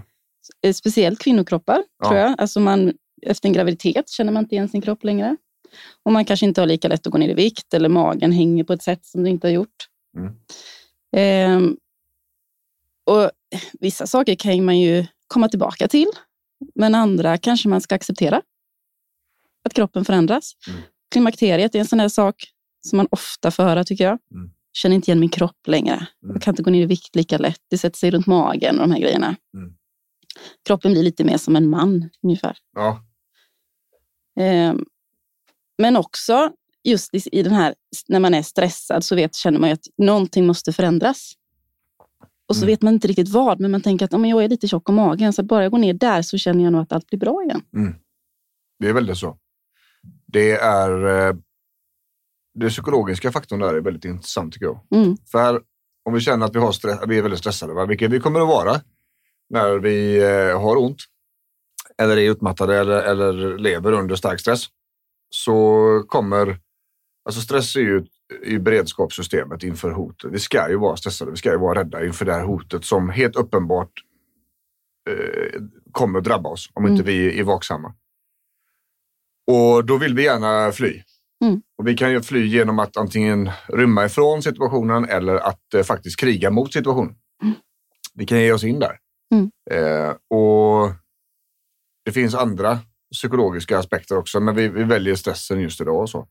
Eh, 0.63 0.73
Speciellt 0.73 1.19
kvinnokroppar, 1.19 1.85
Ja. 1.99 2.09
tror 2.09 2.19
jag. 2.21 2.41
Alltså 2.41 2.61
man, 2.61 2.93
efter 3.23 3.49
en 3.49 3.53
graviditet 3.53 4.09
känner 4.09 4.33
man 4.33 4.43
inte 4.45 4.55
igen 4.55 4.69
sin 4.69 4.81
kropp 4.81 5.05
längre. 5.05 5.37
Och 6.03 6.13
man 6.13 6.25
kanske 6.25 6.47
inte 6.47 6.61
har 6.61 6.67
lika 6.67 6.89
lätt 6.89 7.07
att 7.07 7.13
gå 7.13 7.19
ner 7.19 7.29
i 7.29 7.35
vikt 7.35 7.75
eller 7.75 7.89
magen 7.89 8.33
hänger 8.33 8.65
på 8.65 8.73
ett 8.73 8.83
sätt 8.83 9.07
som 9.07 9.23
det 9.23 9.31
inte 9.31 9.47
har 9.47 9.53
gjort. 9.53 9.87
Mm. 10.17 10.33
Ehm, 11.17 11.77
och 13.07 13.31
vissa 13.81 14.07
saker 14.07 14.35
kan 14.35 14.65
man 14.65 14.79
ju 14.79 15.07
komma 15.27 15.49
tillbaka 15.49 15.89
till, 15.89 16.09
men 16.75 16.95
andra 16.95 17.39
kanske 17.39 17.69
man 17.69 17.81
ska 17.81 17.95
acceptera. 17.95 18.43
Att 19.65 19.75
kroppen 19.75 20.05
förändras. 20.05 20.53
Mm. 20.69 20.81
Klimakteriet 21.11 21.75
är 21.75 21.79
en 21.79 21.87
sån 21.87 21.99
där 21.99 22.09
sak 22.09 22.45
som 22.87 22.97
man 22.97 23.09
ofta 23.11 23.51
får 23.51 23.63
höra, 23.63 23.85
tycker 23.85 24.05
jag. 24.05 24.19
Mm. 24.35 24.51
Känner 24.73 24.97
inte 24.97 25.11
igen 25.11 25.21
min 25.21 25.29
kropp 25.29 25.67
längre. 25.67 25.95
Mm. 25.95 26.07
Jag 26.35 26.43
kan 26.43 26.53
inte 26.53 26.63
gå 26.63 26.71
ner 26.71 26.83
i 26.83 26.87
vikt 26.87 27.17
lika 27.17 27.39
lätt. 27.39 27.61
Det 27.71 27.79
sätter 27.79 27.99
sig 27.99 28.11
runt 28.11 28.27
magen 28.27 28.81
och 28.81 28.89
de 28.89 28.93
här 28.95 29.01
grejerna. 29.01 29.37
Mm. 29.55 29.75
Kroppen 30.67 30.93
blir 30.93 31.03
lite 31.03 31.25
mer 31.25 31.37
som 31.39 31.57
en 31.57 31.69
man, 31.71 32.11
ungefär. 32.23 32.57
Ja, 32.75 33.05
Ehm, 34.41 34.85
men 35.79 35.97
också 35.97 36.53
just 36.85 37.11
i, 37.33 37.43
den 37.43 37.53
här, 37.53 37.75
när 38.09 38.21
man 38.21 38.35
är 38.35 38.43
stressad 38.43 39.05
så 39.05 39.15
vet, 39.17 39.35
känner 39.35 39.59
man 39.59 39.73
att 39.73 39.87
någonting 39.99 40.47
måste 40.47 40.73
förändras. 40.73 41.33
Och 42.49 42.57
så 42.57 42.63
Mm. 42.63 42.73
vet 42.73 42.83
man 42.83 42.95
inte 42.95 43.09
riktigt 43.09 43.29
vad, 43.29 43.61
men 43.61 43.71
man 43.71 43.81
tänker 43.81 44.05
att 44.05 44.15
om 44.15 44.25
jag 44.25 44.45
är 44.45 44.49
lite 44.49 44.69
tjock 44.69 44.89
om 44.89 44.95
magen, 44.95 45.33
så 45.33 45.43
bara 45.43 45.63
jag 45.63 45.71
går 45.73 45.79
ner 45.79 45.95
där 45.95 46.23
så 46.23 46.39
känner 46.39 46.65
jag 46.65 46.73
nog 46.73 46.83
att 46.83 46.93
allt 46.93 47.07
blir 47.07 47.19
bra 47.19 47.43
igen. 47.45 47.63
det 48.79 48.89
är 48.89 48.93
väldigt 48.93 49.19
så. 49.19 49.39
Det 50.27 50.51
är 50.53 51.37
det 52.55 52.69
psykologiska 52.69 53.33
faktorn 53.33 53.61
där 53.61 53.75
är 53.75 53.81
väldigt 53.81 54.05
intressant 54.05 54.53
tycker 54.53 54.67
jag. 54.67 54.81
Mm. 54.95 55.17
För 55.33 55.63
om 56.05 56.15
vi 56.15 56.21
känner 56.21 56.47
att 56.47 56.55
vi, 56.55 56.59
har 56.59 56.73
stress, 56.73 56.99
vi 57.07 57.19
är 57.19 57.23
väldigt 57.23 57.41
stressade, 57.41 57.75
va? 57.75 57.87
vilket 57.87 58.11
vi 58.11 58.21
kommer 58.21 58.41
att 58.41 58.49
vara 58.49 58.81
när 59.51 59.79
vi 59.79 60.23
eh, 60.23 60.61
har 60.61 60.77
ont 60.77 60.99
eller 61.99 62.17
är 62.17 62.31
utmattade 62.31 62.79
eller, 62.79 63.03
eller 63.03 63.59
lever 63.59 63.93
under 63.93 64.17
stark 64.17 64.41
stress, 64.41 64.67
så 65.31 66.05
kommer... 66.09 66.59
Alltså 67.25 67.41
stress 67.41 67.77
är 67.77 67.81
ju 67.81 68.05
i 68.43 68.59
beredskapssystemet 68.59 69.63
inför 69.63 69.91
hotet. 69.91 70.33
Vi 70.33 70.39
ska 70.39 70.69
ju 70.69 70.77
vara 70.77 70.97
stressade, 70.97 71.31
vi 71.31 71.37
ska 71.37 71.51
ju 71.51 71.59
vara 71.59 71.81
rädda 71.81 72.07
inför 72.07 72.25
det 72.25 72.33
här 72.33 72.45
hotet 72.45 72.85
som 72.85 73.11
helt 73.11 73.37
uppenbart 73.37 73.93
eh, 75.11 75.61
kommer 75.93 76.19
att 76.19 76.25
drabba 76.25 76.49
oss 76.49 76.71
om 76.75 76.87
inte 76.87 77.03
vi 77.03 77.41
är 77.41 77.45
vaksamma. 77.45 77.95
Och 79.47 79.85
då 79.85 79.97
vill 79.97 80.15
vi 80.15 80.25
gärna 80.25 80.73
fly. 80.73 81.03
Mm. 81.45 81.61
Och 81.79 81.89
vi 81.89 81.95
kan 81.95 82.11
ju 82.13 82.23
fly 82.23 82.47
genom 82.47 82.79
att 82.79 82.97
antingen 82.97 83.51
rymma 83.69 84.05
ifrån 84.05 84.43
situationen 84.43 85.05
eller 85.05 85.35
att 85.35 85.75
eh, 85.75 85.83
faktiskt 85.83 86.21
kriga 86.21 86.51
mot 86.51 86.73
situationen. 86.73 87.15
Vi 88.15 88.27
kan 88.27 88.41
ge 88.41 88.53
oss 88.53 88.65
in 88.65 88.79
där. 88.79 88.99
Mm. 89.35 89.51
Eh, 89.71 90.11
och 90.11 90.91
det 92.05 92.13
finns 92.13 92.35
andra 92.35 92.79
psykologiska 93.13 93.79
aspekter 93.79 94.17
också, 94.17 94.41
men 94.41 94.55
vi, 94.55 94.69
vi 94.69 94.85
väljer 94.85 95.15
stressen 95.15 95.61
just 95.61 95.81
idag. 95.81 96.01
Och 96.01 96.11
så. 96.11 96.27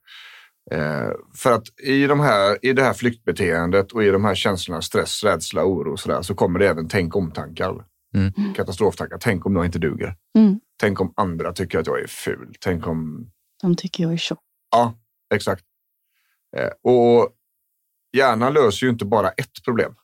Eh, 0.72 1.10
för 1.36 1.52
att 1.52 1.80
i, 1.84 2.08
de 2.08 2.20
här, 2.20 2.58
i 2.66 2.74
det 2.74 2.84
här 2.84 2.94
flyktbeteendet 2.94 3.92
och 3.92 4.04
i 4.04 4.10
de 4.10 4.26
här 4.26 4.36
känslorna, 4.36 4.82
stress, 4.82 5.24
rädsla, 5.24 5.66
oro 5.66 5.92
och 5.92 6.00
så, 6.00 6.10
där, 6.10 6.22
så 6.22 6.36
kommer 6.36 6.60
det 6.60 6.68
även 6.68 6.88
tänk 6.88 7.16
om-tankar. 7.16 7.86
Mm. 8.16 8.54
Katastroftankar. 8.54 9.18
Tänk 9.18 9.46
om 9.46 9.56
jag 9.56 9.66
inte 9.66 9.80
duger. 9.80 10.16
Mm. 10.38 10.60
Tänk 10.80 11.02
om 11.02 11.14
andra 11.16 11.54
tycker 11.54 11.80
att 11.80 11.88
jag 11.88 12.02
är 12.02 12.08
ful. 12.08 12.54
Tänk 12.60 12.88
om... 12.88 13.30
De 13.62 13.76
tycker 13.76 14.04
jag 14.04 14.14
är 14.14 14.18
tjock. 14.18 14.40
Ja, 14.72 14.94
exakt. 15.34 15.64
Eh, 16.58 16.70
och 16.94 17.30
hjärnan 18.18 18.54
löser 18.54 18.86
ju 18.86 18.92
inte 18.92 19.06
bara 19.06 19.30
ett 19.30 19.64
problem. 19.66 19.96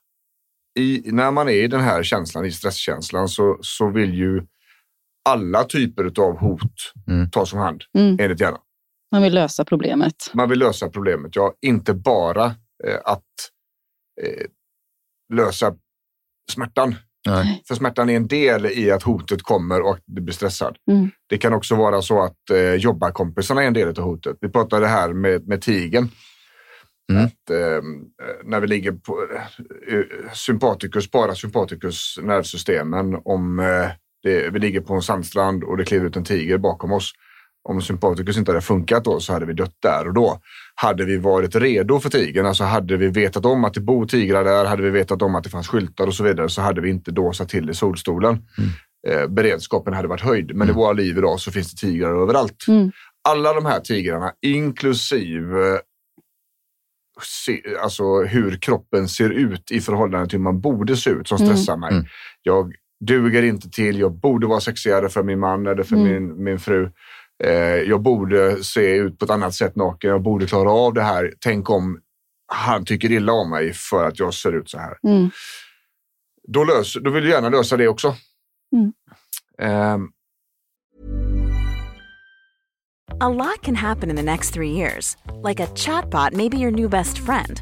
I, 0.79 1.01
när 1.11 1.31
man 1.31 1.47
är 1.49 1.53
i 1.63 1.67
den 1.67 1.81
här 1.81 2.03
känslan, 2.03 2.45
i 2.45 2.51
stresskänslan, 2.51 3.29
så, 3.29 3.57
så 3.61 3.89
vill 3.89 4.13
ju 4.13 4.47
alla 5.29 5.63
typer 5.63 6.21
av 6.21 6.37
hot 6.37 6.93
Mm. 7.07 7.29
tas 7.29 7.53
om 7.53 7.59
hand 7.59 7.83
Mm. 7.97 8.17
enligt 8.19 8.39
hjärnan. 8.41 8.61
Man 9.11 9.21
vill 9.21 9.33
lösa 9.33 9.65
problemet. 9.65 10.15
Man 10.33 10.49
vill 10.49 10.59
lösa 10.59 10.89
problemet, 10.89 11.35
ja. 11.35 11.53
Inte 11.61 11.93
bara 11.93 12.45
eh, 12.83 12.99
att 13.05 13.23
eh, 14.21 14.45
lösa 15.33 15.75
smärtan. 16.51 16.95
Nej. 17.25 17.63
För 17.67 17.75
smärtan 17.75 18.09
är 18.09 18.15
en 18.15 18.27
del 18.27 18.65
i 18.65 18.91
att 18.91 19.03
hotet 19.03 19.43
kommer 19.43 19.81
och 19.81 19.97
du 20.05 20.21
blir 20.21 20.33
stressad. 20.33 20.77
Mm. 20.91 21.09
Det 21.29 21.37
kan 21.37 21.53
också 21.53 21.75
vara 21.75 22.01
så 22.01 22.23
att 22.23 22.49
eh, 22.51 22.73
jobbarkompisarna 22.73 23.63
är 23.63 23.67
en 23.67 23.73
del 23.73 23.87
av 23.87 23.99
hotet. 23.99 24.37
Vi 24.41 24.49
pratade 24.49 24.87
här 24.87 25.13
med, 25.13 25.47
med 25.47 25.61
tigen. 25.61 26.09
Mm. 27.11 27.25
Att, 27.25 27.49
eh, 27.49 27.83
när 28.43 28.59
vi 28.59 28.67
ligger 28.67 28.91
på 28.91 29.27
eh, 29.87 30.31
sympaticus, 30.33 31.11
parasympaticus 31.11 32.19
nervsystemen. 32.21 33.21
Om 33.25 33.59
eh, 33.59 33.87
det, 34.23 34.49
vi 34.49 34.59
ligger 34.59 34.81
på 34.81 34.93
en 34.93 35.01
sandstrand 35.01 35.63
och 35.63 35.77
det 35.77 35.85
kliver 35.85 36.05
ut 36.05 36.15
en 36.15 36.23
tiger 36.23 36.57
bakom 36.57 36.91
oss. 36.91 37.11
Om 37.69 37.81
sympaticus 37.81 38.37
inte 38.37 38.51
hade 38.51 38.61
funkat 38.61 39.03
då 39.05 39.19
så 39.19 39.33
hade 39.33 39.45
vi 39.45 39.53
dött 39.53 39.75
där 39.81 40.07
och 40.07 40.13
då. 40.13 40.39
Hade 40.75 41.05
vi 41.05 41.17
varit 41.17 41.55
redo 41.55 41.99
för 41.99 42.09
tigern, 42.09 42.45
alltså 42.45 42.63
hade 42.63 42.97
vi 42.97 43.07
vetat 43.07 43.45
om 43.45 43.65
att 43.65 43.73
det 43.73 43.81
bor 43.81 44.05
tigrar 44.05 44.43
där, 44.43 44.65
hade 44.65 44.83
vi 44.83 44.89
vetat 44.89 45.21
om 45.21 45.35
att 45.35 45.43
det 45.43 45.49
fanns 45.49 45.67
skyltar 45.67 46.07
och 46.07 46.13
så 46.13 46.23
vidare, 46.23 46.49
så 46.49 46.61
hade 46.61 46.81
vi 46.81 46.89
inte 46.89 47.11
då 47.11 47.33
satt 47.33 47.49
till 47.49 47.69
i 47.69 47.73
solstolen. 47.73 48.37
Eh, 49.07 49.27
beredskapen 49.27 49.93
hade 49.93 50.07
varit 50.07 50.21
höjd. 50.21 50.55
Men 50.55 50.69
i 50.69 50.71
våra 50.71 50.93
liv 50.93 51.17
idag 51.17 51.39
så 51.39 51.51
finns 51.51 51.71
det 51.71 51.87
tigrar 51.87 52.21
överallt. 52.23 52.65
Mm. 52.67 52.91
Alla 53.27 53.53
de 53.53 53.65
här 53.65 53.79
tigrarna, 53.79 54.31
inklusive 54.41 55.79
se, 57.45 57.61
alltså 57.83 58.21
hur 58.23 58.57
kroppen 58.57 59.07
ser 59.09 59.29
ut 59.29 59.71
i 59.71 59.81
förhållande 59.81 60.29
till 60.29 60.37
hur 60.39 60.43
man 60.43 60.61
borde 60.61 60.97
se 60.97 61.09
ut, 61.09 61.27
som 61.27 61.37
Mm. 61.37 61.47
stressar 61.47 61.77
mig. 61.77 61.93
Mm. 61.93 62.05
Jag 62.43 62.73
duger 63.05 63.43
inte 63.43 63.69
till, 63.69 63.99
jag 63.99 64.11
borde 64.19 64.47
vara 64.47 64.59
sexigare 64.59 65.09
för 65.09 65.23
min 65.23 65.39
man 65.39 65.67
eller 65.67 65.83
för 65.83 65.95
Mm. 65.95 66.07
min, 66.13 66.43
min 66.43 66.59
fru. 66.59 66.89
Eh, 67.43 67.51
jag 67.89 68.01
borde 68.01 68.63
se 68.63 68.95
ut 68.95 69.19
på 69.19 69.25
ett 69.25 69.31
annat 69.31 69.53
sätt 69.53 69.75
naken, 69.75 70.09
jag 70.09 70.21
borde 70.21 70.45
klara 70.45 70.71
av 70.71 70.93
det 70.93 71.03
här. 71.03 71.33
Tänk 71.39 71.69
om 71.69 71.99
han 72.47 72.85
tycker 72.85 73.11
illa 73.11 73.33
om 73.33 73.49
mig 73.49 73.73
för 73.73 74.07
att 74.07 74.19
jag 74.19 74.33
ser 74.33 74.55
ut 74.55 74.69
så 74.69 74.77
här. 74.77 74.97
Mm. 75.07 75.29
Då, 76.47 76.63
lös, 76.63 76.93
då 77.01 77.11
vill 77.11 77.23
du 77.23 77.29
gärna 77.29 77.49
lösa 77.49 77.77
det 77.77 77.87
också. 77.87 78.15
Mm. 78.75 78.93
Ehm, 79.61 80.09
A 83.21 83.29
lot 83.29 83.61
can 83.61 83.75
happen 83.75 84.09
in 84.09 84.15
the 84.15 84.23
next 84.23 84.53
three 84.53 84.71
years. 84.71 85.15
Like 85.41 85.59
a 85.59 85.67
chatbot 85.67 86.33
may 86.33 86.49
be 86.49 86.57
your 86.57 86.71
new 86.71 86.89
best 86.89 87.17
friend. 87.17 87.61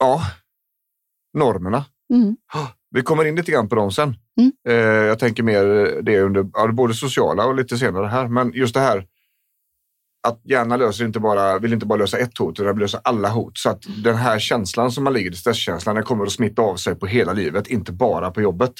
Ja, 0.00 0.22
normerna. 1.38 1.84
Mm. 2.12 2.36
Vi 2.90 3.02
kommer 3.02 3.24
in 3.24 3.36
lite 3.36 3.52
grann 3.52 3.68
på 3.68 3.74
dem 3.74 3.92
sen. 3.92 4.16
Mm. 4.40 4.52
Eh, 4.68 5.06
jag 5.06 5.18
tänker 5.18 5.42
mer 5.42 5.64
det 6.02 6.20
under 6.20 6.46
ja, 6.52 6.72
både 6.72 6.94
sociala 6.94 7.46
och 7.46 7.54
lite 7.54 7.78
senare 7.78 8.06
här. 8.06 8.28
Men 8.28 8.52
just 8.52 8.74
det 8.74 8.80
här 8.80 9.06
att 10.28 10.40
hjärnan 10.44 10.78
löser 10.78 11.04
inte 11.04 11.20
bara, 11.20 11.58
vill 11.58 11.72
inte 11.72 11.86
bara 11.86 11.98
lösa 11.98 12.18
ett 12.18 12.38
hot, 12.38 12.60
utan 12.60 12.74
vill 12.74 12.82
lösa 12.82 13.00
alla 13.04 13.28
hot. 13.28 13.58
Så 13.58 13.70
att 13.70 13.82
den 14.04 14.16
här 14.16 14.38
känslan 14.38 14.92
som 14.92 15.04
man 15.04 15.12
ligger 15.12 15.30
i, 15.30 15.34
stresskänslan, 15.34 15.94
den 15.94 16.04
kommer 16.04 16.24
att 16.24 16.32
smitta 16.32 16.62
av 16.62 16.76
sig 16.76 16.94
på 16.94 17.06
hela 17.06 17.32
livet, 17.32 17.66
inte 17.66 17.92
bara 17.92 18.30
på 18.30 18.40
jobbet. 18.40 18.72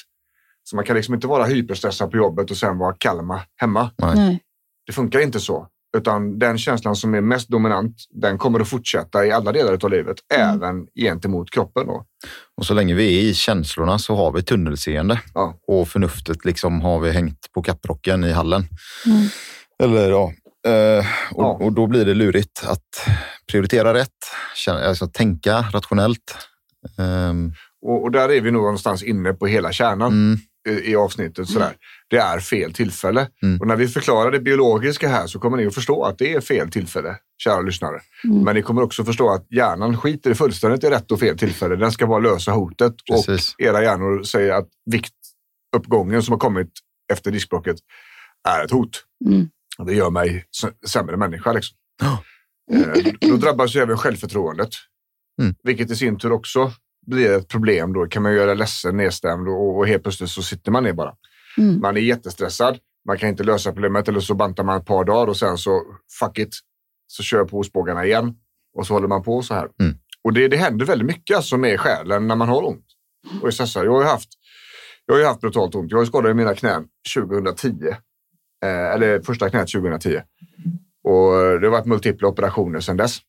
Så 0.63 0.75
man 0.75 0.85
kan 0.85 0.95
liksom 0.95 1.13
inte 1.13 1.27
vara 1.27 1.43
hyperstressad 1.43 2.11
på 2.11 2.17
jobbet 2.17 2.51
och 2.51 2.57
sen 2.57 2.77
vara 2.77 2.95
kalma 2.97 3.41
hemma. 3.55 3.91
Nej. 3.97 4.39
Det 4.85 4.93
funkar 4.93 5.19
inte 5.19 5.39
så. 5.39 5.67
Utan 5.97 6.39
den 6.39 6.57
känslan 6.57 6.95
som 6.95 7.13
är 7.13 7.21
mest 7.21 7.49
dominant, 7.49 7.95
den 8.09 8.37
kommer 8.37 8.59
att 8.59 8.67
fortsätta 8.69 9.25
i 9.25 9.31
alla 9.31 9.51
delar 9.51 9.77
av 9.85 9.89
livet, 9.91 10.17
Mm. 10.35 10.49
även 10.49 10.87
gentemot 10.95 11.51
kroppen. 11.51 11.87
Då. 11.87 12.05
Och 12.57 12.65
så 12.65 12.73
länge 12.73 12.93
vi 12.93 13.17
är 13.17 13.21
i 13.21 13.33
känslorna 13.33 13.99
så 13.99 14.15
har 14.15 14.31
vi 14.31 14.43
tunnelseende. 14.43 15.21
Ja. 15.33 15.55
Och 15.67 15.87
förnuftet 15.87 16.45
liksom 16.45 16.81
har 16.81 16.99
vi 16.99 17.11
hängt 17.11 17.51
på 17.53 17.61
kapprocken 17.61 18.23
i 18.23 18.31
hallen. 18.31 18.65
Mm. 19.05 19.27
Eller 19.83 20.09
ja, 20.09 20.33
eh, 20.67 21.05
och, 21.31 21.43
Ja. 21.43 21.57
och 21.61 21.73
då 21.73 21.87
blir 21.87 22.05
det 22.05 22.13
lurigt 22.13 22.63
att 22.67 23.07
prioritera 23.51 23.93
rätt, 23.93 24.09
känna, 24.55 24.79
alltså 24.85 25.07
tänka 25.07 25.65
rationellt. 25.73 26.35
Ehm, 26.97 27.53
Och, 27.85 28.03
och 28.03 28.11
där 28.11 28.31
är 28.31 28.41
vi 28.41 28.51
nog 28.51 28.61
någonstans 28.63 29.03
inne 29.03 29.33
på 29.33 29.47
hela 29.47 29.71
kärnan 29.71 30.11
mm, 30.11 30.39
i, 30.69 30.95
avsnittet. 30.95 31.49
Sådär. 31.49 31.75
Det 32.09 32.17
är 32.17 32.39
fel 32.39 32.73
tillfälle. 32.73 33.27
Mm. 33.43 33.61
Och 33.61 33.67
när 33.67 33.75
vi 33.75 33.87
förklarar 33.87 34.31
det 34.31 34.39
biologiska 34.39 35.07
här 35.07 35.27
så 35.27 35.39
kommer 35.39 35.57
ni 35.57 35.67
att 35.67 35.75
förstå 35.75 36.03
att 36.03 36.17
det 36.17 36.33
är 36.33 36.41
fel 36.41 36.71
tillfälle, 36.71 37.17
kära 37.43 37.61
lyssnare. 37.61 37.99
Mm. 38.23 38.43
Men 38.43 38.55
ni 38.55 38.61
kommer 38.61 38.81
också 38.81 39.03
förstå 39.05 39.29
att 39.29 39.45
hjärnan 39.49 39.97
skiter 39.97 40.33
fullständigt 40.33 40.83
i 40.83 40.89
rätt 40.89 41.11
och 41.11 41.19
fel 41.19 41.37
tillfälle. 41.37 41.75
Den 41.75 41.91
ska 41.91 42.07
bara 42.07 42.19
lösa 42.19 42.51
hotet. 42.51 42.93
Precis. 43.09 43.53
Och 43.53 43.61
era 43.61 43.83
hjärnor 43.83 44.23
säger 44.23 44.53
att 44.53 44.67
viktuppgången 44.91 46.23
som 46.23 46.31
har 46.31 46.39
kommit 46.39 46.71
efter 47.13 47.31
diskbråcket 47.31 47.77
är 48.49 48.65
ett 48.65 48.71
hot. 48.71 49.03
Mm. 49.25 49.49
Och 49.77 49.85
Det 49.85 49.93
gör 49.93 50.09
mig 50.09 50.45
sämre 50.87 51.17
människa. 51.17 51.53
Liksom. 51.53 51.77
Eh, 52.73 53.29
Då 53.29 53.37
drabbas 53.37 53.75
ju 53.75 53.79
även 53.79 53.97
självförtroendet. 53.97 54.69
Mm. 55.41 55.55
Vilket 55.63 55.91
i 55.91 55.95
sin 55.95 56.17
tur 56.17 56.31
också 56.31 56.71
blir 57.07 57.37
ett 57.37 57.47
problem. 57.47 57.93
Då 57.93 58.05
kan 58.05 58.23
man 58.23 58.33
göra 58.33 58.53
ledsen, 58.53 58.97
nedstämd 58.97 59.47
och, 59.47 59.77
och 59.77 59.87
helt 59.87 60.03
plötsligt 60.03 60.29
så 60.29 60.41
sitter 60.41 60.71
man 60.71 60.83
ner 60.83 60.93
bara. 60.93 61.13
Mm. 61.57 61.79
Man 61.79 61.97
är 61.97 62.01
jättestressad. 62.01 62.77
Man 63.07 63.17
kan 63.17 63.29
inte 63.29 63.43
lösa 63.43 63.71
problemet 63.71 64.07
eller 64.07 64.19
så 64.19 64.35
bantar 64.35 64.63
man 64.63 64.77
ett 64.77 64.85
par 64.85 65.03
dagar 65.03 65.27
och 65.27 65.37
sen 65.37 65.57
så 65.57 65.81
fuck 66.19 66.39
it. 66.39 66.55
Så 67.07 67.23
kör 67.23 67.37
jag 67.37 67.49
på 67.49 67.57
ostbågarna 67.57 68.05
igen 68.05 68.35
och 68.77 68.87
så 68.87 68.93
håller 68.93 69.07
man 69.07 69.23
på 69.23 69.41
så 69.41 69.53
här. 69.53 69.69
Mm. 69.81 69.95
Och 70.23 70.33
det, 70.33 70.47
det 70.47 70.57
händer 70.57 70.85
väldigt 70.85 71.07
mycket 71.07 71.37
alltså 71.37 71.57
med 71.57 71.79
själen 71.79 72.27
när 72.27 72.35
man 72.35 72.49
har 72.49 72.67
ont 72.67 72.85
och 73.41 73.47
är 73.47 73.51
stressad. 73.51 73.85
Jag 73.85 73.91
har 73.91 74.01
ju 74.01 74.07
haft, 74.07 74.29
jag 75.05 75.13
har 75.13 75.19
ju 75.19 75.25
haft 75.25 75.41
brutalt 75.41 75.75
ont. 75.75 75.91
Jag 75.91 75.97
har 75.97 76.03
ju 76.03 76.07
skadat 76.07 76.31
i 76.31 76.33
mina 76.33 76.55
knän 76.55 76.87
2010. 77.15 77.87
Eh, 78.63 78.93
eller 78.93 79.21
första 79.21 79.49
knät 79.49 79.71
2010. 79.71 80.21
Och 81.03 81.59
det 81.59 81.67
har 81.67 81.71
varit 81.71 81.85
multipla 81.85 82.27
operationer 82.27 82.79
sedan 82.79 82.97
dess. 82.97 83.19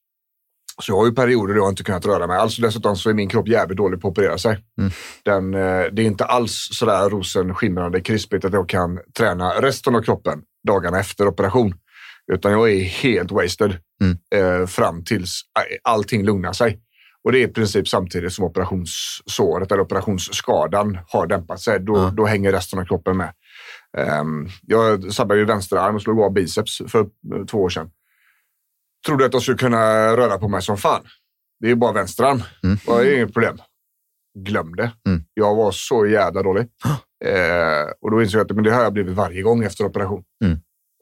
Så 0.82 0.92
jag 0.92 0.96
har 0.96 1.06
ju 1.06 1.12
perioder 1.12 1.54
då 1.54 1.60
jag 1.60 1.68
inte 1.68 1.82
kunnat 1.82 2.06
röra 2.06 2.26
mig 2.26 2.36
alls. 2.38 2.56
Dessutom 2.56 2.96
så 2.96 3.10
är 3.10 3.14
min 3.14 3.28
kropp 3.28 3.48
jävligt 3.48 3.76
dålig 3.78 4.00
på 4.00 4.08
att 4.08 4.12
operera 4.12 4.38
sig. 4.38 4.64
Mm. 4.78 4.90
Den, 5.24 5.54
eh, 5.54 5.84
det 5.92 6.02
är 6.02 6.06
inte 6.06 6.24
alls 6.24 6.68
sådär 6.72 7.10
rosenskimrande 7.10 8.00
krispigt 8.00 8.44
att 8.44 8.52
jag 8.52 8.68
kan 8.68 8.98
träna 9.18 9.50
resten 9.62 9.94
av 9.94 10.02
kroppen 10.02 10.42
dagarna 10.68 11.00
efter 11.00 11.26
operation. 11.28 11.74
Utan 12.32 12.52
jag 12.52 12.70
är 12.72 12.80
helt 12.84 13.30
wasted 13.30 13.78
Mm. 14.02 14.18
eh, 14.62 14.66
fram 14.66 15.04
tills 15.04 15.40
allting 15.82 16.24
lugnar 16.24 16.52
sig. 16.52 16.80
Och 17.24 17.32
det 17.32 17.38
är 17.38 17.48
i 17.48 17.52
princip 17.52 17.88
samtidigt 17.88 18.32
som 18.32 18.44
operationssåret 18.44 19.72
eller 19.72 19.82
operationsskadan 19.82 20.98
har 21.08 21.26
dämpat 21.26 21.60
sig. 21.60 21.80
Då, 21.80 21.96
Ja. 21.96 22.10
då 22.16 22.26
hänger 22.26 22.52
resten 22.52 22.78
av 22.78 22.84
kroppen 22.84 23.16
med. 23.16 23.32
Um, 24.20 24.48
jag 24.62 25.12
sabbade 25.12 25.40
ju 25.40 25.46
vänsterarm 25.46 25.94
och 25.94 26.02
slog 26.02 26.20
av 26.20 26.32
biceps 26.32 26.82
för 26.88 27.00
eh, 27.00 27.44
två 27.50 27.58
år 27.62 27.68
sedan. 27.68 27.90
Trodde 29.06 29.24
att 29.26 29.32
jag 29.32 29.42
skulle 29.42 29.58
kunna 29.58 30.16
röra 30.16 30.38
på 30.38 30.48
mig 30.48 30.62
som 30.62 30.76
fan. 30.76 31.02
Det 31.60 31.70
är 31.70 31.74
bara 31.74 31.92
vänsterarm. 31.92 32.42
Mm. 32.64 32.78
Det 32.86 32.92
är 32.92 33.16
inget 33.16 33.32
problem. 33.32 33.58
Glöm 34.38 34.76
det. 34.76 34.92
Mm. 35.08 35.24
Jag 35.34 35.54
var 35.54 35.70
så 35.72 36.06
jävla 36.06 36.42
dålig. 36.42 36.66
Eh, 37.24 37.90
och 38.00 38.10
då 38.10 38.22
insåg 38.22 38.38
jag 38.40 38.44
att 38.50 38.54
men 38.56 38.64
det 38.64 38.70
har 38.70 38.82
jag 38.82 38.92
blivit 38.92 39.14
varje 39.14 39.42
gång 39.42 39.64
efter 39.64 39.84
operation. 39.84 40.22
Mm. 40.44 40.58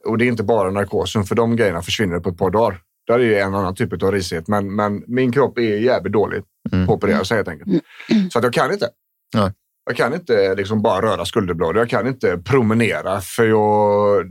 Och 0.07 0.19
det 0.19 0.25
är 0.25 0.27
inte 0.27 0.43
bara 0.43 0.71
narkosen, 0.71 1.25
för 1.25 1.35
de 1.35 1.57
grejerna 1.57 1.83
försvinner 1.83 2.21
på 2.21 2.29
ett 2.31 2.39
par 2.39 2.51
dagar. 2.51 2.81
Där 3.07 3.15
är 3.15 3.25
ju 3.25 3.35
en 3.39 3.55
annan 3.55 3.75
typ 3.75 4.03
av 4.03 4.13
risighet. 4.13 4.49
Men, 4.49 4.75
men 4.75 5.05
min 5.07 5.33
kropp 5.33 5.59
är 5.59 5.63
jävligt 5.63 6.13
dålig 6.13 6.43
Mm. 6.73 6.87
på 6.87 6.93
att 6.93 6.97
operera 6.97 7.25
sig 7.25 7.37
helt 7.37 7.49
enkelt. 7.49 7.85
Så 8.33 8.39
att 8.39 8.45
jag 8.45 8.53
kan 8.53 8.73
inte. 8.73 8.89
Nej. 9.35 9.53
Jag 9.85 9.97
kan 9.97 10.15
inte 10.15 10.55
liksom 10.55 10.83
bara 10.83 11.03
röra 11.03 11.25
skulderbladet. 11.25 11.81
Jag 11.81 11.91
kan 11.91 12.07
inte 12.07 12.39
promenera 12.39 13.21
för 13.21 13.45
jag, 13.45 14.25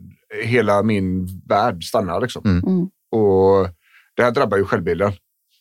hela 0.43 0.84
min 0.84 1.28
värld 1.49 1.84
stannar. 1.84 2.22
Liksom. 2.22 2.41
Mm. 2.45 2.89
Mm. 3.16 3.24
Och 3.26 3.68
det 4.16 4.24
här 4.24 4.32
drabbar 4.32 4.57
ju 4.57 4.66
självbilden 4.66 5.12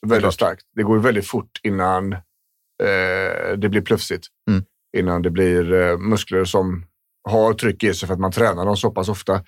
väldigt 0.07 0.23
Klart. 0.23 0.35
starkt. 0.35 0.63
Det 0.77 0.83
går 0.83 0.97
ju 0.97 1.03
väldigt 1.03 1.27
fort 1.27 1.61
innan 1.63 2.13
eh, 2.13 3.53
det 3.59 3.69
blir 3.69 3.81
plufsigt. 3.81 4.27
Mm. 4.51 4.65
Innan 4.97 5.23
det 5.23 5.31
blir 5.31 5.73
eh, 5.73 5.99
muskler 5.99 6.45
som 6.45 6.85
har 7.29 7.53
tryck 7.55 7.85
i 7.85 7.95
sig 7.95 8.07
för 8.07 8.15
att 8.15 8.21
man 8.21 8.33
tränar 8.33 8.65
dem 8.67 8.77
så 8.77 8.91
pass 8.91 9.09
ofta. 9.09 9.41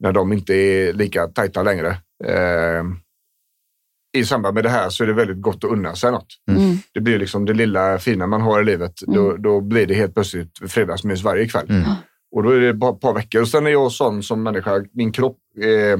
När 0.00 0.12
de 0.12 0.32
inte 0.32 0.54
är 0.54 0.92
lika 0.92 1.26
tajta 1.26 1.62
längre. 1.62 1.88
Eh, 2.24 2.84
I 4.16 4.24
samband 4.24 4.54
med 4.54 4.64
det 4.64 4.70
här 4.70 4.88
så 4.90 5.02
är 5.02 5.06
det 5.06 5.12
väldigt 5.12 5.40
gott 5.42 5.64
att 5.64 5.70
unna 5.70 5.94
sig 5.94 6.10
något. 6.12 6.26
Mm. 6.50 6.76
Det 6.94 7.00
blir 7.00 7.18
liksom 7.18 7.44
det 7.44 7.54
lilla 7.54 7.98
fina 7.98 8.26
man 8.26 8.40
har 8.40 8.60
i 8.60 8.64
livet. 8.64 8.92
Då, 9.06 9.28
Mm. 9.30 9.42
då 9.42 9.60
blir 9.60 9.86
det 9.86 9.94
helt 9.94 10.14
plötsligt 10.14 10.70
fredagsmys 10.72 11.22
varje 11.22 11.48
kväll. 11.48 11.70
Mm. 11.70 11.82
Och 12.36 12.42
då 12.42 12.50
är 12.50 12.60
det 12.60 12.74
bara 12.74 12.94
ett 12.94 13.00
par 13.00 13.14
veckor. 13.14 13.40
Och 13.40 13.48
sen 13.48 13.66
är 13.66 13.70
jag 13.70 13.92
sån 13.92 14.22
som 14.22 14.42
människa. 14.42 14.84
Min 14.92 15.12
kropp 15.12 15.38
eh, 15.62 15.98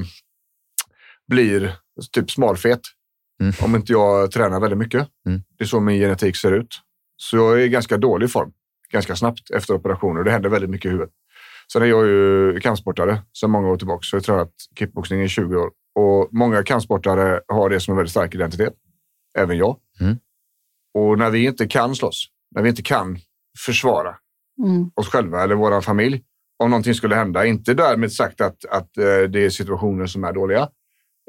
blir 1.33 1.75
typ 2.11 2.31
smalfet. 2.31 2.79
Mm. 3.41 3.53
Om 3.61 3.75
inte 3.75 3.91
jag 3.91 4.31
tränar 4.31 4.59
väldigt 4.59 4.79
mycket. 4.79 5.07
Mm. 5.27 5.41
Det 5.57 5.63
är 5.63 5.67
så 5.67 5.79
min 5.79 5.99
genetik 5.99 6.35
ser 6.35 6.51
ut. 6.51 6.79
Så 7.17 7.37
jag 7.37 7.53
är 7.53 7.57
i 7.57 7.69
ganska 7.69 7.97
dålig 7.97 8.31
form. 8.31 8.51
Ganska 8.91 9.15
snabbt 9.15 9.51
efter 9.51 9.73
operationer. 9.73 10.23
Det 10.23 10.31
händer 10.31 10.49
väldigt 10.49 10.69
mycket 10.69 10.85
i 10.85 10.89
huvudet. 10.89 11.13
Sen 11.73 11.81
är 11.81 11.85
jag 11.85 12.05
ju 12.07 12.59
kampsportare 12.59 13.21
sedan 13.39 13.51
många 13.51 13.67
år 13.67 13.77
tillbaka. 13.77 14.01
Så 14.01 14.15
jag 14.15 14.19
har 14.19 14.23
tränat 14.23 14.53
kickboxning 14.79 15.21
i 15.21 15.29
20 15.29 15.55
år. 15.55 15.69
Och 15.95 16.29
många 16.31 16.63
kampsportare 16.63 17.41
har 17.47 17.69
det 17.69 17.79
som 17.79 17.91
en 17.91 17.97
väldigt 17.97 18.11
stark 18.11 18.35
identitet. 18.35 18.73
Även 19.37 19.57
jag. 19.57 19.77
Mm. 20.01 20.17
Och 20.93 21.17
när 21.17 21.29
vi 21.29 21.45
inte 21.45 21.67
kan 21.67 21.95
slåss, 21.95 22.27
när 22.55 22.61
vi 22.61 22.69
inte 22.69 22.83
kan 22.83 23.17
försvara 23.65 24.15
Mm. 24.63 24.91
oss 24.95 25.07
själva 25.07 25.43
eller 25.43 25.55
vår 25.55 25.81
familj 25.81 26.23
om 26.59 26.69
någonting 26.69 26.93
skulle 26.93 27.15
hända. 27.15 27.45
Inte 27.45 27.73
därmed 27.73 28.11
sagt 28.11 28.41
att, 28.41 28.65
att 28.65 28.97
eh, 28.97 29.29
det 29.29 29.45
är 29.45 29.49
situationer 29.49 30.05
som 30.05 30.23
är 30.23 30.33
dåliga 30.33 30.69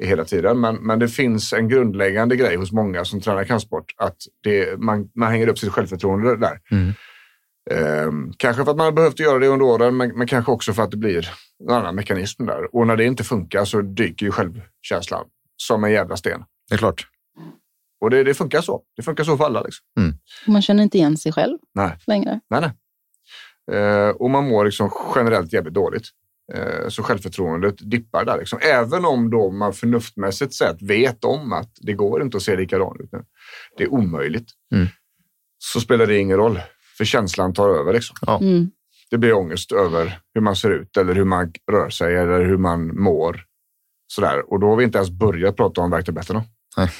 hela 0.02 0.24
tiden, 0.24 0.60
men, 0.60 0.76
men 0.76 0.98
det 0.98 1.08
finns 1.08 1.52
en 1.52 1.68
grundläggande 1.68 2.36
grej 2.36 2.56
hos 2.56 2.72
många 2.72 3.04
som 3.04 3.20
tränar 3.20 3.44
kampsport 3.44 3.94
att 3.96 4.16
det, 4.42 4.80
man, 4.80 5.10
man 5.14 5.30
hänger 5.30 5.48
upp 5.48 5.58
sitt 5.58 5.72
självförtroende 5.72 6.36
där. 6.36 6.60
Mm. 6.70 6.92
Ehm, 7.70 8.32
kanske 8.36 8.64
för 8.64 8.70
att 8.70 8.76
man 8.76 8.84
har 8.84 8.92
behövt 8.92 9.20
göra 9.20 9.38
det 9.38 9.46
under 9.46 9.66
åren, 9.66 9.96
men, 9.96 10.18
men 10.18 10.26
kanske 10.26 10.52
också 10.52 10.72
för 10.72 10.82
att 10.82 10.90
det 10.90 10.96
blir 10.96 11.28
en 11.62 11.74
annan 11.74 11.94
mekanism 11.94 12.46
där. 12.46 12.74
Och 12.76 12.86
när 12.86 12.96
det 12.96 13.04
inte 13.04 13.24
funkar 13.24 13.64
så 13.64 13.82
dyker 13.82 14.26
ju 14.26 14.32
självkänslan 14.32 15.24
som 15.56 15.84
en 15.84 15.92
jävla 15.92 16.16
sten. 16.16 16.44
Det 16.68 16.74
är 16.74 16.78
klart. 16.78 17.06
Och 18.00 18.10
det, 18.10 18.24
det 18.24 18.34
funkar 18.34 18.60
så. 18.60 18.82
Det 18.96 19.02
funkar 19.02 19.24
så 19.24 19.36
för 19.36 19.44
alla. 19.44 19.62
Liksom. 19.62 19.86
Man 20.46 20.62
känner 20.62 20.82
inte 20.82 20.98
igen 20.98 21.16
sig 21.16 21.32
själv 21.32 21.58
Nej. 21.74 21.98
längre. 22.06 22.40
Nej, 22.50 22.60
nej. 22.60 22.70
Eh, 23.72 24.08
och 24.08 24.30
man 24.30 24.48
mår 24.48 24.64
liksom 24.64 24.90
generellt 25.14 25.52
jävligt 25.52 25.74
dåligt. 25.74 26.04
Eh, 26.52 26.88
så 26.88 27.02
självförtroendet 27.02 27.74
dippar 27.90 28.24
där. 28.24 28.38
Liksom. 28.38 28.58
Även 28.62 29.04
om 29.04 29.30
då 29.30 29.50
man 29.50 29.72
förnuftmässigt 29.72 30.54
sett 30.54 30.82
vet 30.82 31.24
om 31.24 31.52
att 31.52 31.70
det 31.80 31.92
går 31.92 32.22
inte 32.22 32.36
att 32.36 32.42
se 32.42 32.56
likadant 32.56 33.00
ut. 33.00 33.10
Det 33.76 33.84
är 33.84 33.92
omöjligt. 33.92 34.48
Mm. 34.74 34.86
Så 35.58 35.80
spelar 35.80 36.06
det 36.06 36.18
ingen 36.18 36.36
roll. 36.36 36.60
För 36.96 37.04
känslan 37.04 37.54
tar 37.54 37.68
över. 37.68 37.92
Liksom. 37.92 38.16
Mm. 38.40 38.70
Det 39.10 39.18
blir 39.18 39.32
ångest 39.32 39.72
över 39.72 40.20
hur 40.34 40.40
man 40.40 40.56
ser 40.56 40.70
ut 40.70 40.96
eller 40.96 41.14
hur 41.14 41.24
man 41.24 41.52
rör 41.72 41.90
sig 41.90 42.16
eller 42.16 42.44
hur 42.44 42.56
man 42.56 43.02
mår. 43.02 43.44
Sådär. 44.06 44.52
Och 44.52 44.60
då 44.60 44.68
har 44.68 44.76
vi 44.76 44.84
inte 44.84 44.98
ens 44.98 45.10
börjat 45.10 45.56
prata 45.56 45.80
om 45.80 45.90
värktabletterna. 45.90 46.44
Nej. 46.76 46.90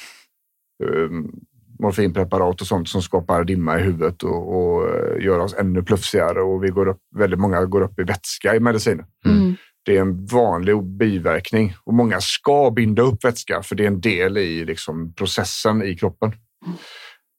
Morfinpreparat 1.79 2.61
och 2.61 2.66
sånt 2.66 2.89
som 2.89 3.03
skapar 3.03 3.45
dimma 3.45 3.81
i 3.81 3.83
huvudet 3.83 4.22
och, 4.22 4.57
och 4.57 4.89
eh, 4.89 5.25
gör 5.25 5.39
oss 5.39 5.55
ännu 5.55 5.83
plufsigare. 5.83 6.43
Och 6.43 6.64
vi 6.64 6.68
går 6.68 6.89
upp, 6.89 7.01
väldigt 7.16 7.41
många 7.41 7.64
går 7.64 7.81
upp 7.81 7.99
i 7.99 8.03
vätska 8.03 8.55
i 8.55 8.61
medicinen. 8.61 9.07
Mm. 9.27 9.55
Det 9.85 9.97
är 9.97 10.01
en 10.01 10.27
vanlig 10.27 10.83
biverkning 10.85 11.75
och 11.85 11.95
många 11.95 12.20
ska 12.20 12.70
binda 12.70 13.03
upp 13.03 13.25
vätska 13.25 13.62
för 13.62 13.75
det 13.75 13.83
är 13.83 13.87
en 13.89 14.01
del 14.01 14.39
i 14.39 14.64
liksom, 14.64 15.14
processen 15.14 15.83
i 15.83 15.95
kroppen. 15.97 16.33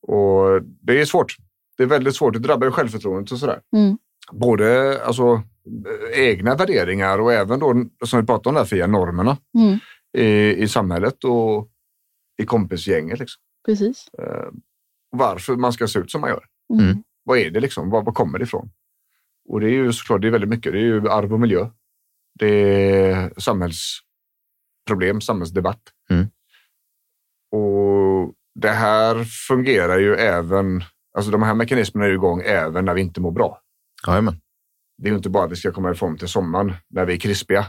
Och 0.08 0.62
det 0.82 1.02
är 1.02 1.06
svårt. 1.06 1.36
Det 1.78 1.84
är 1.84 1.88
väldigt 1.88 2.16
svårt. 2.16 2.34
Det 2.34 2.40
drabbar 2.40 2.68
ju 2.68 2.72
självförtroendet 2.72 3.32
och 3.32 3.40
sådär. 3.40 3.60
Mm. 3.76 3.98
Både 4.32 5.00
alltså, 5.06 5.42
egna 6.14 6.56
värderingar 6.56 7.20
och 7.20 7.34
även 7.34 7.60
då, 7.60 7.86
som 8.06 8.20
vi 8.20 8.26
pratade 8.26 8.50
om 8.50 8.56
där, 8.56 8.66
Fia, 8.66 8.88
normerna 8.88 9.38
Mm. 9.58 9.80
i, 10.18 10.56
i 10.64 10.68
samhället 10.68 11.24
och 11.24 11.70
i 12.42 12.46
kompisgänget. 12.46 13.20
Liksom. 13.20 13.42
Precis. 13.66 14.08
Eh, 14.14 14.50
varför 15.10 15.56
man 15.56 15.74
ska 15.74 15.88
se 15.88 16.00
ut 16.00 16.12
som 16.12 16.22
man 16.22 16.30
gör. 16.30 16.46
Mm. 16.74 16.86
Mm. 16.86 17.04
Vad 17.24 17.38
är 17.38 17.50
det 17.52 17.60
liksom? 17.60 17.90
Var, 17.90 18.04
var 18.04 18.14
kommer 18.14 18.40
det 18.40 18.44
ifrån? 18.44 18.70
Och 19.50 19.60
det 19.60 19.68
är 19.68 19.72
ju 19.72 19.94
såklart 19.94 20.22
det 20.22 20.28
är 20.28 20.32
väldigt 20.32 20.50
mycket. 20.50 20.72
Det 20.74 20.80
är 20.80 20.84
ju 20.84 21.10
arv 21.10 21.34
och 21.34 21.40
miljö. 21.40 21.70
Det 22.40 22.48
är 22.48 23.34
samhällsproblem, 23.38 25.22
samhällsdebatt. 25.22 25.82
Mm. 26.10 26.26
Och 27.52 28.34
det 28.60 28.70
här 28.70 29.24
fungerar 29.24 30.00
ju 30.00 30.16
även, 30.16 30.84
alltså 31.18 31.32
de 31.32 31.44
här 31.44 31.54
mekanismerna 31.54 32.06
är 32.06 32.10
ju 32.10 32.16
igång 32.16 32.42
även 32.46 32.86
när 32.86 32.94
vi 32.94 33.02
inte 33.02 33.22
mår 33.22 33.32
bra. 33.32 33.62
Jajamän. 34.08 34.42
Det 34.98 35.08
är 35.08 35.12
ju 35.12 35.18
inte 35.18 35.30
bara 35.30 35.46
att 35.46 35.52
vi 35.52 35.56
ska 35.56 35.72
komma 35.72 35.92
ifrån 35.92 36.18
till 36.18 36.28
sommaren 36.28 36.74
när 36.90 37.06
vi 37.06 37.14
är 37.14 37.18
krispiga, 37.20 37.66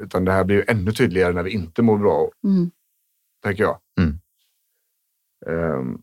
utan 0.00 0.24
det 0.24 0.32
här 0.32 0.44
blir 0.44 0.56
ju 0.56 0.64
ännu 0.68 0.92
tydligare 0.92 1.32
när 1.32 1.42
vi 1.42 1.50
inte 1.50 1.82
mår 1.82 1.98
bra, 1.98 2.30
Mm. 2.44 2.70
tänker 3.42 3.62
jag. 3.62 3.78
Mm. 4.00 4.20
Ehm, 5.48 5.98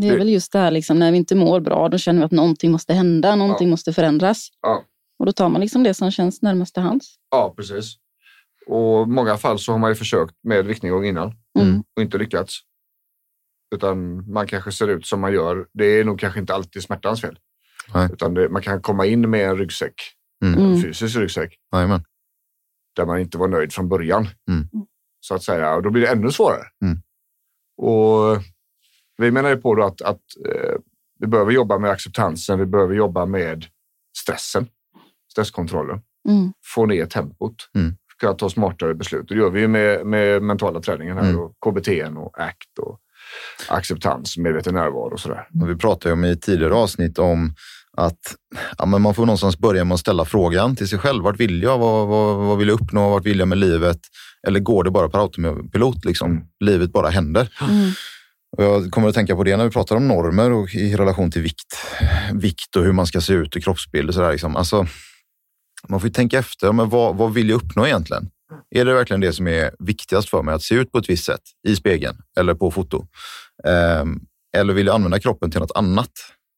Det 0.00 0.06
är 0.08 0.12
Det- 0.12 0.18
väl 0.18 0.28
just 0.28 0.52
det 0.52 0.58
här, 0.58 0.70
liksom, 0.70 0.98
när 0.98 1.12
vi 1.12 1.18
inte 1.18 1.34
mår 1.34 1.60
bra, 1.60 1.88
då 1.88 1.98
känner 1.98 2.18
vi 2.20 2.24
att 2.24 2.30
någonting 2.32 2.70
måste 2.72 2.94
hända, 2.94 3.36
någonting 3.36 3.70
måste 3.70 3.92
förändras. 3.92 4.48
Ja. 4.62 4.84
Och 5.18 5.26
då 5.26 5.32
tar 5.32 5.48
man 5.48 5.60
liksom 5.60 5.82
det 5.82 5.94
som 5.94 6.10
känns 6.10 6.42
närmast 6.42 6.74
till 6.74 6.82
hands. 6.82 7.14
ja, 7.30 7.54
precis. 7.56 7.94
Och 8.66 9.02
i 9.02 9.10
många 9.10 9.36
fall 9.36 9.58
så 9.58 9.72
har 9.72 9.78
man 9.78 9.90
ju 9.90 9.94
försökt 9.94 10.34
med 10.42 10.66
viktnedgång 10.66 11.04
innan 11.04 11.34
Mm. 11.58 11.82
och 11.96 12.02
inte 12.02 12.18
lyckats. 12.18 12.60
Utan 13.74 14.30
man 14.32 14.46
kanske 14.46 14.72
ser 14.72 14.88
ut 14.88 15.06
som 15.06 15.20
man 15.20 15.32
gör. 15.32 15.66
Det 15.72 15.84
är 15.84 16.04
nog 16.04 16.20
kanske 16.20 16.40
inte 16.40 16.54
alltid 16.54 16.82
smärtans 16.82 17.20
fel. 17.20 17.38
Nej. 17.94 18.08
Utan 18.12 18.34
det, 18.34 18.48
man 18.48 18.62
kan 18.62 18.82
komma 18.82 19.06
in 19.06 19.30
med 19.30 19.48
en 19.50 19.56
ryggsäck, 19.58 19.94
Mm. 20.44 20.58
en 20.60 20.66
Mm. 20.66 20.82
fysisk 20.82 21.16
ryggsäck, 21.16 21.54
Jajamän. 21.72 22.04
där 22.96 23.06
man 23.06 23.18
inte 23.20 23.38
var 23.38 23.48
nöjd 23.48 23.72
från 23.72 23.88
början. 23.88 24.26
Mm. 24.50 24.68
Så 25.20 25.34
att 25.34 25.42
säga. 25.42 25.74
Och 25.74 25.82
då 25.82 25.90
blir 25.90 26.02
det 26.02 26.08
ännu 26.12 26.30
svårare. 26.30 26.64
Mm. 26.84 26.98
Och 27.76 28.36
vi 29.18 29.30
menar 29.30 29.48
ju 29.50 29.56
på 29.56 29.74
då 29.74 29.82
att, 29.84 30.02
att 30.02 30.20
eh, 30.46 30.74
vi 31.20 31.26
behöver 31.26 31.52
jobba 31.52 31.78
med 31.78 31.90
acceptansen. 31.90 32.58
Vi 32.58 32.66
behöver 32.66 32.94
jobba 32.94 33.26
med 33.26 33.64
stressen, 34.18 34.66
stresskontrollen, 35.32 36.00
Mm. 36.28 36.52
få 36.74 36.86
ner 36.86 37.06
tempot. 37.06 37.54
Mm. 37.74 37.96
Kunna 38.20 38.32
ta 38.34 38.48
smartare 38.50 38.94
beslut. 38.94 39.28
Det 39.28 39.34
gör 39.34 39.50
vi 39.50 39.60
ju 39.60 39.68
med, 39.68 40.06
med 40.06 40.42
mentala 40.42 40.80
träningen 40.80 41.16
här 41.16 41.24
Mm. 41.30 41.40
och 41.40 41.52
KBT 41.66 41.88
och 42.16 42.40
ACT 42.40 42.78
och 42.80 42.98
acceptans, 43.68 44.36
medveten 44.38 44.74
närvaro 44.74 45.12
och 45.12 45.20
sådär. 45.20 45.48
Och 45.62 45.70
vi 45.70 45.76
pratade 45.76 46.08
ju 46.08 46.12
om 46.12 46.24
i 46.24 46.36
tidigare 46.36 46.74
avsnitt 46.74 47.18
om 47.18 47.54
att 47.96 48.18
ja, 48.78 48.86
men 48.86 49.02
man 49.02 49.14
får 49.14 49.26
någonstans 49.26 49.58
börja 49.58 49.84
med 49.84 49.94
att 49.94 50.00
ställa 50.00 50.24
frågan 50.24 50.76
till 50.76 50.88
sig 50.88 50.98
själv. 50.98 51.24
Vart 51.24 51.40
vill 51.40 51.62
jag? 51.62 51.78
Vad, 51.78 52.08
vad, 52.08 52.36
vad 52.36 52.58
vill 52.58 52.68
jag 52.68 52.80
uppnå? 52.80 53.10
Vart 53.10 53.26
vill 53.26 53.38
jag 53.38 53.48
med 53.48 53.58
livet? 53.58 53.98
Eller 54.46 54.60
går 54.60 54.84
det 54.84 54.90
bara 54.90 55.08
per 55.08 55.18
autopilot? 55.18 56.04
Liksom? 56.04 56.30
Mm. 56.30 56.42
Livet 56.60 56.92
bara 56.92 57.08
händer. 57.08 57.48
Mm. 57.60 57.90
Jag 58.56 58.90
kommer 58.90 59.08
att 59.08 59.14
tänka 59.14 59.36
på 59.36 59.44
det 59.44 59.56
när 59.56 59.64
vi 59.64 59.70
pratar 59.70 59.96
om 59.96 60.08
normer 60.08 60.52
och 60.52 60.74
i 60.74 60.96
relation 60.96 61.30
till 61.30 61.42
vikt. 61.42 61.76
Vikt 62.32 62.76
och 62.76 62.84
hur 62.84 62.92
man 62.92 63.06
ska 63.06 63.20
se 63.20 63.32
ut 63.32 63.56
och 63.56 63.62
kroppsbild 63.62 64.08
och 64.08 64.14
sådär. 64.14 64.32
Liksom. 64.32 64.56
Alltså, 64.56 64.86
man 65.88 66.00
får 66.00 66.08
ju 66.08 66.12
tänka 66.12 66.38
efter, 66.38 66.72
men 66.72 66.88
vad, 66.88 67.16
vad 67.16 67.34
vill 67.34 67.48
jag 67.48 67.56
uppnå 67.56 67.86
egentligen? 67.86 68.30
Är 68.70 68.84
det 68.84 68.94
verkligen 68.94 69.20
det 69.20 69.32
som 69.32 69.46
är 69.48 69.70
viktigast 69.78 70.28
för 70.28 70.42
mig? 70.42 70.54
Att 70.54 70.62
se 70.62 70.74
ut 70.74 70.92
på 70.92 70.98
ett 70.98 71.08
visst 71.10 71.24
sätt 71.24 71.40
i 71.68 71.76
spegeln 71.76 72.16
eller 72.38 72.54
på 72.54 72.70
foto? 72.70 73.06
Ehm, 73.64 74.20
eller 74.56 74.74
vill 74.74 74.86
jag 74.86 74.94
använda 74.94 75.18
kroppen 75.20 75.50
till 75.50 75.60
något 75.60 75.72
annat? 75.76 76.10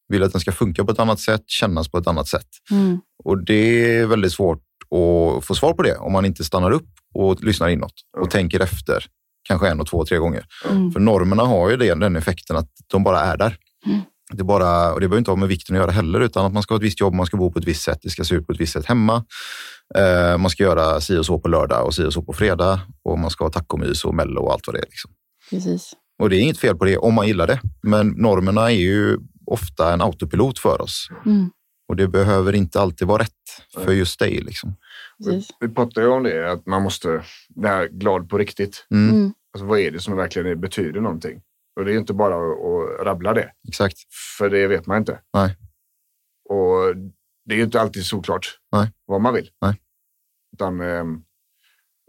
Vill 0.09 0.21
jag 0.21 0.27
att 0.27 0.33
den 0.33 0.41
ska 0.41 0.53
funka 0.53 0.85
på 0.85 0.93
ett 0.93 0.99
annat 0.99 1.21
sätt, 1.21 1.43
kännas 1.47 1.89
på 1.89 1.99
ett 1.99 2.07
annat 2.07 2.29
sätt? 2.29 2.47
Mm. 2.71 3.01
Och 3.25 3.45
det 3.45 3.95
är 3.97 4.07
väldigt 4.07 4.33
svårt 4.33 4.63
att 4.85 5.45
få 5.45 5.55
svar 5.55 5.73
på 5.73 5.83
det 5.83 5.97
om 5.97 6.13
man 6.13 6.25
inte 6.25 6.45
stannar 6.45 6.71
upp 6.71 6.89
och 7.15 7.45
lyssnar 7.45 7.69
inåt 7.69 7.95
och 8.13 8.19
Mm. 8.19 8.31
tänker 8.31 8.61
efter. 8.61 9.07
Kanske 9.49 9.69
en 9.69 9.81
och 9.81 9.87
två, 9.87 10.05
tre 10.05 10.19
gånger. 10.19 10.45
Mm. 10.71 10.93
För 10.93 11.01
normerna 11.01 11.43
har 11.43 11.71
ju 11.71 11.77
det, 11.77 11.95
den 11.95 12.17
effekten 12.17 12.57
att 12.57 12.69
de 12.87 13.05
bara 13.05 13.21
är 13.21 13.37
där. 13.37 13.57
Mm. 13.87 14.01
Det, 14.33 14.45
bara, 14.45 14.93
och 14.93 15.01
det 15.01 15.09
behöver 15.09 15.19
inte 15.19 15.31
ha 15.31 15.37
med 15.37 15.49
vikten 15.49 15.77
att 15.77 15.81
göra 15.83 15.91
heller, 15.91 16.21
utan 16.21 16.47
att 16.47 16.53
man 16.53 16.63
ska 16.63 16.75
ha 16.75 16.77
ett 16.79 16.85
visst 16.85 17.01
jobb, 17.01 17.15
man 17.15 17.27
ska 17.27 17.37
bo 17.37 17.53
på 17.53 17.59
ett 17.59 17.65
visst 17.65 17.83
sätt, 17.83 17.99
det 18.03 18.11
ska 18.11 18.25
se 18.25 18.35
ut 18.35 18.47
på 18.47 18.53
ett 18.53 18.61
visst 18.61 18.73
sätt 18.73 18.87
hemma. 18.87 19.25
Eh, 19.95 20.39
man 20.39 20.51
ska 20.51 20.63
göra 20.63 21.01
si 21.01 21.17
och 21.17 21.27
så 21.27 21.39
på 21.39 21.49
lördag 21.49 21.87
och 21.87 21.95
si 21.95 22.05
och 22.05 22.13
så 22.13 22.23
på 22.23 22.33
fredag 22.33 22.81
och 23.05 23.19
man 23.19 23.31
ska 23.31 23.45
ha 23.45 23.51
tacomys 23.51 24.05
och 24.05 24.15
mello 24.15 24.41
och 24.41 24.53
allt 24.53 24.67
vad 24.67 24.77
det 24.77 24.81
är. 24.81 24.87
Liksom. 24.91 25.11
Precis. 25.51 25.93
Och 26.19 26.31
det 26.31 26.37
är 26.37 26.41
inget 26.41 26.59
fel 26.59 26.77
på 26.77 26.85
det 26.85 26.97
om 26.99 27.15
man 27.15 27.27
gillar 27.27 27.47
det, 27.47 27.61
men 27.83 28.09
normerna 28.09 28.71
är 28.71 28.77
ju 28.77 29.19
ofta 29.47 29.93
en 29.93 30.01
autopilot 30.01 30.59
för 30.59 30.81
oss. 30.81 31.09
Mm. 31.27 31.51
Och 31.89 31.97
det 31.97 32.09
behöver 32.09 32.53
inte 32.55 32.81
alltid 32.81 33.09
vara 33.09 33.23
rätt 33.23 33.31
för 33.85 33.93
just 33.93 34.19
dig. 34.19 34.41
Liksom. 34.41 34.75
Precis. 35.25 35.49
Vi 35.61 35.69
pratade 35.69 36.07
ju 36.07 36.13
om 36.13 36.23
det, 36.23 36.53
att 36.53 36.67
man 36.67 36.83
måste, 36.83 37.25
här 37.63 37.89
glad 37.89 38.29
på 38.29 38.39
riktigt. 38.39 38.87
Mm, 38.91 39.15
Mm. 39.15 39.33
Alltså, 39.53 39.67
vad 39.67 39.79
är 39.79 39.91
det 39.91 40.01
som 40.01 40.17
verkligen 40.17 40.61
betyder 40.61 41.01
någonting? 41.01 41.43
Och 41.77 41.85
det 41.85 41.93
är 41.95 41.99
inte 41.99 42.13
bara 42.15 42.35
att, 42.37 43.07
rabbla 43.07 43.35
det, 43.35 43.53
Exakt. 43.69 43.97
för 44.39 44.51
det 44.51 44.67
vet 44.67 44.87
man 44.87 44.99
inte. 44.99 45.21
Nej. 45.35 45.57
Och 46.49 46.97
det 47.45 47.55
är 47.55 47.57
ju 47.59 47.65
inte 47.65 47.81
alltid 47.81 48.07
såklart 48.07 48.59
Nej. 48.73 48.93
vad 49.07 49.21
man 49.21 49.35
vill. 49.35 49.51
Nej. 49.61 49.81
Utan 50.53 50.81
eh, 50.81 51.05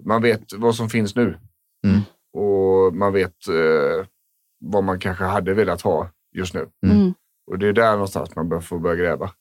man 0.05 0.21
vet 0.21 0.53
vad 0.53 0.75
som 0.75 0.89
finns 0.89 1.15
nu. 1.15 1.39
Mm. 1.87 2.01
Och 2.33 2.95
man 2.95 3.13
vet 3.13 3.47
eh, 3.47 4.05
vad 4.59 4.83
man 4.83 4.99
kanske 4.99 5.23
hade 5.23 5.53
velat 5.53 5.81
ha 5.81 6.09
just 6.35 6.53
nu. 6.53 6.69
Mm. 6.85 6.97
Mm. 6.97 7.13
Och 7.51 7.59
det 7.59 7.67
är 7.67 7.73
där 7.73 7.91
någonstans 7.91 8.35
man 8.35 8.49
bör 8.49 8.59
få 8.61 8.79
börja 8.79 8.95
gräva. 8.95 9.31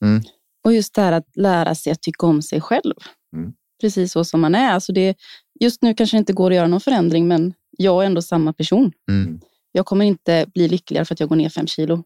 Och 0.64 0.72
just 0.72 0.94
det 0.94 1.02
här 1.02 1.12
att 1.12 1.36
lära 1.36 1.74
sig 1.74 1.92
att 1.92 2.02
tycka 2.02 2.26
om 2.26 2.42
sig 2.42 2.60
själv. 2.60 2.94
Mm. 3.36 3.52
Precis 3.80 4.12
så 4.12 4.24
som 4.24 4.40
man 4.40 4.54
är. 4.54 4.72
Alltså 4.72 4.92
det, 4.92 5.16
just 5.60 5.82
nu 5.82 5.94
kanske 5.94 6.16
det 6.16 6.18
inte 6.18 6.32
går 6.32 6.50
att 6.50 6.56
göra 6.56 6.68
någon 6.68 6.80
förändring, 6.80 7.28
men 7.28 7.54
jag 7.70 8.02
är 8.02 8.06
ändå 8.06 8.22
samma 8.22 8.52
person. 8.52 8.92
Mm. 9.10 9.40
Jag 9.72 9.86
kommer 9.86 10.04
inte 10.04 10.46
bli 10.54 10.68
lyckligare 10.68 11.04
för 11.04 11.14
att 11.14 11.20
jag 11.20 11.28
går 11.28 11.36
ner 11.36 11.48
fem 11.48 11.66
kilo. 11.66 12.04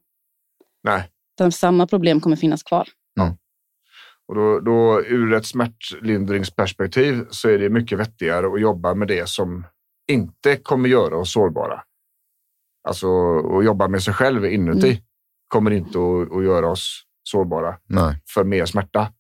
Nej. 0.83 1.11
Utan 1.37 1.53
samma 1.53 1.87
problem 1.87 2.21
kommer 2.21 2.37
finnas 2.37 2.63
kvar. 2.63 2.89
Och 4.27 4.35
då, 4.35 4.61
då 4.61 5.03
ur 5.03 5.33
ett 5.33 5.47
smärtlindringsperspektiv 5.47 7.27
så 7.31 7.49
är 7.49 7.59
det 7.59 7.69
mycket 7.71 7.99
vettigare 7.99 8.47
att 8.47 8.61
jobba 8.61 8.95
med 8.95 9.09
det 9.09 9.29
som 9.29 9.67
inte 10.09 10.57
kommer 10.57 10.89
göra 10.89 11.17
oss 11.17 11.33
sårbara. 11.33 11.83
Alltså 12.89 13.39
att 13.39 13.65
jobba 13.65 13.89
med 13.89 14.03
sig 14.03 14.15
själv 14.15 14.45
inuti 14.47 14.87
Mm. 14.91 15.03
kommer 15.49 15.71
inte 15.71 15.99
att, 15.99 16.37
att 16.37 16.45
göra 16.45 16.71
oss 16.71 17.03
sårbara 17.23 17.77
Nej. 17.89 18.23
för 18.35 18.45
mer 18.45 18.67
smärta, 18.67 19.13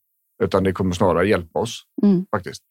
utan 0.42 0.64
det 0.64 0.72
kommer 0.72 0.92
snarare 0.94 1.28
hjälpa 1.28 1.58
oss 1.58 1.82
Mm. 2.02 2.26
faktiskt. 2.30 2.62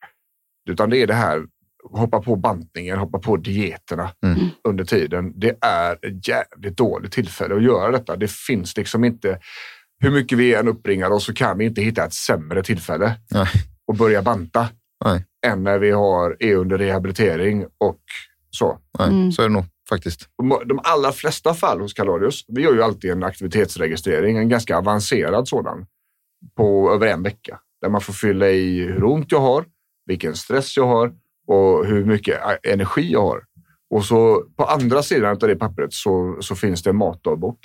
Utan 0.70 0.90
det 0.90 0.98
är 0.98 1.08
det 1.08 1.14
här, 1.14 1.44
hoppa 1.92 2.22
på 2.22 2.36
bantningen, 2.36 2.98
hoppa 3.00 3.20
på 3.20 3.38
dieterna 3.38 4.12
Mm. 4.26 4.40
under 4.68 4.84
tiden. 4.86 5.34
Det 5.40 5.58
är 5.62 5.92
ett 6.06 6.28
jävligt 6.28 6.78
dåligt 6.78 7.12
tillfälle 7.12 7.56
att 7.56 7.64
göra 7.64 7.92
detta. 7.92 8.16
Det 8.16 8.32
finns 8.32 8.78
liksom 8.78 9.04
inte, 9.04 9.40
hur 10.00 10.12
mycket 10.12 10.38
vi 10.38 10.54
än 10.56 10.68
uppringar 10.68 11.10
oss 11.12 11.26
så 11.26 11.34
kan 11.34 11.58
vi 11.58 11.66
inte 11.66 11.82
hitta 11.82 12.06
ett 12.06 12.14
sämre 12.14 12.64
tillfälle 12.64 13.16
Nej. 13.32 13.48
att 13.92 13.98
börja 13.98 14.22
banta 14.22 14.70
Nej. 15.06 15.26
än 15.46 15.64
när 15.64 15.80
vi 15.80 15.92
har, 15.92 16.38
är 16.40 16.56
under 16.56 16.78
rehabilitering 16.78 17.66
och 17.78 18.00
så. 18.50 18.80
Nej. 19.00 19.08
Mm. 19.08 19.32
Så 19.32 19.42
är 19.42 19.48
det 19.48 19.54
nog 19.54 19.66
faktiskt. 19.90 20.28
De- 20.66 20.80
allra 20.84 21.12
flesta 21.12 21.54
fall 21.54 21.82
hos 21.82 21.94
Kaladius, 21.94 22.46
vi 22.48 22.62
gör 22.62 22.74
ju 22.74 22.84
alltid 22.84 23.12
en 23.12 23.24
aktivitetsregistrering, 23.24 24.38
en 24.38 24.50
ganska 24.50 24.78
avancerad 24.78 25.48
sådan, 25.48 25.86
på 26.56 26.92
över 26.94 27.08
en 27.08 27.24
vecka. 27.24 27.60
Där 27.82 27.90
man 27.90 28.02
får 28.02 28.14
fylla 28.14 28.50
i 28.50 28.80
hur 28.80 29.04
ont 29.04 29.32
jag 29.32 29.40
har, 29.40 29.66
vilken 30.06 30.36
stress 30.36 30.78
jag 30.78 30.88
har 30.88 31.14
och 31.48 31.86
hur 31.86 32.06
mycket 32.06 32.40
energi 32.64 33.12
jag 33.12 33.22
har. 33.22 33.44
Och 33.90 34.06
så 34.06 34.44
på 34.56 34.66
andra 34.66 35.04
sidan 35.04 35.32
av 35.32 35.38
det 35.38 35.56
pappret 35.56 35.94
så, 35.94 36.38
så 36.42 36.56
finns 36.56 36.84
det 36.84 36.90
en 36.90 36.96
matdagbok. 36.96 37.60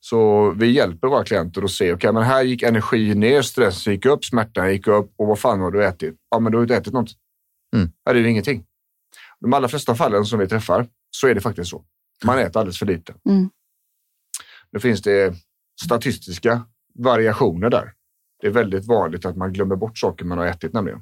Så 0.00 0.50
vi 0.50 0.70
hjälper 0.70 1.08
våra 1.08 1.24
klienter 1.24 1.62
att 1.62 1.70
se, 1.70 1.92
okej, 1.92 2.12
men 2.12 2.22
här 2.22 2.42
gick 2.42 2.62
energi 2.62 3.14
ner, 3.14 3.42
stressen 3.42 3.92
gick 3.92 4.06
upp, 4.06 4.24
smärtan 4.24 4.72
gick 4.72 4.86
upp 4.86 5.12
och 5.16 5.26
vad 5.26 5.38
fan 5.38 5.60
har 5.60 5.70
du 5.70 5.84
ätit? 5.84 6.16
Ja, 6.30 6.38
men 6.38 6.52
du 6.52 6.58
har 6.58 6.62
inte 6.62 6.76
ätit 6.76 6.92
något. 6.92 7.10
Mm. 7.76 7.92
Här 8.06 8.14
är 8.14 8.22
det 8.22 8.28
ingenting. 8.28 8.64
De 9.40 9.52
allra 9.52 9.68
flesta 9.68 9.94
fallen 9.94 10.24
som 10.24 10.38
vi 10.38 10.48
träffar 10.48 10.88
så 11.10 11.28
är 11.28 11.34
det 11.34 11.40
faktiskt 11.40 11.70
så. 11.70 11.84
Man 12.24 12.38
äter 12.38 12.60
alldeles 12.60 12.78
för 12.78 12.86
lite. 12.86 13.14
Mm. 13.28 13.50
Nu 14.72 14.80
finns 14.80 15.02
det 15.02 15.34
statistiska 15.84 16.66
variationer 17.04 17.70
där. 17.70 17.92
Det 18.40 18.46
är 18.46 18.50
väldigt 18.50 18.86
vanligt 18.86 19.26
att 19.26 19.36
man 19.36 19.52
glömmer 19.52 19.76
bort 19.76 19.98
saker 19.98 20.24
man 20.24 20.38
har 20.38 20.46
ätit 20.46 20.72
nämligen. 20.72 21.00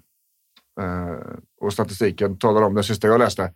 Eh, 0.80 1.36
och 1.61 1.72
statistiken 1.72 2.38
talar 2.38 2.62
om, 2.62 2.74
den 2.74 2.84
sista 2.84 3.07
jag 3.07 3.18
läste, 3.18 3.53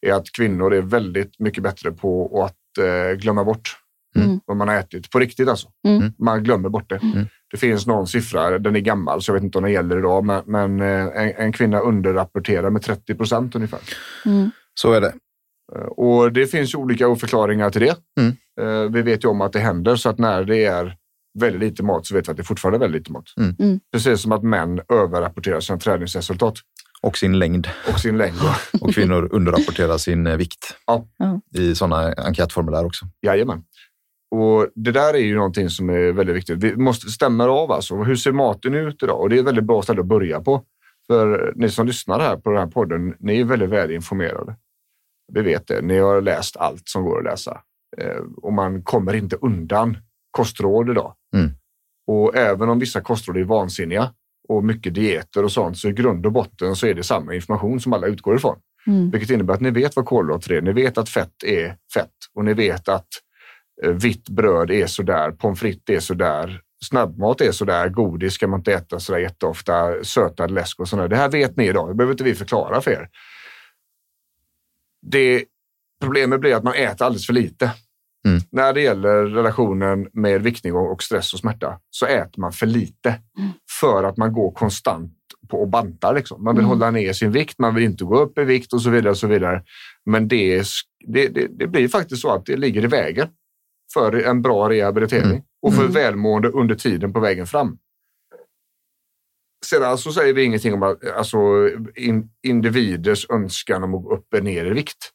är 0.00 0.12
att 0.12 0.32
kvinnor 0.36 0.74
är 0.74 0.82
väldigt 0.82 1.38
mycket 1.38 1.62
bättre 1.62 1.92
på 1.92 2.42
att 2.44 2.84
eh, 2.84 3.18
glömma 3.18 3.44
bort 3.44 3.76
Mm. 4.16 4.40
vad 4.46 4.56
man 4.56 4.68
har 4.68 4.74
ätit. 4.74 5.10
På 5.10 5.18
riktigt 5.18 5.48
alltså. 5.48 5.68
Mm. 5.88 6.12
Man 6.18 6.44
glömmer 6.44 6.68
bort 6.68 6.90
det. 6.90 6.96
Mm. 7.02 7.26
Det 7.50 7.56
finns 7.56 7.86
någon 7.86 8.06
siffra, 8.06 8.58
den 8.58 8.76
är 8.76 8.80
gammal 8.80 9.22
så 9.22 9.30
jag 9.30 9.34
vet 9.34 9.42
inte 9.42 9.58
om 9.58 9.64
den 9.64 9.72
gäller 9.72 9.98
idag, 9.98 10.24
men, 10.24 10.42
men 10.46 10.80
eh, 10.80 11.22
en, 11.22 11.32
en 11.36 11.52
kvinna 11.52 11.80
underrapporterar 11.80 12.70
med 12.70 12.82
30 12.82 13.14
procent 13.14 13.54
ungefär. 13.54 13.80
Mm. 14.26 14.50
Så 14.74 14.92
är 14.92 15.00
det. 15.00 15.12
Och 15.86 16.32
det 16.32 16.46
finns 16.46 16.74
olika 16.74 17.16
förklaringar 17.16 17.70
till 17.70 17.80
det. 17.80 17.96
Mm. 18.20 18.92
Vi 18.92 19.02
vet 19.02 19.24
ju 19.24 19.28
om 19.28 19.40
att 19.40 19.52
det 19.52 19.58
händer, 19.58 19.96
så 19.96 20.08
att 20.08 20.18
när 20.18 20.44
det 20.44 20.64
är 20.64 20.96
väldigt 21.40 21.60
lite 21.60 21.82
mat 21.82 22.06
så 22.06 22.14
vet 22.14 22.28
vi 22.28 22.30
att 22.30 22.36
det 22.36 22.44
fortfarande 22.44 22.76
är 22.76 22.80
väldigt 22.80 23.00
lite 23.00 23.12
mat. 23.12 23.24
Mm. 23.36 23.56
Mm. 23.58 23.80
Precis 23.92 24.20
som 24.22 24.32
att 24.32 24.42
män 24.42 24.80
överrapporterar 24.92 25.60
sina 25.60 25.78
träningsresultat 25.78 26.54
Och 27.02 27.16
sin 27.18 27.38
längd. 27.38 27.68
och 27.92 28.00
sin 28.00 28.18
längd. 28.18 28.36
Och 28.80 28.94
kvinnor 28.94 29.28
underrapporterar 29.32 29.98
sin 29.98 30.26
eh, 30.26 30.36
vikt 30.36 30.76
Ja. 30.86 31.06
Ja. 31.18 31.40
i 31.54 31.74
sådana 31.74 32.12
enkätformulär 32.12 32.84
också. 32.86 33.06
Jajamän. 33.22 33.64
Och 34.30 34.68
Det 34.74 34.92
där 34.92 35.14
är 35.14 35.18
ju 35.18 35.34
någonting 35.34 35.70
som 35.70 35.90
är 35.90 36.12
väldigt 36.12 36.36
viktigt. 36.36 36.58
Vi 36.58 36.76
måste 36.76 37.10
stämma 37.10 37.44
av 37.44 37.72
alltså. 37.72 37.96
Hur 37.96 38.16
ser 38.16 38.32
maten 38.32 38.74
ut 38.74 39.02
idag? 39.02 39.20
Och 39.20 39.28
det 39.30 39.36
är 39.36 39.40
ett 39.40 39.46
väldigt 39.46 39.64
bra 39.64 39.82
ställe 39.82 40.00
att 40.00 40.06
börja 40.06 40.40
på. 40.40 40.62
För 41.06 41.52
ni 41.56 41.70
som 41.70 41.86
lyssnar 41.86 42.20
här 42.20 42.36
på 42.36 42.50
den 42.50 42.58
här 42.58 42.66
podden, 42.66 43.14
ni 43.20 43.40
är 43.40 43.44
väldigt 43.44 43.70
välinformerade. 43.70 44.56
Vi 45.32 45.42
vet 45.42 45.66
det. 45.66 45.82
Ni 45.82 45.98
har 45.98 46.20
läst 46.20 46.56
allt 46.56 46.88
som 46.88 47.04
går 47.04 47.18
att 47.18 47.24
läsa. 47.24 47.60
Eh, 47.98 48.22
och 48.42 48.52
man 48.52 48.82
kommer 48.82 49.14
inte 49.14 49.36
undan 49.36 49.96
kostråd 50.36 50.90
idag. 50.90 51.14
Mm. 51.34 51.50
Och 52.06 52.36
även 52.36 52.68
om 52.68 52.78
vissa 52.78 53.00
kostråd 53.00 53.36
är 53.36 53.44
vansinniga 53.44 54.12
och 54.48 54.64
mycket 54.64 54.94
dieter 54.94 55.44
och 55.44 55.52
sånt, 55.52 55.78
så 55.78 55.88
i 55.88 55.92
grund 55.92 56.26
och 56.26 56.32
botten 56.32 56.76
så 56.76 56.86
är 56.86 56.94
det 56.94 57.02
samma 57.02 57.34
information 57.34 57.80
som 57.80 57.92
alla 57.92 58.06
utgår 58.06 58.36
ifrån. 58.36 58.58
Mm. 58.86 59.10
Vilket 59.10 59.30
innebär 59.30 59.54
att 59.54 59.60
ni 59.60 59.70
vet 59.70 59.96
vad 59.96 60.06
kolhydrater 60.06 60.52
är. 60.52 60.62
Ni 60.62 60.72
vet 60.72 60.98
att 60.98 61.08
fett 61.08 61.42
är 61.44 61.76
fett 61.94 62.10
och 62.34 62.44
ni 62.44 62.54
vet 62.54 62.88
att 62.88 63.08
eh, 63.82 63.90
vitt 63.90 64.28
bröd 64.28 64.70
är 64.70 64.86
sådär, 64.86 65.30
pommes 65.30 65.60
frites 65.60 65.96
är 65.96 66.00
sådär, 66.00 66.60
snabbmat 66.84 67.40
är 67.40 67.52
sådär, 67.52 67.88
godis 67.88 68.34
ska 68.34 68.46
man 68.46 68.60
inte 68.60 68.72
äta 68.72 69.00
sådär 69.00 69.18
jätteofta, 69.18 70.04
sötad 70.04 70.50
läsk 70.50 70.80
och 70.80 70.88
sådär. 70.88 71.08
Det 71.08 71.16
här 71.16 71.28
vet 71.28 71.56
ni 71.56 71.66
idag, 71.66 71.88
det 71.88 71.94
behöver 71.94 72.14
inte 72.14 72.24
vi 72.24 72.34
förklara 72.34 72.80
för 72.80 72.90
er. 72.90 73.08
Det, 75.02 75.44
problemet 76.00 76.40
blir 76.40 76.54
att 76.54 76.64
man 76.64 76.74
äter 76.74 77.06
alldeles 77.06 77.26
för 77.26 77.32
lite. 77.32 77.70
Mm. 78.26 78.40
När 78.50 78.72
det 78.72 78.80
gäller 78.80 79.24
relationen 79.26 80.08
med 80.12 80.42
viktning 80.42 80.74
och 80.74 81.02
stress 81.02 81.32
och 81.32 81.38
smärta 81.38 81.78
så 81.90 82.06
äter 82.06 82.40
man 82.40 82.52
för 82.52 82.66
lite 82.66 83.08
Mm. 83.38 83.50
för 83.80 84.04
att 84.04 84.16
man 84.16 84.32
går 84.32 84.50
konstant 84.52 85.12
på 85.48 85.60
och 85.60 85.68
bantar. 85.68 86.14
Liksom. 86.14 86.44
Man 86.44 86.54
vill 86.54 86.64
Mm. 86.64 86.68
hålla 86.78 86.90
ner 86.90 87.12
sin 87.12 87.30
vikt, 87.32 87.58
man 87.58 87.74
vill 87.74 87.84
inte 87.84 88.04
gå 88.04 88.18
upp 88.20 88.38
i 88.38 88.44
vikt 88.44 88.72
och 88.72 88.82
så 88.82 88.90
vidare. 88.90 89.10
Och 89.10 89.18
så 89.18 89.26
vidare. 89.26 89.62
Men 90.06 90.28
det, 90.28 90.62
det, 91.06 91.28
det, 91.28 91.46
det 91.58 91.66
blir 91.66 91.88
faktiskt 91.88 92.22
så 92.22 92.30
att 92.34 92.46
det 92.46 92.56
ligger 92.56 92.84
i 92.84 92.86
vägen 92.86 93.28
för 93.94 94.12
en 94.12 94.42
bra 94.42 94.70
rehabilitering 94.70 95.24
Mm. 95.30 95.42
och 95.62 95.74
för 95.74 95.82
Mm. 95.82 95.92
välmående 95.94 96.48
under 96.48 96.74
tiden 96.74 97.12
på 97.12 97.20
vägen 97.20 97.46
fram. 97.46 97.78
Sedan 99.66 99.98
så 99.98 100.12
säger 100.12 100.34
vi 100.34 100.44
ingenting 100.44 100.74
om 100.74 100.82
att, 100.82 101.04
alltså, 101.16 101.38
in, 101.94 102.30
individers 102.42 103.26
önskan 103.30 103.82
om 103.84 103.94
att 103.94 104.02
gå 104.02 104.14
upp 104.14 104.34
eller 104.34 104.42
ner 104.44 104.64
i 104.66 104.70
vikt. 104.70 105.10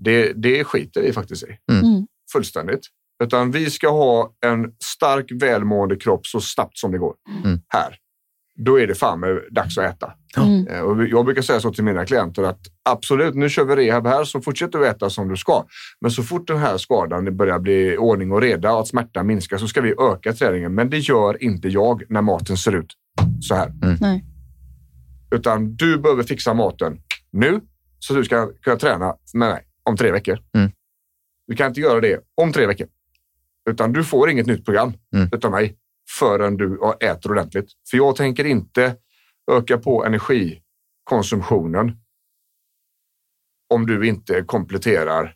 Det, 0.00 0.32
det 0.32 0.64
skiter 0.64 1.02
vi 1.02 1.12
faktiskt 1.12 1.42
i 1.44 1.58
Mm. 1.72 1.97
Fullständigt. 2.32 2.80
Utan 3.24 3.50
vi 3.50 3.70
ska 3.70 3.88
ha 3.88 4.32
en 4.46 4.72
stark, 4.84 5.26
välmående 5.42 5.96
kropp 5.96 6.26
så 6.26 6.40
snabbt 6.40 6.78
som 6.78 6.92
det 6.92 6.98
går. 6.98 7.14
Mm. 7.44 7.60
Här. 7.68 7.96
Då 8.64 8.80
är 8.80 8.86
det 8.86 8.94
fan 8.94 9.20
med 9.20 9.40
dags 9.50 9.78
att 9.78 9.84
äta. 9.84 10.12
Mm. 10.36 10.66
Eh, 10.66 10.80
Och 10.80 11.06
jag 11.06 11.24
brukar 11.24 11.42
säga 11.42 11.60
så 11.60 11.72
till 11.72 11.84
mina 11.84 12.06
klienter 12.06 12.42
att 12.42 12.60
absolut, 12.90 13.34
nu 13.34 13.48
kör 13.48 13.64
vi 13.64 13.76
rehab 13.76 14.06
här 14.06 14.24
så 14.24 14.40
fortsätter 14.40 14.78
du 14.78 14.86
äta 14.86 15.10
som 15.10 15.28
du 15.28 15.36
ska. 15.36 15.64
Men 16.00 16.10
så 16.10 16.22
fort 16.22 16.46
den 16.46 16.58
här 16.58 16.78
skadan 16.78 17.36
börjar 17.36 17.58
bli 17.58 17.96
ordning 17.96 18.32
och 18.32 18.40
reda 18.40 18.72
och 18.72 18.80
att 18.80 18.88
smärtan 18.88 19.26
minskar 19.26 19.58
så 19.58 19.68
ska 19.68 19.80
vi 19.80 19.94
öka 19.98 20.32
träningen. 20.32 20.74
Men 20.74 20.90
det 20.90 20.98
gör 20.98 21.42
inte 21.42 21.68
jag 21.68 22.02
när 22.08 22.22
maten 22.22 22.56
ser 22.56 22.72
ut 22.72 22.94
så 23.40 23.54
här. 23.54 23.72
Nej. 24.00 24.24
Utan 25.34 25.76
du 25.76 25.98
behöver 25.98 26.22
fixa 26.22 26.54
maten 26.54 26.98
nu 27.30 27.60
så 27.98 28.12
att 28.12 28.20
du 28.20 28.24
ska 28.24 28.52
kunna 28.62 28.76
träna 28.76 29.14
med 29.34 29.48
mig 29.48 29.64
om 29.82 29.96
tre 29.96 30.12
veckor. 30.12 30.38
Mm. 30.54 30.70
Du 31.48 31.56
kan 31.56 31.66
inte 31.68 31.80
göra 31.80 32.00
det 32.00 32.20
om 32.34 32.52
tre 32.52 32.66
veckor. 32.66 32.86
Utan 33.70 33.92
du 33.92 34.04
får 34.04 34.30
inget 34.30 34.46
nytt 34.46 34.64
program 34.64 34.92
Mm. 35.14 35.28
utav 35.32 35.50
mig 35.50 35.76
förrän 36.18 36.56
du 36.56 36.80
äter 37.00 37.30
ordentligt. 37.30 37.70
För 37.90 37.96
jag 37.96 38.16
tänker 38.16 38.44
inte 38.44 38.96
öka 39.52 39.78
på 39.78 40.04
energikonsumtionen 40.04 41.96
om 43.74 43.86
du 43.86 44.08
inte 44.08 44.42
kompletterar 44.42 45.34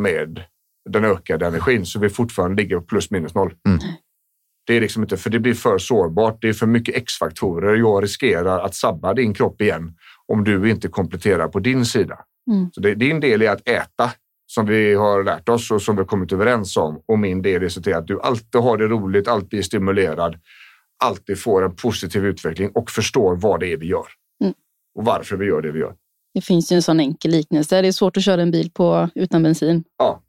med 0.00 0.44
den 0.90 1.04
ökade 1.04 1.46
energin 1.46 1.86
så 1.86 1.98
vi 1.98 2.08
fortfarande 2.08 2.62
ligger 2.62 2.76
på 2.76 2.82
plus 2.82 3.10
minus 3.10 3.34
noll. 3.34 3.54
Mm. 3.68 3.78
Det 4.66 4.74
är 4.76 4.80
liksom 4.80 5.02
inte, 5.02 5.16
för 5.16 5.30
det 5.30 5.38
blir 5.40 5.54
för 5.54 5.78
sårbart. 5.78 6.38
Det 6.42 6.48
är 6.48 6.52
för 6.52 6.66
mycket 6.66 6.96
X-faktorer. 6.96 7.74
Jag 7.76 8.02
riskerar 8.02 8.58
att 8.60 8.74
sabba 8.74 9.14
din 9.14 9.34
kropp 9.34 9.60
igen 9.60 9.96
om 10.26 10.44
du 10.44 10.70
inte 10.70 10.88
kompletterar 10.88 11.48
på 11.48 11.58
din 11.60 11.84
sida. 11.86 12.18
Mm. 12.50 12.70
Så 12.72 12.80
det, 12.80 12.94
din 12.94 13.20
del 13.20 13.42
är 13.42 13.50
att 13.50 13.68
äta 13.68 14.12
som 14.50 14.66
vi 14.66 14.94
har 14.94 15.24
lärt 15.24 15.48
oss 15.48 15.70
och 15.70 15.82
som 15.82 15.96
vi 15.96 16.00
har 16.02 16.06
kommit 16.06 16.32
överens 16.32 16.76
om. 16.76 17.02
Och 17.08 17.18
min 17.18 17.42
del 17.42 17.62
är 17.62 17.66
att 17.66 17.72
se 17.72 17.80
till 17.80 17.94
att 17.94 18.06
du 18.06 18.20
alltid 18.20 18.60
har 18.60 18.76
det 18.76 18.86
roligt, 18.86 19.28
alltid 19.28 19.58
är 19.58 19.62
stimulerad, 19.62 20.36
alltid 21.04 21.40
får 21.40 21.64
en 21.64 21.76
positiv 21.76 22.26
utveckling 22.26 22.70
och 22.74 22.90
förstår 22.90 23.36
vad 23.36 23.60
det 23.60 23.72
är 23.72 23.76
vi 23.76 23.86
gör. 23.86 24.06
Mm. 24.42 24.54
Och 24.94 25.04
varför 25.04 25.36
vi 25.36 25.46
gör 25.46 25.62
det 25.62 25.70
vi 25.72 25.78
gör. 25.78 25.94
Det 26.34 26.40
finns 26.40 26.72
ju 26.72 26.76
en 26.76 26.82
sån 26.82 27.00
enkel 27.00 27.30
liknelse. 27.30 27.82
Det 27.82 27.88
är 27.88 27.92
svårt 27.92 28.16
att 28.16 28.24
köra 28.24 28.42
en 28.42 28.50
bil 28.50 28.70
på, 28.74 29.08
utan 29.14 29.42
bensin. 29.42 29.84
Ja. 29.98 30.22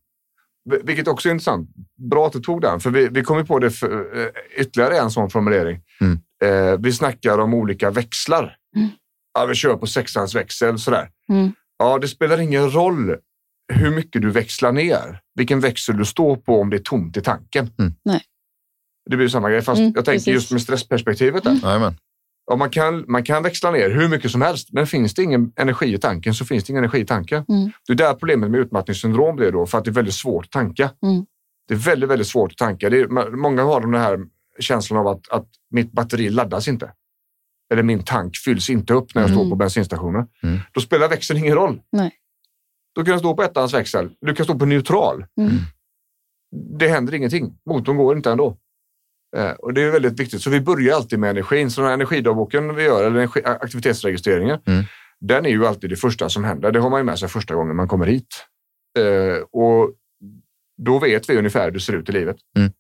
Vil- 0.70 0.82
Vilket 0.84 1.08
också 1.08 1.30
är 1.30 1.34
intressant. 1.34 1.70
Bra 2.12 2.28
att 2.28 2.34
du 2.34 2.40
tog 2.40 2.62
den, 2.62 2.80
för 2.80 2.90
vi, 2.90 3.08
vi 3.08 3.24
kom 3.24 3.38
ju 3.38 3.46
på 3.46 3.60
det 3.60 3.72
för, 3.72 4.20
eh, 4.22 4.28
ytterligare 4.58 4.98
en 4.98 5.12
sån 5.12 5.30
formulering. 5.30 5.82
Mm. 6.02 6.20
Eh, 6.44 6.80
vi 6.80 6.92
snackar 6.94 7.38
om 7.40 7.54
olika 7.54 7.92
växlar. 7.92 8.56
Mm. 8.76 8.88
Ja, 9.34 9.46
vi 9.46 9.56
kör 9.56 9.76
på 9.76 9.88
sexans 9.88 10.36
växel 10.36 10.80
sådär. 10.80 11.10
Mm. 11.30 11.52
Ja, 11.80 11.98
det 12.00 12.08
spelar 12.08 12.40
ingen 12.40 12.72
roll 12.72 13.16
hur 13.74 13.92
mycket 13.96 14.22
du 14.22 14.30
växlar 14.32 14.72
ner, 14.72 15.20
vilken 15.36 15.60
växel 15.60 15.98
du 15.98 16.06
står 16.06 16.36
på 16.36 16.62
om 16.62 16.70
det 16.70 16.78
är 16.78 16.82
tomt 16.82 17.18
i 17.18 17.22
tanken. 17.22 17.70
Mm. 17.80 17.94
Nej. 18.06 18.22
Det 19.10 19.18
blir 19.18 19.28
samma 19.28 19.50
grej, 19.50 19.62
fast 19.62 19.80
Mm, 19.80 19.92
jag 19.96 20.06
tänker 20.06 20.18
precis. 20.20 20.34
just 20.34 20.52
med 20.52 20.62
stressperspektivet. 20.62 21.44
Där. 21.44 21.60
Jajamän. 21.64 21.98
Ja, 22.52 22.56
man, 22.56 22.70
kan, 22.70 23.06
man 23.08 23.24
kan 23.24 23.44
växla 23.44 23.72
ner 23.72 23.90
hur 23.90 24.08
mycket 24.10 24.32
som 24.32 24.42
helst, 24.42 24.70
men 24.72 24.88
finns 24.88 25.14
det 25.14 25.24
ingen 25.24 25.52
energi 25.56 25.94
i 25.94 25.98
tanken 25.98 26.34
så 26.34 26.46
finns 26.46 26.64
det 26.64 26.72
ingen 26.72 26.84
energi 26.84 27.00
i 27.00 27.06
tanken. 27.06 27.46
Mm. 27.50 27.72
Det 27.88 27.94
är 27.94 27.98
där 27.98 28.14
problemet 28.14 28.52
med 28.52 28.60
utmattningssyndrom 28.60 29.36
blir 29.36 29.52
då, 29.52 29.66
för 29.66 29.78
att 29.78 29.86
det 29.86 29.92
är 29.92 29.94
väldigt 29.94 30.14
svårt 30.14 30.46
att 30.46 30.52
tanka. 30.52 30.92
Mm. 31.04 31.26
Det 31.68 31.74
är 31.74 31.78
väldigt, 31.78 32.10
väldigt 32.10 32.28
svårt 32.28 32.52
att 32.52 32.58
tanka. 32.58 32.90
Det 32.90 33.00
är, 33.00 33.08
många 33.38 33.64
har 33.64 33.82
den 33.82 33.94
här 33.94 34.20
känslan 34.60 35.00
av 35.00 35.08
att, 35.08 35.30
att 35.30 35.48
mitt 35.72 35.92
batteri 35.92 36.30
laddas 36.30 36.68
inte. 36.68 36.92
Eller 37.74 37.84
min 37.84 38.04
tank 38.04 38.38
fylls 38.38 38.70
inte 38.70 38.94
upp 38.94 39.16
när 39.16 39.22
jag 39.22 39.30
Mm. 39.30 39.40
står 39.40 39.50
på 39.50 39.56
bensinstationen. 39.56 40.28
Mm. 40.44 40.60
Då 40.74 40.82
spelar 40.82 41.08
växeln 41.10 41.40
ingen 41.40 41.56
roll. 41.56 41.82
Nej. 41.92 42.12
Du 42.96 43.06
kan 43.06 43.20
stå 43.20 43.36
på 43.36 43.44
ettans 43.44 43.74
växel. 43.74 44.10
Du 44.22 44.36
kan 44.36 44.44
stå 44.46 44.60
på 44.60 44.66
neutral. 44.66 45.26
Mm. 45.40 45.52
Det 46.80 46.88
händer 46.88 47.14
ingenting. 47.14 47.54
Motorn 47.70 47.98
går 47.98 48.18
inte 48.18 48.32
ändå. 48.32 48.58
Eh, 49.38 49.52
och 49.52 49.74
det 49.74 49.82
är 49.84 49.92
väldigt 49.92 50.20
viktigt. 50.20 50.42
Så 50.42 50.50
vi 50.50 50.62
börjar 50.62 50.96
alltid 50.96 51.20
med 51.20 51.30
energin. 51.30 51.72
Så 51.72 51.82
den 51.82 51.88
här 51.88 51.94
energidagboken 51.94 52.76
vi 52.76 52.84
gör, 52.84 53.04
eller 53.06 53.18
energi, 53.18 53.42
aktivitetsregistreringen, 53.46 54.60
Mm. 54.66 54.84
den 55.20 55.46
är 55.46 55.50
ju 55.50 55.66
alltid 55.68 55.90
det 55.90 55.96
första 55.96 56.30
som 56.30 56.44
händer. 56.44 56.72
Det 56.72 56.80
har 56.80 56.90
man 56.90 57.00
ju 57.00 57.04
med 57.04 57.20
sig 57.20 57.30
första 57.30 57.56
gången 57.56 57.76
man 57.76 57.88
kommer 57.88 58.06
hit. 58.06 58.46
Eh, 59.00 59.42
och 59.52 59.94
då 60.82 61.00
vet 61.00 61.30
vi 61.30 61.38
ungefär 61.38 61.66
hur 61.66 61.72
det 61.72 61.80
ser 61.80 61.94
ut 61.94 62.10
i 62.10 62.12
livet. 62.12 62.36
Mm. 62.58 62.72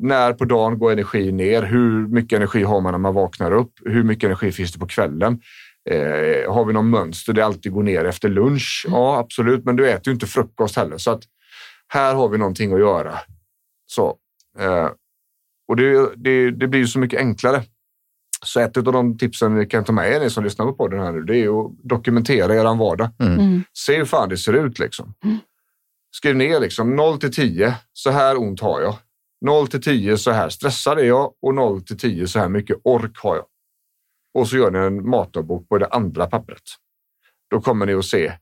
När 0.00 0.32
på 0.32 0.44
dagen 0.44 0.78
går 0.78 0.92
energi 0.92 1.32
ner? 1.32 1.62
Hur 1.62 2.08
mycket 2.08 2.36
energi 2.36 2.62
har 2.62 2.80
man 2.80 2.92
när 2.92 2.98
man 2.98 3.14
vaknar 3.14 3.52
upp? 3.52 3.72
Hur 3.84 4.02
mycket 4.02 4.24
energi 4.24 4.52
finns 4.52 4.72
det 4.72 4.78
på 4.78 4.86
kvällen? 4.86 5.40
Eh, 5.90 6.52
har 6.52 6.64
vi 6.64 6.72
någon 6.72 6.90
mönster 6.90 7.32
det 7.32 7.44
alltid 7.44 7.72
går 7.72 7.82
ner 7.82 8.04
efter 8.04 8.28
lunch? 8.28 8.86
Ja, 8.88 9.18
absolut, 9.18 9.64
men 9.64 9.76
du 9.76 9.90
äter 9.90 10.06
ju 10.06 10.12
inte 10.12 10.26
frukost 10.26 10.76
heller. 10.76 10.98
Så 10.98 11.10
att 11.10 11.22
här 11.88 12.14
har 12.14 12.28
vi 12.28 12.38
någonting 12.38 12.72
att 12.72 12.80
göra. 12.80 13.18
Så, 13.86 14.16
eh, 14.58 14.88
och 15.68 15.76
det, 15.76 16.10
det, 16.16 16.50
det 16.50 16.68
blir 16.68 16.80
ju 16.80 16.86
så 16.86 16.98
mycket 16.98 17.20
enklare. 17.20 17.62
Så 18.44 18.60
ett 18.60 18.76
av 18.76 18.84
de 18.84 19.18
tipsen 19.18 19.54
ni 19.54 19.66
kan 19.66 19.84
ta 19.84 19.92
med 19.92 20.12
er, 20.12 20.20
ni 20.20 20.30
som 20.30 20.44
lyssnar 20.44 20.66
på 20.66 20.72
podden 20.72 21.00
här 21.00 21.12
nu, 21.12 21.22
det 21.22 21.36
är 21.36 21.60
att 21.60 21.72
dokumentera 21.82 22.54
er 22.54 22.78
vardag. 22.78 23.10
Mm. 23.20 23.62
Se 23.78 23.96
hur 23.96 24.04
fan 24.04 24.28
det 24.28 24.36
ser 24.36 24.52
ut 24.52 24.78
liksom. 24.78 25.14
Skriv 26.16 26.36
ner 26.36 26.60
liksom 26.60 26.96
0 26.96 27.20
till 27.20 27.34
10, 27.34 27.74
så 27.92 28.10
här 28.10 28.40
ont 28.40 28.60
har 28.60 28.80
jag. 28.80 28.94
0 29.40 29.68
till 29.68 29.82
10, 29.82 30.18
så 30.18 30.30
här 30.30 30.48
stressad 30.48 30.98
är 30.98 31.04
jag 31.04 31.32
och 31.42 31.54
0 31.54 31.82
till 31.82 31.98
10, 31.98 32.26
så 32.26 32.38
här 32.38 32.48
mycket 32.48 32.76
ork 32.84 33.18
har 33.18 33.36
jag. 33.36 33.44
Och 34.34 34.48
så 34.48 34.56
gör 34.56 34.70
ni 34.70 34.78
en 34.78 35.08
matdagbok 35.08 35.68
på 35.68 35.78
det 35.78 35.86
andra 35.86 36.26
pappret. 36.26 36.62
Då 37.50 37.60
kommer 37.60 37.86
ni 37.86 37.94
att 37.94 38.04
se 38.04 38.32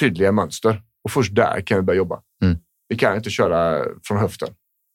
tydliga 0.00 0.32
mönster 0.32 0.82
och 1.04 1.10
först 1.10 1.34
där 1.34 1.60
kan 1.60 1.78
vi 1.78 1.82
börja 1.82 1.98
jobba. 1.98 2.22
Mm. 2.42 2.58
Vi 2.88 2.96
kan 2.96 3.16
inte 3.16 3.30
köra 3.30 3.84
från 4.04 4.18
höften. 4.18 4.48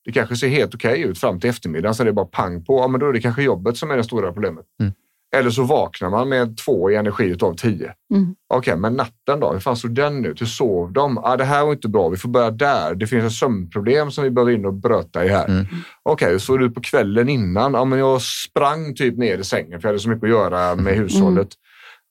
Det 0.06 0.12
kanske 0.12 0.36
ser 0.36 0.48
helt 0.48 0.76
okej 0.76 1.02
ut 1.02 1.20
fram 1.20 1.40
till 1.40 1.50
eftermiddagen, 1.50 1.96
så 1.96 2.04
det 2.04 2.10
är 2.10 2.14
bara 2.14 2.26
pang 2.26 2.66
på. 2.66 2.80
Ja, 2.80 2.88
men 2.88 3.00
då 3.00 3.10
är 3.10 3.14
det 3.14 3.22
kanske 3.22 3.44
jobbet 3.44 3.78
som 3.78 3.92
är 3.92 3.98
det 3.98 4.04
stora 4.04 4.34
problemet. 4.34 4.66
Mm. 4.80 4.94
Eller 5.36 5.50
så 5.50 5.64
vaknar 5.64 6.10
man 6.10 6.30
med 6.30 6.58
två 6.58 6.92
i 6.92 6.96
energi 6.96 7.24
utav 7.24 7.56
tio. 7.56 7.94
Mm. 8.14 8.36
Okej, 8.54 8.78
men 8.78 8.94
natten 8.94 9.40
då? 9.40 9.52
Hur 9.52 9.60
fan 9.60 9.78
såg 9.78 9.96
den 9.96 10.26
ut? 10.26 10.42
Hur 10.42 10.46
sov 10.46 10.94
de? 10.94 11.18
Ah, 11.18 11.38
det 11.38 11.44
här 11.44 11.66
var 11.66 11.72
inte 11.72 11.88
bra. 11.88 12.10
Vi 12.10 12.18
får 12.18 12.30
börja 12.30 12.52
där. 12.52 12.96
Det 12.96 13.08
finns 13.08 13.26
ett 13.26 13.40
sömnproblem 13.40 14.12
som 14.12 14.24
vi 14.24 14.30
behöver 14.30 14.52
in 14.52 14.66
och 14.66 14.74
bröta 14.74 15.26
i 15.26 15.28
här. 15.28 15.48
Mm. 15.48 15.66
Okej, 16.04 16.32
hur 16.32 16.40
såg 16.40 16.60
det 16.60 16.66
ut 16.66 16.76
på 16.76 16.82
kvällen 16.82 17.30
innan? 17.30 17.74
Ja, 17.74 17.86
men 17.86 18.00
jag 18.00 18.22
sprang 18.22 18.96
typ 18.96 19.18
ner 19.18 19.38
i 19.38 19.44
sängen 19.44 19.82
för 19.82 19.88
jag 19.88 19.94
hade 19.94 20.00
så 20.00 20.10
mycket 20.10 20.24
att 20.24 20.30
göra 20.30 20.76
med 20.76 20.96
hushållet. 20.96 21.50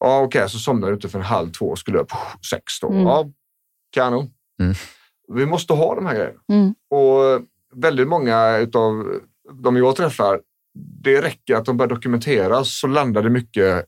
Ja, 0.01 0.21
Okej, 0.21 0.49
så 0.49 0.59
somnade 0.59 0.93
jag 0.93 0.99
ute 0.99 1.09
för 1.09 1.19
en 1.19 1.25
halv 1.25 1.53
två 1.53 1.67
och 1.67 1.79
skulle 1.79 1.99
upp 1.99 2.13
sex 2.51 2.81
då. 2.81 2.89
Mm. 2.89 3.03
Ja, 3.03 3.31
kanon. 3.93 4.31
Mm. 4.61 4.75
Vi 5.35 5.47
måste 5.47 5.73
ha 5.73 5.95
de 5.95 6.07
här 6.07 6.15
grejerna. 6.15 6.41
Mm. 6.53 6.75
Och 6.91 7.43
väldigt 7.75 8.09
många 8.09 8.69
av 8.75 9.21
de 9.53 9.77
jag 9.77 9.97
träffar, 9.97 10.41
det 10.79 11.23
räcker 11.23 11.55
att 11.55 11.65
de 11.65 11.77
börjar 11.77 11.89
dokumentera 11.89 12.65
så 12.65 12.87
landar 12.87 13.23
det 13.23 13.31
mycket 13.31 13.85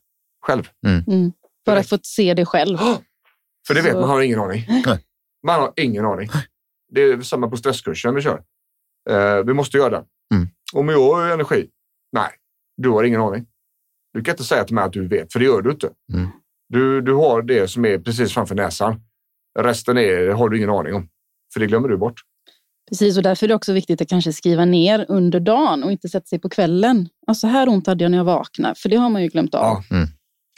själv. 0.47 0.69
Mm. 0.87 1.33
För 1.65 1.77
att 1.77 1.89
få 1.89 1.99
se 2.03 2.35
det 2.35 2.47
själv. 2.47 2.79
För 3.67 3.75
det 3.75 3.83
vet 3.83 3.93
Så- 3.93 4.01
man 4.01 4.09
har 4.09 4.21
ingen 4.21 4.41
aning. 4.41 4.65
Nej. 4.87 5.05
Man 5.47 5.61
har 5.61 5.73
ingen 5.77 6.05
aning. 6.05 6.29
Det 6.93 7.03
är 7.03 7.21
samma 7.21 7.49
på 7.49 7.57
stresskursen 7.57 8.15
vi 8.15 8.21
kör. 8.23 8.43
Eh, 9.11 9.45
vi 9.47 9.55
måste 9.55 9.77
göra 9.77 9.91
det. 9.91 10.05
Mm. 10.35 10.49
Om 10.73 10.89
jag 10.89 11.15
har 11.15 11.31
energi? 11.31 11.69
Nej, 12.13 12.31
du 12.77 12.89
har 12.89 13.05
ingen 13.05 13.21
aning. 13.21 13.47
Du 14.13 14.23
kan 14.23 14.33
inte 14.33 14.45
säga 14.45 14.65
till 14.65 14.75
mig 14.75 14.85
att 14.85 14.93
du 14.93 15.09
vet, 15.09 15.33
för 15.33 15.39
det 15.39 15.45
gör 15.45 15.63
du 15.63 15.71
inte. 15.71 15.91
Mm. 16.13 16.29
Du, 16.69 17.01
du 17.01 17.15
har 17.15 17.43
det 17.43 17.69
som 17.69 17.85
är 17.85 17.99
precis 17.99 18.35
framför 18.35 18.55
näsan. 18.55 19.01
Resten 19.59 19.99
är, 19.99 20.29
har 20.29 20.49
du 20.49 20.57
ingen 20.57 20.71
aning 20.71 20.95
om, 20.95 21.09
för 21.53 21.61
det 21.61 21.67
glömmer 21.67 21.89
du 21.89 21.97
bort. 21.97 22.21
Precis, 22.91 23.17
och 23.17 23.23
därför 23.23 23.47
är 23.47 23.49
det 23.49 23.55
också 23.55 23.73
viktigt 23.73 24.01
att 24.01 24.09
kanske 24.09 24.33
skriva 24.33 24.65
ner 24.65 25.07
under 25.09 25.41
dagen 25.41 25.85
och 25.85 25.93
inte 25.93 26.09
sätta 26.09 26.27
sig 26.27 26.39
på 26.39 26.49
kvällen. 26.49 27.09
Ja, 27.27 27.35
så 27.35 27.47
här 27.47 27.69
ont 27.69 27.87
hade 27.87 28.05
jag 28.05 28.11
när 28.11 28.19
jag 28.19 28.25
vaknade, 28.25 28.75
för 28.75 28.89
det 28.89 28.97
har 28.97 29.11
man 29.11 29.23
ju 29.23 29.29
glömt 29.29 29.55
av. 29.55 29.85
Ja. 29.91 29.97
Mm. 29.97 30.09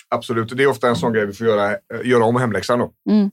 Absolut, 0.08 0.56
det 0.56 0.62
är 0.62 0.66
ofta 0.66 0.88
en 0.88 0.96
sån 0.96 1.12
grej 1.12 1.26
vi 1.26 1.32
får 1.32 1.46
göra, 1.46 1.70
eh, 1.72 1.78
göra 2.04 2.24
om 2.24 2.36
hemläxan. 2.36 2.78
Då. 2.78 2.92
Mm. 3.10 3.30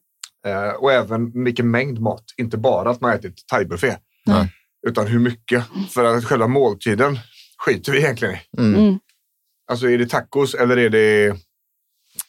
Eh, 0.48 0.74
och 0.74 0.92
även 0.92 1.44
vilken 1.44 1.72
mängd 1.72 2.00
mat. 2.00 2.24
Inte 2.38 2.58
bara 2.58 2.90
att 2.90 3.02
man 3.02 3.12
ätit 3.14 3.48
thaibuffé. 3.48 3.96
Nej. 4.26 4.54
Utan 4.88 5.08
hur 5.08 5.20
mycket. 5.20 5.64
För 5.90 6.04
att 6.04 6.26
själva 6.26 6.48
måltiden 6.48 7.20
skiter 7.58 7.92
vi 7.92 7.98
egentligen 7.98 8.36
i. 8.36 8.40
Mm. 8.58 8.76
Mm. 8.82 9.00
Alltså 9.72 9.90
är 9.90 9.98
det 9.98 10.10
tacos 10.10 10.54
eller 10.54 10.78
är 10.78 10.90
det, 10.90 11.36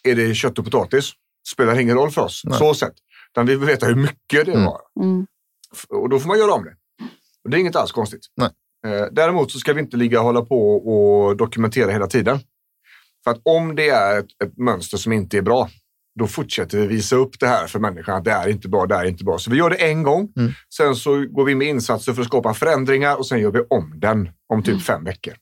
är 0.03 0.17
det 0.17 0.35
kött 0.35 0.59
och 0.59 0.65
potatis? 0.65 1.13
Spelar 1.53 1.79
ingen 1.81 1.97
roll 1.97 2.11
för 2.11 2.23
oss. 2.23 2.43
Nej. 2.45 2.59
Så 2.59 2.75
sett. 2.75 2.95
Utan 3.33 3.47
vi 3.47 3.57
vill 3.57 3.67
veta 3.67 3.87
hur 3.87 3.95
mycket 3.95 4.47
det 4.47 4.53
Mm. 4.53 4.65
var. 4.65 4.81
Mm. 5.01 5.27
Och 5.89 6.09
då 6.09 6.19
får 6.21 6.29
man 6.29 6.39
göra 6.39 6.53
om 6.53 6.65
det. 6.65 6.75
Och 7.45 7.51
det 7.51 7.57
är 7.57 7.61
inget 7.61 7.77
alls 7.77 7.93
konstigt. 7.93 8.21
Nej. 8.37 8.51
Eh, 8.87 9.07
däremot 9.13 9.51
så 9.53 9.59
ska 9.59 9.73
vi 9.73 9.81
inte 9.81 9.97
ligga 9.97 10.19
och 10.21 10.25
hålla 10.27 10.43
på 10.43 10.73
och 10.77 11.37
dokumentera 11.37 11.91
hela 11.91 12.07
tiden. 12.07 12.39
För 13.25 13.31
att 13.31 13.41
om 13.45 13.77
det 13.77 13.89
är 13.89 14.19
ett, 14.21 14.43
ett 14.45 14.57
mönster 14.59 14.97
som 14.97 15.13
inte 15.13 15.39
är 15.39 15.43
bra, 15.43 15.69
då 16.19 16.27
fortsätter 16.27 16.79
vi 16.79 16.87
visa 16.87 17.17
upp 17.17 17.41
det 17.41 17.47
här 17.47 17.67
för 17.67 17.79
människan 17.79 18.17
att 18.17 18.25
det 18.25 18.31
är 18.31 18.49
inte 18.49 18.69
bra, 18.69 18.87
det 18.87 18.95
är 18.95 19.05
inte 19.05 19.25
bra. 19.25 19.39
Så 19.39 19.51
vi 19.51 19.57
gör 19.57 19.71
det 19.71 19.77
en 19.91 20.03
gång. 20.03 20.33
Mm. 20.37 20.53
Sen 20.77 20.97
så 20.97 21.27
går 21.31 21.45
vi 21.45 21.55
med 21.55 21.69
insatser 21.69 22.13
för 22.13 22.23
att 22.23 22.29
skapa 22.29 22.55
förändringar 22.55 23.17
och 23.17 23.27
sen 23.27 23.41
gör 23.41 23.51
vi 23.53 23.61
om 23.71 23.93
den 23.97 24.31
om 24.49 24.63
typ 24.63 24.83
fem 24.83 25.05
veckor. 25.05 25.35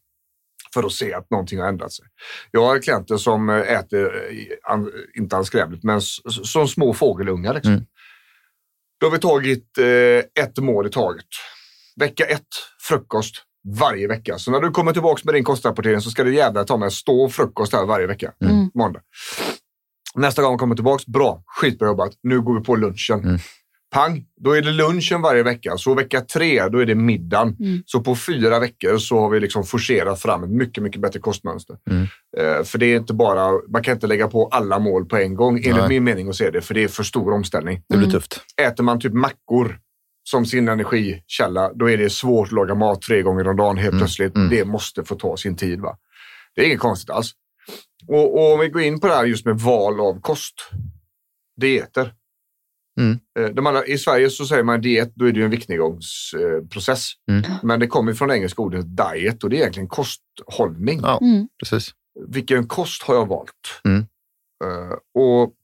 För 0.75 0.83
att 0.85 0.93
se 0.93 1.15
att 1.15 1.31
någonting 1.31 1.61
har 1.61 1.69
ändrat 1.69 1.93
sig. 1.93 2.05
Jag 2.51 2.67
har 2.67 2.79
klienter 2.83 3.17
som 3.17 3.49
eh, 3.51 3.57
äter, 3.57 4.31
eh, 4.71 4.79
inte 5.21 5.37
anskrävligt, 5.37 5.85
men 5.85 5.99
s- 5.99 6.19
s- 6.29 6.53
som 6.53 6.69
små 6.69 6.95
fågelungar. 6.95 7.55
Liksom. 7.55 7.73
Mm. 7.73 7.85
Då 9.01 9.07
har 9.07 9.11
vi 9.11 9.19
tagit 9.19 9.79
eh, 9.79 10.45
ett 10.45 10.59
mål 10.59 10.87
i 10.87 10.91
taget. 10.91 11.27
Vecka 11.97 12.25
ett, 12.25 12.47
frukost 12.89 13.35
varje 13.79 14.09
vecka. 14.09 14.39
Så 14.39 14.51
när 14.51 14.61
du 14.61 14.71
kommer 14.71 14.93
tillbaka 14.93 15.23
med 15.25 15.35
din 15.35 15.45
kostrapportering 15.45 16.01
så 16.01 16.11
ska 16.11 16.25
det 16.25 16.31
jävla 16.31 16.65
ta 16.65 16.77
med 16.77 16.93
stå 16.93 17.29
frukost 17.29 17.73
här 17.73 17.85
varje 17.85 18.07
vecka. 18.07 18.33
Mm. 18.45 18.71
Måndag. 18.75 19.01
Nästa 20.15 20.43
gång 20.43 20.59
kommer 20.59 20.75
tillbaka, 20.75 21.05
bra, 21.07 21.43
skitbra 21.47 21.89
jobbat. 21.89 22.13
Nu 22.23 22.41
går 22.41 22.59
vi 22.59 22.65
på 22.65 22.77
lunchen. 22.77 23.21
Mm. 23.25 23.39
Pang, 23.91 24.25
då 24.41 24.53
är 24.53 24.63
det 24.63 24.71
lunchen 24.73 25.23
varje 25.23 25.43
vecka. 25.43 25.77
Så 25.77 25.95
vecka 25.95 26.21
tre, 26.21 26.69
då 26.69 26.79
är 26.79 26.87
det 26.87 26.95
middagen. 26.95 27.57
Mm. 27.61 27.83
Så 27.87 28.01
på 28.01 28.17
fyra 28.17 28.59
veckor 28.61 28.99
så 28.99 29.21
har 29.21 29.31
vi 29.31 29.41
liksom 29.41 29.65
forcerat 29.65 30.21
fram 30.23 30.45
ett 30.45 30.51
mycket, 30.51 30.83
mycket 30.83 31.01
bättre 31.03 31.21
kostmönster. 31.21 31.77
Mm. 31.91 32.03
Eh, 32.37 32.65
för 32.65 32.79
det 32.79 32.87
är 32.87 32.97
inte 32.97 33.15
bara, 33.15 33.51
man 33.69 33.83
kan 33.83 33.95
inte 33.95 34.07
lägga 34.07 34.29
på 34.29 34.47
alla 34.47 34.79
mål 34.79 35.07
på 35.07 35.17
en 35.17 35.35
gång, 35.35 35.57
enligt 35.57 35.77
Nej. 35.77 35.89
min 35.89 36.05
mening 36.05 36.29
att 36.29 36.37
se 36.37 36.51
det, 36.51 36.61
för 36.61 36.75
det 36.75 36.85
är 36.85 36.89
för 36.89 37.03
stor 37.03 37.33
omställning. 37.33 37.83
Det 37.89 37.97
blir 37.97 38.09
Mm. 38.09 38.21
tufft. 38.21 38.41
Äter 38.63 38.85
man 38.85 39.01
typ 39.01 39.13
mackor 39.13 39.79
som 40.31 40.47
sin 40.47 40.69
energikälla, 40.69 41.73
då 41.75 41.91
är 41.91 41.97
det 41.97 42.11
svårt 42.11 42.49
att 42.49 42.53
laga 42.53 42.75
mat 42.75 43.03
tre 43.03 43.23
gånger 43.23 43.49
om 43.49 43.57
dagen 43.57 43.77
helt 43.77 43.93
Mm. 43.93 43.99
plötsligt. 44.01 44.37
Mm. 44.37 44.51
Det 44.51 44.65
måste 44.65 45.05
få 45.05 45.15
ta 45.15 45.37
sin 45.37 45.57
tid. 45.57 45.81
Va? 45.81 45.97
Det 46.55 46.63
är 46.63 46.67
inget 46.67 46.81
konstigt 46.81 47.11
alls. 47.11 47.33
Och, 48.09 48.35
och 48.39 48.53
om 48.55 48.61
vi 48.61 48.69
går 48.69 48.83
in 48.83 49.01
på 49.01 49.07
det 49.07 49.15
här 49.15 49.25
just 49.25 49.47
med 49.47 49.59
val 49.59 50.01
av 50.01 50.21
kost. 50.21 50.55
Dieter. 51.61 52.13
Mm. 52.99 53.19
Eh, 53.59 53.67
andra, 53.67 53.87
I 53.87 53.99
Sverige 53.99 54.31
så 54.31 54.47
säger 54.47 54.63
man 54.63 54.81
diet, 54.81 55.13
då 55.15 55.25
är 55.29 55.33
det 55.33 55.39
ju 55.39 55.45
en 55.45 55.51
viktnedgångsprocess. 55.51 57.13
Mm. 57.31 57.43
Men 57.63 57.81
det 57.81 57.87
kommer 57.87 58.13
från 58.13 58.29
det 58.29 58.35
engelska 58.37 58.63
ordet 58.63 58.85
diet 58.97 59.45
och 59.45 59.51
det 59.51 59.57
är 59.57 59.61
egentligen 59.61 59.89
kosthållning. 59.89 61.01
Ja, 61.03 61.19
Mm. 61.23 61.49
precis. 61.63 61.91
Vilken 62.29 62.67
kost 62.67 63.03
har 63.03 63.15
jag 63.15 63.27
valt? 63.29 63.81
Mm. 63.85 64.01
Eh, 64.65 64.97
och 65.23 65.55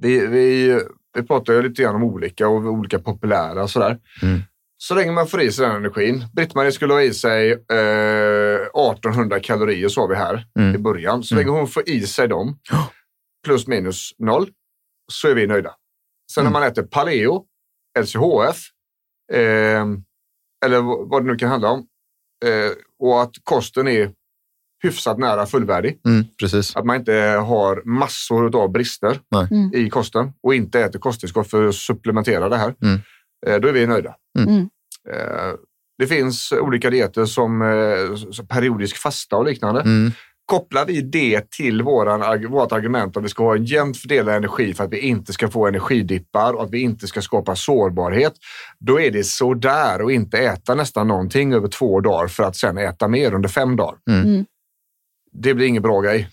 vi, 0.00 0.26
vi, 0.26 0.80
vi 1.16 1.22
pratar 1.22 1.52
ju 1.52 1.62
lite 1.62 1.82
grann 1.82 1.94
om 1.94 2.02
olika 2.04 2.48
och 2.48 2.64
olika 2.72 2.98
populära 2.98 3.62
och 3.62 3.70
sådär. 3.70 3.98
Mm. 4.22 4.40
Så 4.76 4.94
länge 4.94 5.12
man 5.12 5.26
får 5.26 5.40
i 5.42 5.52
sig 5.52 5.66
den 5.66 5.76
energin. 5.76 6.24
Britt-Marie 6.32 6.72
skulle 6.72 6.92
ha 6.92 7.02
i 7.02 7.14
sig 7.14 7.50
eh, 7.52 8.60
1800 8.90 9.40
kalorier 9.40 9.88
sa 9.88 10.06
vi 10.06 10.14
här 10.14 10.46
Mm. 10.58 10.74
i 10.74 10.78
början. 10.78 11.22
Så 11.22 11.34
Mm. 11.34 11.46
länge 11.46 11.58
hon 11.58 11.68
får 11.68 11.88
i 11.88 12.00
sig 12.06 12.28
dem, 12.28 12.58
plus 13.44 13.66
minus 13.66 14.10
noll, 14.18 14.48
så 15.12 15.28
är 15.28 15.34
vi 15.34 15.46
nöjda. 15.46 15.74
Sen 16.32 16.42
Mm. 16.42 16.52
när 16.52 16.60
man 16.60 16.68
äter 16.68 16.82
paleo, 16.82 17.44
LCHF, 17.98 18.56
eh, 19.32 19.84
eller 20.66 21.06
vad 21.08 21.22
det 21.24 21.26
nu 21.32 21.36
kan 21.36 21.48
handla 21.50 21.70
om, 21.70 21.78
eh, 22.44 22.72
och 22.98 23.22
att 23.22 23.30
kosten 23.42 23.88
är 23.88 24.12
hyfsat 24.82 25.18
nära 25.18 25.46
fullvärdig. 25.46 26.00
Mm, 26.06 26.24
precis. 26.40 26.76
Att 26.76 26.84
man 26.84 26.96
inte 26.96 27.12
har 27.46 27.82
massor 27.84 28.56
av 28.62 28.72
brister 28.72 29.20
Mm. 29.50 29.74
i 29.74 29.90
kosten 29.90 30.32
och 30.42 30.54
inte 30.54 30.80
äter 30.80 30.98
kosttillskott 30.98 31.50
för 31.50 31.68
att 31.68 31.74
supplementera 31.74 32.48
det 32.48 32.56
här. 32.56 32.74
Mm. 32.82 33.00
Eh, 33.46 33.60
Då 33.60 33.68
är 33.68 33.72
vi 33.72 33.86
nöjda. 33.86 34.16
Mm. 34.38 34.68
Eh, 35.12 35.52
Det 35.98 36.06
finns 36.06 36.52
olika 36.52 36.90
dieter 36.90 37.24
som 37.24 37.62
eh, 37.62 38.16
som 38.30 38.46
periodisk 38.46 38.96
fasta 38.96 39.36
och 39.36 39.44
liknande. 39.44 39.80
Mm. 40.50 40.60
Kopplar 40.60 40.86
vi 40.86 41.00
det 41.00 41.50
till 41.50 41.82
våran, 41.82 42.50
vårt 42.50 42.72
argument 42.72 43.16
att 43.16 43.24
vi 43.24 43.28
ska 43.28 43.44
ha 43.44 43.56
en 43.56 43.64
jämnt 43.64 43.96
fördelad 43.96 44.34
energi 44.34 44.74
för 44.74 44.84
att 44.84 44.92
vi 44.92 44.98
inte 44.98 45.32
ska 45.32 45.48
få 45.48 45.66
energidippar 45.66 46.52
och 46.52 46.62
att 46.62 46.70
vi 46.70 46.80
inte 46.80 47.06
ska 47.06 47.22
skapa 47.22 47.56
sårbarhet, 47.56 48.32
då 48.80 49.00
är 49.00 49.10
det 49.10 49.24
så 49.24 49.54
där 49.54 50.02
och 50.02 50.12
inte 50.12 50.38
äta 50.38 50.74
nästan 50.74 51.08
någonting 51.08 51.52
över 51.52 51.68
två 51.68 52.00
dagar 52.00 52.28
för 52.28 52.42
att 52.42 52.56
sen 52.56 52.78
äta 52.78 53.08
mer 53.08 53.34
under 53.34 53.48
fem 53.48 53.76
dagar. 53.76 53.96
Mm. 54.10 54.44
Det 55.32 55.54
blir 55.54 55.66
ingen 55.66 55.82
bra 55.82 56.00
grej. 56.00 56.28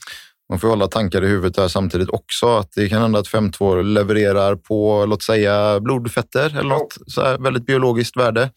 Man 0.49 0.59
får 0.59 0.67
hålla 0.67 0.87
tankar 0.87 1.23
i 1.23 1.27
huvudet 1.27 1.55
där 1.55 1.67
samtidigt 1.67 2.09
också. 2.09 2.57
Att 2.57 2.71
det 2.75 2.89
kan 2.89 3.01
hända 3.01 3.19
att 3.19 3.27
5.2 3.27 3.83
levererar 3.83 4.55
på, 4.55 5.05
låt 5.05 5.23
säga, 5.23 5.79
blodfetter 5.79 6.49
eller 6.49 6.69
något 6.69 6.97
så 7.07 7.21
här 7.21 7.37
väldigt 7.37 7.65
biologiskt 7.65 8.17
värde. 8.17 8.51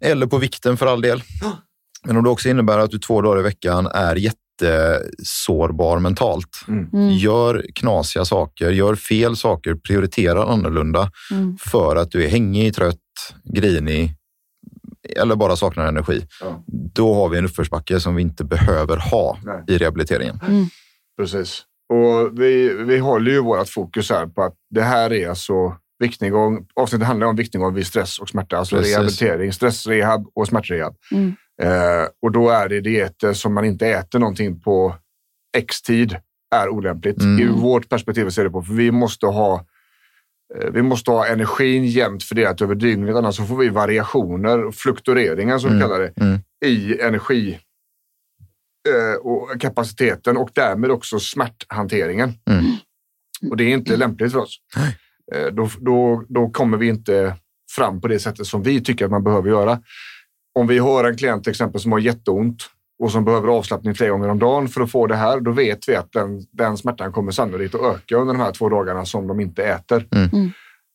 Eller 0.00 0.26
på 0.26 0.38
vikten 0.38 0.76
för 0.76 0.86
all 0.86 1.00
del. 1.00 1.22
Men 2.04 2.16
om 2.16 2.24
det 2.24 2.30
också 2.30 2.48
innebär 2.48 2.78
att 2.78 2.90
du 2.90 2.98
två 2.98 3.22
dagar 3.22 3.40
i 3.40 3.42
veckan 3.42 3.86
är 3.86 4.16
jättesårbar 4.62 5.98
mentalt. 5.98 6.64
Mm. 6.68 7.10
Gör 7.10 7.66
knasiga 7.74 8.24
saker, 8.24 8.70
gör 8.70 8.94
fel 8.94 9.36
saker, 9.36 9.74
prioriterar 9.74 10.52
annorlunda 10.52 11.10
Mm. 11.30 11.56
för 11.58 11.96
att 11.96 12.10
du 12.10 12.24
är 12.24 12.28
hängig, 12.28 12.74
trött, 12.74 12.96
grinig 13.54 14.14
eller 15.16 15.36
bara 15.36 15.56
saknar 15.56 15.86
energi. 15.86 16.26
Ja. 16.40 16.64
Då 16.94 17.14
har 17.14 17.28
vi 17.28 17.38
en 17.38 17.44
uppförsbacke 17.44 18.00
som 18.00 18.14
vi 18.14 18.22
inte 18.22 18.44
behöver 18.44 18.96
ha 18.96 19.38
Nej. 19.44 19.64
i 19.68 19.78
rehabiliteringen. 19.78 20.38
Precis. 21.18 21.62
Och 21.92 22.40
vi, 22.40 22.68
vi 22.84 22.98
håller 22.98 23.30
ju 23.30 23.40
vårt 23.42 23.68
fokus 23.68 24.10
här 24.10 24.26
på 24.26 24.42
att 24.42 24.54
det 24.70 24.82
här 24.82 25.12
är 25.12 25.28
alltså 25.28 25.76
viktnedgång. 25.98 26.66
Avsnittet 26.74 27.06
handlar 27.06 27.26
om 27.26 27.36
viktnedgång 27.36 27.74
vid 27.74 27.86
stress 27.86 28.18
och 28.18 28.28
smärta, 28.28 28.56
alltså 28.56 28.76
Precis. 28.76 28.92
rehabilitering, 28.94 29.52
stressrehab 29.52 30.26
och 30.34 30.48
smärtrehab. 30.48 30.96
Mm. 31.12 31.34
Eh, 31.62 32.06
och 32.22 32.32
då 32.32 32.50
är 32.50 32.68
det 32.68 32.80
dieter 32.80 33.32
som 33.32 33.54
man 33.54 33.64
inte 33.64 33.86
äter 33.88 34.18
någonting 34.18 34.60
på 34.60 34.94
x 35.56 35.82
tid 35.82 36.16
är 36.54 36.68
olämpligt. 36.68 37.20
Mm. 37.22 37.40
I 37.40 37.46
vårt 37.60 37.88
perspektiv 37.88 38.30
ser 38.30 38.44
det 38.44 38.50
på, 38.50 38.62
för 38.62 38.72
vi 38.74 38.90
måste 38.90 39.26
ha 39.26 39.66
eh, 40.54 40.70
vi 40.70 40.82
måste 40.82 41.10
ha 41.10 41.26
energin 41.26 41.84
jämnt 41.84 42.24
fördelat 42.24 42.60
över 42.62 42.74
dygnet, 42.74 43.16
annars 43.16 43.36
så 43.36 43.44
får 43.46 43.56
vi 43.56 43.68
variationer, 43.68 44.70
fluktueringar 44.72 45.58
som 45.58 45.70
vi 45.70 45.76
Mm. 45.76 45.88
kallar 45.88 46.00
det, 46.00 46.12
Mm. 46.20 46.38
i 46.64 47.00
energi 47.00 47.58
eh, 48.88 49.20
och 49.20 49.60
kapaciteten 49.60 50.36
och 50.36 50.50
därmed 50.54 50.90
också 50.90 51.18
smärthanteringen. 51.18 52.32
Mm. 52.50 52.64
Och 53.50 53.56
det 53.56 53.64
är 53.64 53.68
inte 53.68 53.96
lämpligt 53.96 54.32
för 54.32 54.38
oss. 54.38 54.56
Eh, 55.34 55.46
Då, 55.46 55.70
då, 55.80 56.24
då 56.28 56.50
kommer 56.50 56.76
vi 56.78 56.88
inte 56.88 57.36
fram 57.76 58.00
på 58.00 58.08
det 58.08 58.18
sättet 58.18 58.46
som 58.46 58.62
vi 58.62 58.80
tycker 58.84 59.04
att 59.04 59.10
man 59.10 59.24
behöver 59.24 59.48
göra. 59.50 59.82
Om 60.58 60.66
vi 60.66 60.78
har 60.78 61.04
en 61.04 61.16
klient 61.16 61.44
till 61.44 61.50
exempel 61.50 61.80
som 61.80 61.92
har 61.92 61.98
jätteont 61.98 62.62
och 63.02 63.12
som 63.12 63.24
behöver 63.24 63.48
avslappning 63.48 63.94
tre 63.94 64.08
gånger 64.08 64.28
om 64.28 64.38
dagen 64.38 64.68
för 64.68 64.80
att 64.80 64.90
få 64.90 65.06
det 65.06 65.16
här, 65.16 65.40
då 65.40 65.50
vet 65.50 65.88
vi 65.88 65.96
att 65.96 66.12
den, 66.12 66.40
den 66.52 66.76
smärtan 66.76 67.12
kommer 67.12 67.32
sannolikt 67.32 67.74
att 67.74 67.80
öka 67.96 68.16
under 68.16 68.34
de 68.34 68.40
här 68.40 68.52
två 68.52 68.68
dagarna 68.68 69.04
som 69.04 69.26
de 69.26 69.40
inte 69.40 69.64
äter. 69.64 70.06
Mm. 70.14 70.28
Mm. 70.32 70.50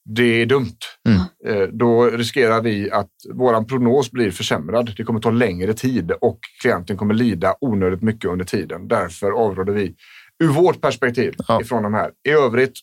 Det 0.10 0.42
är 0.42 0.46
dumt. 0.46 0.78
Mm. 1.08 1.22
Eh, 1.62 1.68
Då 1.68 2.06
riskerar 2.06 2.62
vi 2.62 2.92
att 2.92 3.10
vår 3.34 3.64
prognos 3.64 4.12
blir 4.12 4.32
försämrad. 4.32 4.94
Det 4.98 5.04
kommer 5.04 5.20
ta 5.20 5.32
längre 5.32 5.74
tid 5.74 6.12
och 6.12 6.40
klienten 6.62 6.98
kommer 6.98 7.14
lida 7.14 7.56
onödigt 7.62 8.02
mycket 8.02 8.30
under 8.32 8.46
tiden. 8.46 8.88
Därför 8.88 9.32
avråder 9.32 9.74
vi 9.74 9.96
ur 10.44 10.48
vårt 10.48 10.82
perspektiv 10.82 11.34
Ja. 11.48 11.62
ifrån 11.62 11.84
de 11.84 11.94
här. 11.94 12.12
I 12.28 12.32
övrigt, 12.32 12.74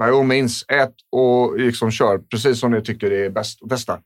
by 0.00 0.04
all 0.04 0.24
means, 0.24 0.64
ät 0.68 0.94
och 1.12 1.58
liksom 1.58 1.90
kör 1.90 2.18
precis 2.18 2.60
som 2.60 2.70
ni 2.70 2.82
tycker 2.82 3.10
är 3.10 3.30
bäst 3.30 3.62
att 3.62 3.70
testa. 3.70 3.98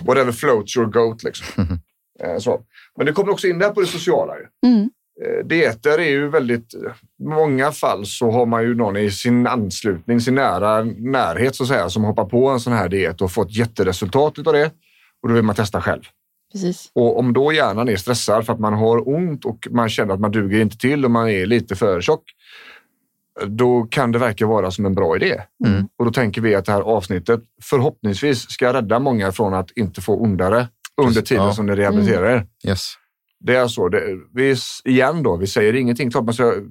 Whatever 0.00 0.32
floats 0.32 0.76
your 0.76 0.86
goat. 0.86 1.22
Liksom. 1.22 1.46
Mhm. 1.64 1.80
Eh, 2.20 2.38
Så. 2.38 2.60
Men 2.96 3.06
det 3.06 3.12
kommer 3.12 3.32
också 3.32 3.46
in 3.46 3.58
där 3.58 3.70
på 3.70 3.80
det 3.80 3.86
sociala. 3.86 4.32
Mm. 4.66 4.90
Eh, 5.24 5.46
Dieter 5.46 5.98
är 5.98 6.10
ju 6.10 6.28
väldigt, 6.28 6.74
i 7.20 7.24
många 7.24 7.72
fall 7.72 8.06
så 8.06 8.30
har 8.30 8.46
man 8.46 8.62
ju 8.62 8.74
någon 8.74 8.96
i 8.96 9.10
sin 9.10 9.46
anslutning, 9.46 10.20
sin 10.20 10.34
nära 10.34 10.84
närhet 10.84 11.56
så 11.56 11.62
att 11.62 11.68
säga, 11.68 11.90
som 11.90 12.04
hoppar 12.04 12.24
på 12.24 12.48
en 12.48 12.60
sån 12.60 12.72
här 12.72 12.88
diet 12.88 13.20
och 13.20 13.32
fått 13.32 13.56
jätteresultat 13.56 14.38
utav 14.38 14.52
det. 14.52 14.70
Och 15.22 15.28
då 15.28 15.34
vill 15.34 15.44
man 15.44 15.54
testa 15.54 15.80
själv. 15.80 16.02
Precis. 16.52 16.90
Och 16.94 17.18
om 17.18 17.32
då 17.32 17.52
hjärnan 17.52 17.88
är 17.88 17.96
stressad 17.96 18.46
för 18.46 18.52
att 18.52 18.60
man 18.60 18.74
har 18.74 19.08
ont 19.08 19.44
och 19.44 19.68
man 19.70 19.88
känner 19.88 20.14
att 20.14 20.20
man 20.20 20.30
duger 20.30 20.60
inte 20.60 20.78
till 20.78 21.04
och 21.04 21.10
man 21.10 21.28
är 21.30 21.46
lite 21.46 21.76
för 21.76 22.00
tjock, 22.00 22.24
då 23.46 23.86
kan 23.90 24.12
det 24.12 24.18
verka 24.18 24.46
vara 24.46 24.70
som 24.70 24.86
en 24.86 24.94
bra 24.94 25.16
idé. 25.16 25.42
Mm. 25.66 25.88
Och 25.98 26.04
då 26.04 26.10
tänker 26.10 26.40
vi 26.40 26.54
att 26.54 26.64
det 26.64 26.72
här 26.72 26.80
avsnittet 26.80 27.40
förhoppningsvis 27.62 28.50
ska 28.50 28.72
rädda 28.72 28.98
många 28.98 29.32
från 29.32 29.54
att 29.54 29.70
inte 29.76 30.00
få 30.00 30.16
ondare 30.16 30.68
under 31.02 31.22
tiden 31.22 31.44
ja. 31.44 31.52
som 31.52 31.66
ni 31.66 31.74
rehabiliterar 31.74 32.36
er. 32.36 32.46
Yes. 32.68 32.94
Det 33.40 33.56
är 33.56 33.68
så. 33.68 33.88
Det, 33.88 34.18
vi, 34.34 34.56
igen 34.84 35.22
då, 35.22 35.36
vi 35.36 35.46
säger 35.46 35.74
ingenting 35.74 36.08
att 36.14 36.24
man 36.24 36.34
ska 36.34 36.46
eh, 36.46 36.62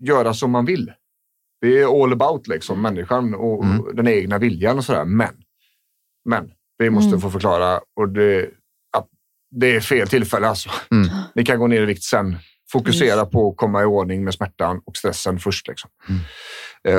göra 0.00 0.34
som 0.34 0.50
man 0.50 0.64
vill. 0.64 0.92
Det 1.60 1.80
är 1.80 2.02
all 2.04 2.12
about 2.12 2.48
liksom, 2.48 2.82
människan 2.82 3.34
och 3.34 3.64
Mm. 3.64 3.84
den 3.96 4.08
egna 4.08 4.38
viljan 4.38 4.78
och 4.78 4.84
sådär. 4.84 5.04
Men, 5.04 5.34
men 6.24 6.50
vi 6.78 6.90
måste 6.90 7.08
Mm. 7.08 7.20
få 7.20 7.30
förklara 7.30 7.80
och 7.96 8.08
det, 8.08 8.50
det 9.50 9.76
är 9.76 9.80
fel 9.80 10.08
tillfälle 10.08 10.48
alltså. 10.48 10.70
Mm. 10.90 11.08
Ni 11.34 11.44
kan 11.44 11.58
gå 11.58 11.66
ner 11.66 11.82
i 11.82 11.84
vikt 11.84 12.02
sen. 12.02 12.36
Fokusera 12.72 13.20
Yes. 13.20 13.30
på 13.30 13.50
att 13.50 13.56
komma 13.56 13.82
i 13.82 13.84
ordning 13.84 14.24
med 14.24 14.34
smärtan 14.34 14.80
och 14.84 14.96
stressen 14.96 15.38
först. 15.38 15.68
Liksom. 15.68 15.90
Mm. 16.08 16.20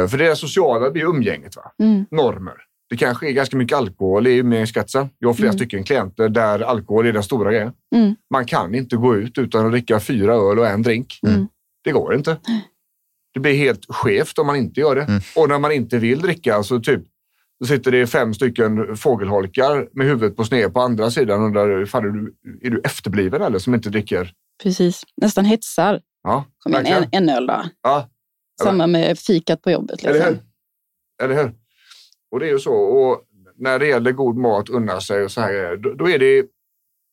Eh, 0.03 0.07
För 0.07 0.17
det 0.17 0.35
sociala 0.35 0.91
blir 0.91 1.03
umgänget. 1.03 1.55
Va? 1.55 1.71
Mm. 1.79 2.05
Normer. 2.11 2.53
Det 2.89 2.97
kanske 2.97 3.27
är 3.27 3.31
ganska 3.31 3.57
mycket 3.57 3.77
alkohol 3.77 4.27
i 4.27 4.37
umgängeskretsen. 4.37 5.09
Jag 5.19 5.29
har 5.29 5.33
flera 5.33 5.49
Mm. 5.49 5.57
stycken 5.57 5.83
klienter 5.83 6.29
där 6.29 6.59
alkohol 6.59 7.05
är 7.07 7.13
den 7.13 7.23
stora 7.23 7.51
grejen. 7.51 7.71
Mm. 7.95 8.15
Man 8.33 8.45
kan 8.45 8.75
inte 8.75 8.95
gå 8.95 9.15
ut 9.15 9.37
utan 9.37 9.65
att 9.65 9.71
dricka 9.71 9.99
fyra 9.99 10.33
öl 10.35 10.59
och 10.59 10.67
en 10.67 10.81
drink. 10.81 11.19
Mm. 11.27 11.47
Det 11.83 11.91
går 11.91 12.15
inte. 12.15 12.37
Det 13.33 13.39
blir 13.39 13.53
helt 13.53 13.85
skevt 13.89 14.39
om 14.39 14.47
man 14.47 14.55
inte 14.55 14.79
gör 14.79 14.95
det. 14.95 15.01
Mm. 15.03 15.21
Och 15.35 15.49
när 15.49 15.59
man 15.59 15.71
inte 15.71 15.97
vill 15.97 16.21
dricka, 16.21 16.55
alltså 16.55 16.79
typ, 16.79 17.01
då 17.61 17.67
sitter 17.67 17.91
det 17.91 18.07
fem 18.07 18.33
stycken 18.33 18.97
fågelholkar 18.97 19.87
med 19.93 20.07
huvudet 20.07 20.37
på 20.37 20.43
sned 20.43 20.73
på 20.73 20.81
andra 20.81 21.11
sidan 21.11 21.39
och 21.39 21.45
undrar, 21.45 21.85
fan, 21.85 22.05
är, 22.05 22.09
du, 22.09 22.35
är 22.61 22.69
du 22.69 22.81
efterbliven 22.83 23.41
eller 23.41 23.59
som 23.59 23.73
inte 23.73 23.89
dricker? 23.89 24.33
Precis. 24.63 25.03
Nästan 25.17 25.45
hetsar. 25.45 26.01
Ja, 26.23 26.45
Kom 26.59 26.71
verkligen. 26.71 27.03
en, 27.03 27.09
en 27.11 27.29
öl 27.29 27.47
då. 27.47 27.63
Ja, 27.81 28.09
Samma 28.63 28.87
med 28.87 29.19
fikat 29.19 29.61
på 29.61 29.71
jobbet. 29.71 30.03
Eller 30.03 30.13
Liksom. 30.13 30.33
hur? 30.33 31.25
Eller 31.25 31.43
hur? 31.43 31.53
Och 32.31 32.39
det 32.39 32.45
är 32.45 32.49
ju 32.51 32.59
så. 32.59 32.73
Och 32.73 33.21
när 33.55 33.79
det 33.79 33.87
gäller 33.87 34.11
god 34.11 34.37
mat, 34.37 34.69
unna 34.69 35.01
sig 35.01 35.23
och 35.23 35.31
så 35.31 35.41
här 35.41 35.77
då, 35.77 35.93
då 35.93 36.09
är 36.09 36.19
det 36.19 36.45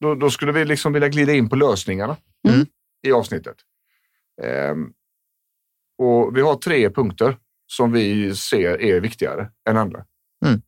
då, 0.00 0.14
då 0.14 0.30
skulle 0.30 0.52
vi 0.52 0.64
liksom 0.64 0.92
vilja 0.92 1.08
glida 1.08 1.32
in 1.32 1.48
på 1.48 1.56
lösningarna 1.56 2.16
Mm. 2.48 2.66
i 3.06 3.12
avsnittet. 3.12 3.56
Ehm, 4.42 4.92
och 5.98 6.36
vi 6.36 6.40
har 6.40 6.54
tre 6.54 6.90
punkter 6.90 7.36
som 7.66 7.92
vi 7.92 8.34
ser 8.34 8.80
är 8.82 9.00
viktigare 9.00 9.50
än 9.68 9.76
andra. 9.76 10.04
Mm. 10.46 10.60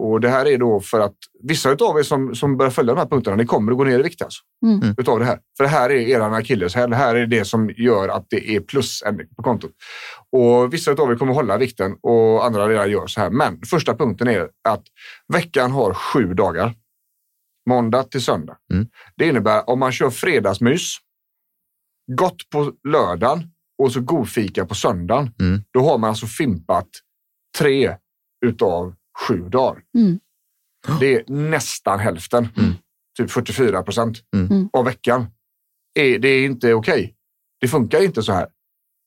Och 0.00 0.20
det 0.20 0.28
här 0.28 0.46
är 0.46 0.58
då 0.58 0.80
för 0.80 1.00
att 1.00 1.16
vissa 1.42 1.70
av 1.70 1.98
er 1.98 2.02
som, 2.02 2.34
som 2.34 2.56
börjar 2.56 2.70
följa 2.70 2.94
de 2.94 3.00
här 3.00 3.06
punkterna, 3.06 3.36
ni 3.36 3.46
kommer 3.46 3.72
att 3.72 3.78
gå 3.78 3.84
ner 3.84 3.98
i 3.98 4.02
vikt 4.02 4.22
alltså. 4.22 4.42
Mm. 4.66 4.82
Mm. 4.82 4.94
Utav 4.98 5.18
det 5.18 5.24
här. 5.24 5.38
För 5.56 5.64
det 5.64 5.70
här 5.70 5.90
är 5.90 6.08
eran 6.08 6.34
akilleshäl. 6.34 6.90
Det 6.90 6.96
här 6.96 7.14
är 7.14 7.26
det 7.26 7.44
som 7.44 7.70
gör 7.76 8.08
att 8.08 8.26
det 8.28 8.56
är 8.56 8.60
plus 8.60 9.02
på 9.36 9.42
kontot. 9.42 9.70
Och 10.32 10.74
vissa 10.74 10.92
av 10.92 11.12
er 11.12 11.16
kommer 11.16 11.34
hålla 11.34 11.58
vikten 11.58 11.96
och 12.02 12.46
andra 12.46 12.68
redan 12.68 12.90
gör 12.90 13.06
så 13.06 13.20
här. 13.20 13.30
Men 13.30 13.60
första 13.70 13.96
punkten 13.96 14.28
är 14.28 14.48
att 14.68 14.82
veckan 15.32 15.70
har 15.70 15.94
sju 15.94 16.34
dagar. 16.34 16.74
Måndag 17.68 18.02
till 18.02 18.22
söndag. 18.22 18.56
Mm. 18.72 18.86
Det 19.16 19.28
innebär 19.28 19.70
om 19.70 19.78
man 19.78 19.92
kör 19.92 20.10
fredagsmys, 20.10 20.96
gott 22.12 22.50
på 22.50 22.72
lördagen 22.88 23.50
och 23.82 23.92
så 23.92 24.00
godfika 24.00 24.66
på 24.66 24.74
söndagen. 24.74 25.30
Mm. 25.40 25.62
Då 25.72 25.80
har 25.80 25.98
man 25.98 26.10
alltså 26.10 26.26
fimpat 26.26 26.88
tre 27.58 27.96
utav 28.46 28.94
sju 29.28 29.36
dagar. 29.48 29.82
Mm. 29.98 30.18
Det 31.00 31.14
är 31.14 31.24
nästan 31.26 31.98
hälften, 31.98 32.48
Mm. 32.58 32.72
typ 33.18 33.30
44 33.30 33.82
procent 33.82 34.18
Mm. 34.36 34.46
Mm. 34.50 34.68
av 34.72 34.84
veckan. 34.84 35.26
Är, 35.94 36.18
det 36.18 36.28
är 36.28 36.44
inte 36.44 36.74
okej. 36.74 37.14
Det 37.60 37.68
funkar 37.68 38.04
inte 38.04 38.22
så 38.22 38.32
här. 38.32 38.48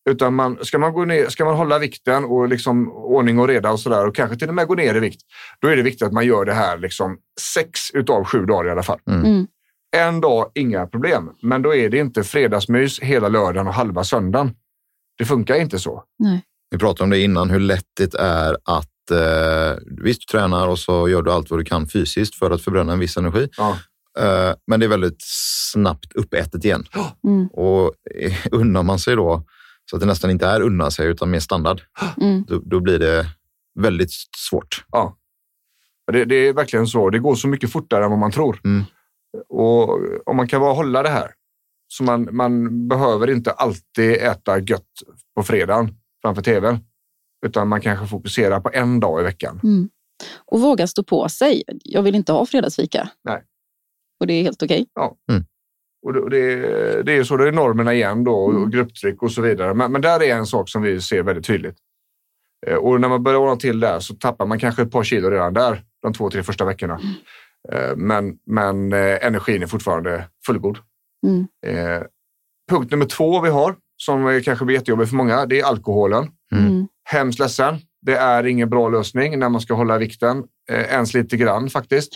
Utan 0.10 0.34
man, 0.34 0.58
ska, 0.66 0.78
man 0.80 0.94
gå 0.94 1.06
ner, 1.06 1.30
ska 1.30 1.46
man 1.46 1.56
hålla 1.56 1.80
vikten 1.80 2.26
och 2.26 2.48
liksom 2.50 2.92
ordning 2.92 3.40
och 3.40 3.48
reda 3.48 3.72
och 3.72 3.80
sådär 3.80 4.08
och 4.08 4.16
kanske 4.16 4.38
till 4.38 4.50
och 4.50 4.56
med 4.56 4.68
gå 4.68 4.76
ner 4.76 4.96
i 4.96 5.00
vikt, 5.00 5.22
då 5.60 5.68
är 5.68 5.76
det 5.76 5.82
viktigt 5.82 6.02
att 6.08 6.14
man 6.14 6.26
gör 6.26 6.46
det 6.46 6.54
här 6.54 6.78
liksom 6.78 7.18
sex 7.54 7.92
utav 7.94 8.24
sju 8.24 8.46
dagar 8.46 8.68
i 8.70 8.72
alla 8.72 8.84
fall. 8.84 9.00
Mm. 9.10 9.48
En 9.96 10.22
dag, 10.22 10.52
inga 10.54 10.88
problem. 10.88 11.30
Men 11.42 11.62
då 11.62 11.76
är 11.76 11.90
det 11.90 11.98
inte 11.98 12.24
fredagsmys 12.24 13.00
hela 13.00 13.28
lördagen 13.30 13.68
och 13.68 13.74
halva 13.74 14.04
söndagen. 14.04 14.56
Det 15.18 15.26
funkar 15.26 15.56
inte 15.56 15.80
så. 15.80 16.04
Nej. 16.20 16.42
Vi 16.72 16.78
pratade 16.78 17.04
om 17.04 17.10
det 17.10 17.20
innan, 17.20 17.50
hur 17.50 17.60
lätt 17.60 17.86
det 17.98 18.14
är 18.16 18.58
att 18.66 18.90
eh, 19.12 19.78
visst, 20.04 20.22
du 20.28 20.38
tränar 20.38 20.68
och 20.68 20.80
så 20.80 21.10
gör 21.10 21.22
du 21.22 21.32
allt 21.32 21.50
vad 21.50 21.60
du 21.60 21.64
kan 21.64 21.88
fysiskt 21.88 22.36
för 22.36 22.52
att 22.52 22.62
förbränna 22.62 22.94
en 22.94 23.00
viss 23.00 23.18
energi. 23.18 23.50
Ja. 23.58 23.78
Eh, 24.20 24.56
men 24.68 24.80
det 24.80 24.86
är 24.86 24.90
väldigt 24.90 25.18
snabbt 25.72 26.14
uppätet 26.14 26.66
igen. 26.66 26.86
Mm. 27.28 27.48
Och 27.48 27.94
eh, 28.16 28.34
unnar 28.52 28.84
man 28.84 29.00
sig 29.00 29.16
då, 29.16 29.44
så 29.90 29.96
att 29.96 30.00
det 30.00 30.06
nästan 30.06 30.32
inte 30.32 30.48
är 30.48 30.62
unna 30.62 30.92
sig 30.92 31.08
utan 31.08 31.32
mer 31.32 31.40
standard, 31.40 31.82
Mm. 32.22 32.44
då, 32.48 32.62
då 32.66 32.80
blir 32.80 33.00
det 33.00 33.26
väldigt 33.80 34.12
svårt. 34.38 34.86
Ja. 34.92 35.18
Det, 36.12 36.26
det 36.26 36.36
är 36.36 36.54
verkligen 36.54 36.88
så. 36.88 37.10
Det 37.10 37.20
går 37.20 37.36
så 37.36 37.48
mycket 37.48 37.72
fortare 37.72 38.04
än 38.04 38.10
vad 38.10 38.20
man 38.20 38.32
tror. 38.32 38.60
Mm. 38.64 38.84
Och 39.50 40.00
om 40.26 40.36
man 40.36 40.48
kan 40.48 40.62
bara 40.62 40.74
hålla 40.74 41.04
det 41.04 41.10
här. 41.10 41.32
Så 41.88 42.04
man, 42.04 42.30
man 42.32 42.88
behöver 42.88 43.30
inte 43.30 43.52
alltid 43.52 44.12
äta 44.12 44.60
gött 44.60 44.88
på 45.36 45.44
fredagen 45.44 45.96
framför 46.22 46.42
tvn. 46.42 46.80
Utan 47.46 47.68
man 47.68 47.82
kanske 47.82 48.08
fokuserar 48.08 48.60
på 48.60 48.70
en 48.74 49.00
dag 49.00 49.20
i 49.20 49.24
veckan. 49.24 49.60
Mm. 49.64 49.90
Och 50.46 50.62
våga 50.62 50.88
stå 50.88 51.04
på 51.04 51.30
sig. 51.30 51.64
Jag 51.84 52.02
vill 52.02 52.16
inte 52.16 52.32
ha 52.34 52.46
fredagsfika. 52.46 53.10
Nej. 53.24 53.44
Och 54.20 54.28
det 54.28 54.34
är 54.34 54.44
helt 54.44 54.64
okej. 54.64 54.86
Och 56.06 56.14
det, 56.14 56.20
och 56.20 56.30
det, 56.30 56.56
det 57.04 57.14
är 57.18 57.24
så, 57.24 57.38
det 57.38 57.48
är 57.48 57.52
normerna 57.52 57.94
igen 57.94 58.24
då 58.24 58.50
Mm. 58.50 58.64
och 58.64 58.72
grupptryck 58.72 59.22
och 59.24 59.32
så 59.32 59.42
vidare. 59.42 59.74
Men, 59.74 59.92
men 59.92 60.02
där 60.02 60.24
är 60.24 60.36
en 60.36 60.46
sak 60.46 60.70
som 60.70 60.82
vi 60.82 61.02
ser 61.02 61.24
väldigt 61.24 61.46
tydligt. 61.46 61.78
Eh, 62.68 62.76
Och 62.76 63.02
när 63.02 63.10
man 63.10 63.24
börjar 63.24 63.40
ordna 63.40 63.56
till 63.56 63.80
där 63.80 64.00
så 64.00 64.16
tappar 64.16 64.46
man 64.46 64.60
kanske 64.60 64.82
ett 64.82 64.92
par 64.92 65.04
kilo 65.04 65.30
redan 65.30 65.54
där 65.54 65.84
de 66.02 66.14
två, 66.14 66.30
tre 66.30 66.44
första 66.44 66.66
veckorna. 66.66 67.00
Eh, 67.72 67.96
Men, 67.96 68.38
men 68.46 68.94
eh, 68.94 69.26
energin 69.26 69.64
är 69.64 69.68
fortfarande 69.68 70.28
fullgod. 70.46 70.78
Mm. 71.28 71.48
Eh, 71.66 72.04
punkt 72.72 72.92
nummer 72.92 73.06
två 73.06 73.42
vi 73.42 73.50
har, 73.50 73.76
som 74.06 74.42
kanske 74.46 74.66
blir 74.66 74.76
jättejobbig 74.76 75.10
för 75.10 75.16
många, 75.16 75.46
det 75.46 75.60
är 75.60 75.66
alkoholen. 75.66 76.28
Mm. 76.56 76.68
Mm. 76.68 76.88
Hemskt 77.04 77.40
ledsen. 77.40 77.76
Det 78.02 78.16
är 78.16 78.44
ingen 78.46 78.70
bra 78.70 78.90
lösning 78.90 79.40
när 79.40 79.50
man 79.50 79.62
ska 79.62 79.74
hålla 79.74 79.98
vikten. 79.98 80.44
Eh, 80.72 80.80
ens 80.94 81.14
lite 81.14 81.38
grann 81.38 81.70
faktiskt. 81.70 82.14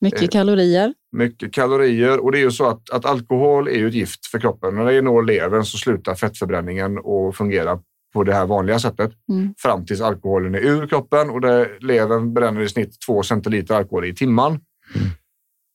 Mycket 0.00 0.22
Eh. 0.22 0.28
kalorier. 0.28 0.94
Mycket 1.16 1.52
kalorier 1.52 2.24
och 2.24 2.32
det 2.32 2.38
är 2.38 2.42
ju 2.42 2.50
så 2.50 2.66
att, 2.68 2.90
att 2.90 3.04
alkohol 3.04 3.68
är 3.68 3.72
ju 3.78 3.88
ett 3.88 3.94
gift 3.94 4.26
för 4.26 4.38
kroppen. 4.38 4.74
När 4.74 4.84
det 4.84 5.02
når 5.02 5.22
levern 5.22 5.64
så 5.64 5.78
slutar 5.78 6.14
fettförbränningen 6.14 6.98
och 6.98 7.36
fungera 7.36 7.78
på 8.14 8.24
det 8.24 8.34
här 8.34 8.46
vanliga 8.46 8.78
sättet 8.78 9.12
Mm. 9.32 9.54
fram 9.58 9.86
tills 9.86 10.00
alkoholen 10.00 10.54
är 10.54 10.58
ur 10.58 10.86
kroppen 10.86 11.30
och 11.30 11.40
det, 11.40 11.68
levern 11.80 12.34
bränner 12.34 12.60
i 12.60 12.68
snitt 12.68 12.96
två 13.06 13.22
centiliter 13.22 13.74
alkohol 13.74 14.04
i 14.04 14.14
timman. 14.14 14.60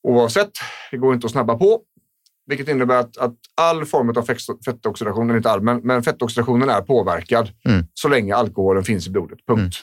Oavsett, 0.07 0.51
det 0.91 0.97
går 0.97 1.13
inte 1.13 1.25
att 1.27 1.31
snabba 1.31 1.57
på. 1.57 1.81
Vilket 2.47 2.67
innebär 2.67 2.99
att, 2.99 3.17
att 3.17 3.35
all 3.61 3.85
form 3.85 4.09
av 4.09 4.23
fettoxidation, 4.65 5.35
inte 5.35 5.51
all, 5.51 5.61
men, 5.61 5.77
men 5.83 6.03
fettoxidationen 6.03 6.69
är 6.69 6.81
påverkad 6.81 7.49
Mm. 7.69 7.85
så 7.93 8.07
länge 8.09 8.35
alkoholen 8.35 8.83
finns 8.83 9.07
i 9.07 9.11
blodet. 9.11 9.39
Punkt. 9.47 9.75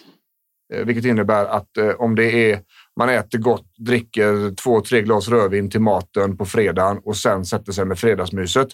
Eh, 0.74 0.84
vilket 0.84 1.04
innebär 1.04 1.44
att 1.46 1.76
eh, 1.76 1.88
om 1.90 2.14
det 2.14 2.52
är 2.52 2.60
man 2.96 3.08
äter 3.08 3.38
gott, 3.38 3.66
dricker 3.78 4.54
två, 4.54 4.80
tre 4.80 5.02
glas 5.02 5.28
rödvin 5.28 5.70
till 5.70 5.80
maten 5.80 6.36
på 6.36 6.44
fredagen 6.44 6.98
och 7.04 7.16
sen 7.16 7.44
sätter 7.44 7.72
sig 7.72 7.84
med 7.84 7.98
fredagsmyset. 7.98 8.68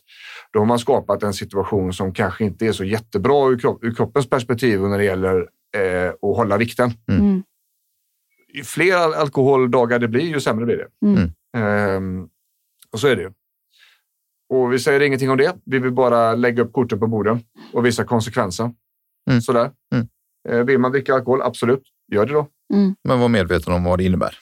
Då 0.53 0.59
har 0.59 0.67
man 0.67 0.79
skapat 0.79 1.23
en 1.23 1.35
situation 1.35 1.93
som 1.93 2.13
kanske 2.15 2.45
inte 2.45 2.67
är 2.67 2.73
så 2.73 2.85
jättebra 2.85 3.49
ur, 3.51 3.59
kropp, 3.59 3.85
ur 3.85 3.95
kroppens 3.95 4.31
perspektiv 4.31 4.81
när 4.81 4.99
det 4.99 5.05
gäller 5.05 5.37
eh, 5.77 6.09
att 6.09 6.37
hålla 6.37 6.57
vikten. 6.57 6.91
Mm. 7.11 7.21
Mm. 7.25 7.43
Ju 8.55 8.65
fler 8.65 8.97
al- 8.97 9.15
alkoholdagar 9.15 9.99
det 9.99 10.09
blir, 10.09 10.23
ju 10.27 10.41
sämre 10.41 10.65
blir 10.65 10.77
det. 10.77 11.07
Mm. 11.07 11.31
Ehm, 11.57 12.29
och 12.93 13.01
så 13.01 13.07
är 13.09 13.17
det 13.17 13.23
ju. 13.23 13.31
Och 14.51 14.73
vi 14.73 14.79
säger 14.79 15.01
ingenting 15.01 15.31
om 15.31 15.37
det. 15.37 15.57
Vi 15.65 15.79
vill 15.79 15.93
bara 15.93 16.35
lägga 16.35 16.63
upp 16.63 16.73
korten 16.73 17.01
på 17.01 17.07
borden 17.07 17.45
och 17.73 17.87
visa 17.87 18.05
konsekvenser. 18.05 18.73
Mm. 19.31 19.41
Sådär. 19.41 19.71
Mm. 19.95 20.09
Eh, 20.49 20.65
vill 20.65 20.79
man 20.79 20.93
dricka 20.93 21.15
alkohol, 21.15 21.43
absolut. 21.43 21.83
Gör 22.13 22.27
det 22.27 22.33
då. 22.33 22.47
Mm. 22.75 22.95
Men 23.05 23.21
var 23.21 23.29
medveten 23.29 23.73
om 23.73 23.85
vad 23.85 23.99
det 23.99 24.05
innebär. 24.05 24.39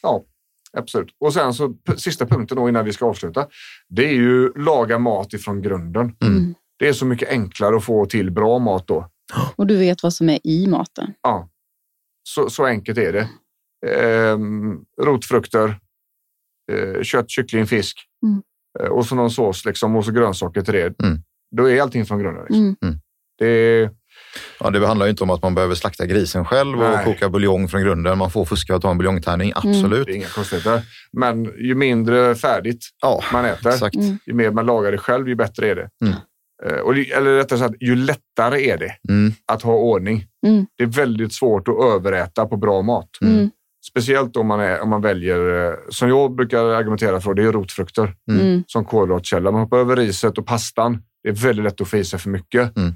Absolut. 0.73 1.09
Och 1.21 1.33
sen 1.33 1.55
så 1.55 1.75
sista 1.97 2.27
punkten 2.27 2.57
då 2.57 2.69
innan 2.69 2.85
vi 2.85 2.93
ska 2.93 3.07
avsluta. 3.07 3.47
Det 3.89 4.09
är 4.09 4.13
ju 4.13 4.53
laga 4.53 4.99
mat 4.99 5.33
ifrån 5.33 5.63
grunden. 5.63 6.17
Mm. 6.21 6.37
Mm. 6.37 6.55
Det 6.79 6.89
är 6.89 6.93
så 6.93 7.07
mycket 7.07 7.29
enklare 7.29 7.77
att 7.77 7.85
få 7.85 8.07
till 8.07 8.31
bra 8.31 8.59
mat 8.59 8.87
då. 8.87 9.09
Och 9.57 9.67
du 9.67 9.77
vet 9.77 10.03
vad 10.03 10.15
som 10.15 10.29
är 10.29 10.47
i 10.47 10.67
maten. 10.67 11.15
Ja, 11.23 11.49
så, 12.23 12.51
så 12.51 12.65
enkelt 12.65 12.99
är 12.99 13.13
det. 13.13 13.29
Ehm, 13.87 14.85
rotfrukter, 15.03 15.81
eh, 16.73 17.03
kött, 17.03 17.31
kyckling, 17.31 17.67
fisk 17.67 18.05
Mm. 18.27 18.43
Eh, 18.81 18.87
och 18.87 19.07
så 19.07 19.15
någon 19.15 19.31
sås 19.31 19.65
liksom, 19.65 19.97
och 19.97 20.05
så 20.05 20.13
grönsaker 20.13 20.63
till 20.63 20.75
det. 20.75 21.01
Mm. 21.03 21.19
Då 21.57 21.71
är 21.71 21.83
allting 21.83 22.07
från 22.07 22.19
grunden. 22.19 22.43
Liksom. 22.49 22.77
Mm. 22.83 22.99
Det 23.39 23.47
är, 23.47 23.91
Ja, 24.61 24.71
det 24.71 24.87
handlar 24.87 25.07
ju 25.07 25.11
inte 25.11 25.23
om 25.23 25.31
att 25.31 25.43
man 25.43 25.55
behöver 25.55 25.75
slakta 25.75 26.07
grisen 26.07 26.45
själv 26.45 26.79
och 26.83 26.91
Nej. 26.91 27.05
koka 27.05 27.29
buljong 27.29 27.69
från 27.69 27.81
grunden. 27.83 28.19
Man 28.19 28.31
får 28.31 28.45
fuska 28.45 28.77
och 28.77 28.83
ta 28.83 28.91
en 28.91 28.99
buljongtärning, 28.99 29.53
absolut. 29.55 30.07
Det 30.07 30.13
är 30.13 30.17
inga 30.17 30.27
konstigheter. 30.27 30.83
Men 31.13 31.45
ju 31.45 31.75
mindre 31.75 32.35
färdigt 32.35 32.81
Ja, 33.03 33.23
man 33.33 33.45
äter, 33.45 33.71
exakt. 33.71 33.95
Mm. 33.97 34.19
ju 34.27 34.33
mer 34.35 34.51
man 34.51 34.67
lagar 34.67 34.93
det 34.93 34.99
själv, 34.99 35.29
ju 35.29 35.35
bättre 35.35 35.69
är 35.69 35.75
det. 35.77 35.89
Mm. 36.05 36.15
Eh, 36.67 36.79
Och, 36.81 36.95
det- 36.95 37.11
eller 37.13 37.37
rättare 37.37 37.59
sagt, 37.59 37.75
ju 37.81 37.97
lättare 37.97 38.71
är 38.71 38.79
det 38.79 38.95
Mm. 39.09 39.33
att 39.47 39.63
ha 39.63 39.75
ordning. 39.75 40.25
Mm. 40.47 40.67
Det 40.79 40.83
är 40.85 40.89
väldigt 40.89 41.33
svårt 41.35 41.69
att 41.69 41.81
överäta 41.95 42.47
på 42.47 42.57
bra 42.57 42.83
mat. 42.83 43.09
Mm. 43.23 43.51
Speciellt 43.91 44.37
om 44.37 44.47
man, 44.47 44.61
är, 44.61 44.81
om 44.81 44.89
man 44.91 45.03
väljer, 45.03 45.67
eh, 45.71 45.75
som 45.89 46.09
jag 46.09 46.35
brukar 46.35 46.65
argumentera 46.65 47.21
för, 47.21 47.35
det 47.35 47.43
är 47.43 47.53
rotfrukter 47.53 48.15
Mm. 48.31 48.41
Mm. 48.47 48.65
som 48.67 48.85
kolhydratkälla. 48.85 49.51
Man 49.51 49.61
hoppar 49.61 49.79
över 49.79 49.97
riset 49.97 50.39
och 50.39 50.47
pastan. 50.47 51.03
Det 51.23 51.29
är 51.29 51.33
väldigt 51.33 51.65
lätt 51.65 51.81
att 51.81 51.89
få 51.89 51.97
i 51.97 52.05
sig 52.05 52.19
för 52.19 52.31
mycket. 52.31 52.77
Mm. 52.77 52.95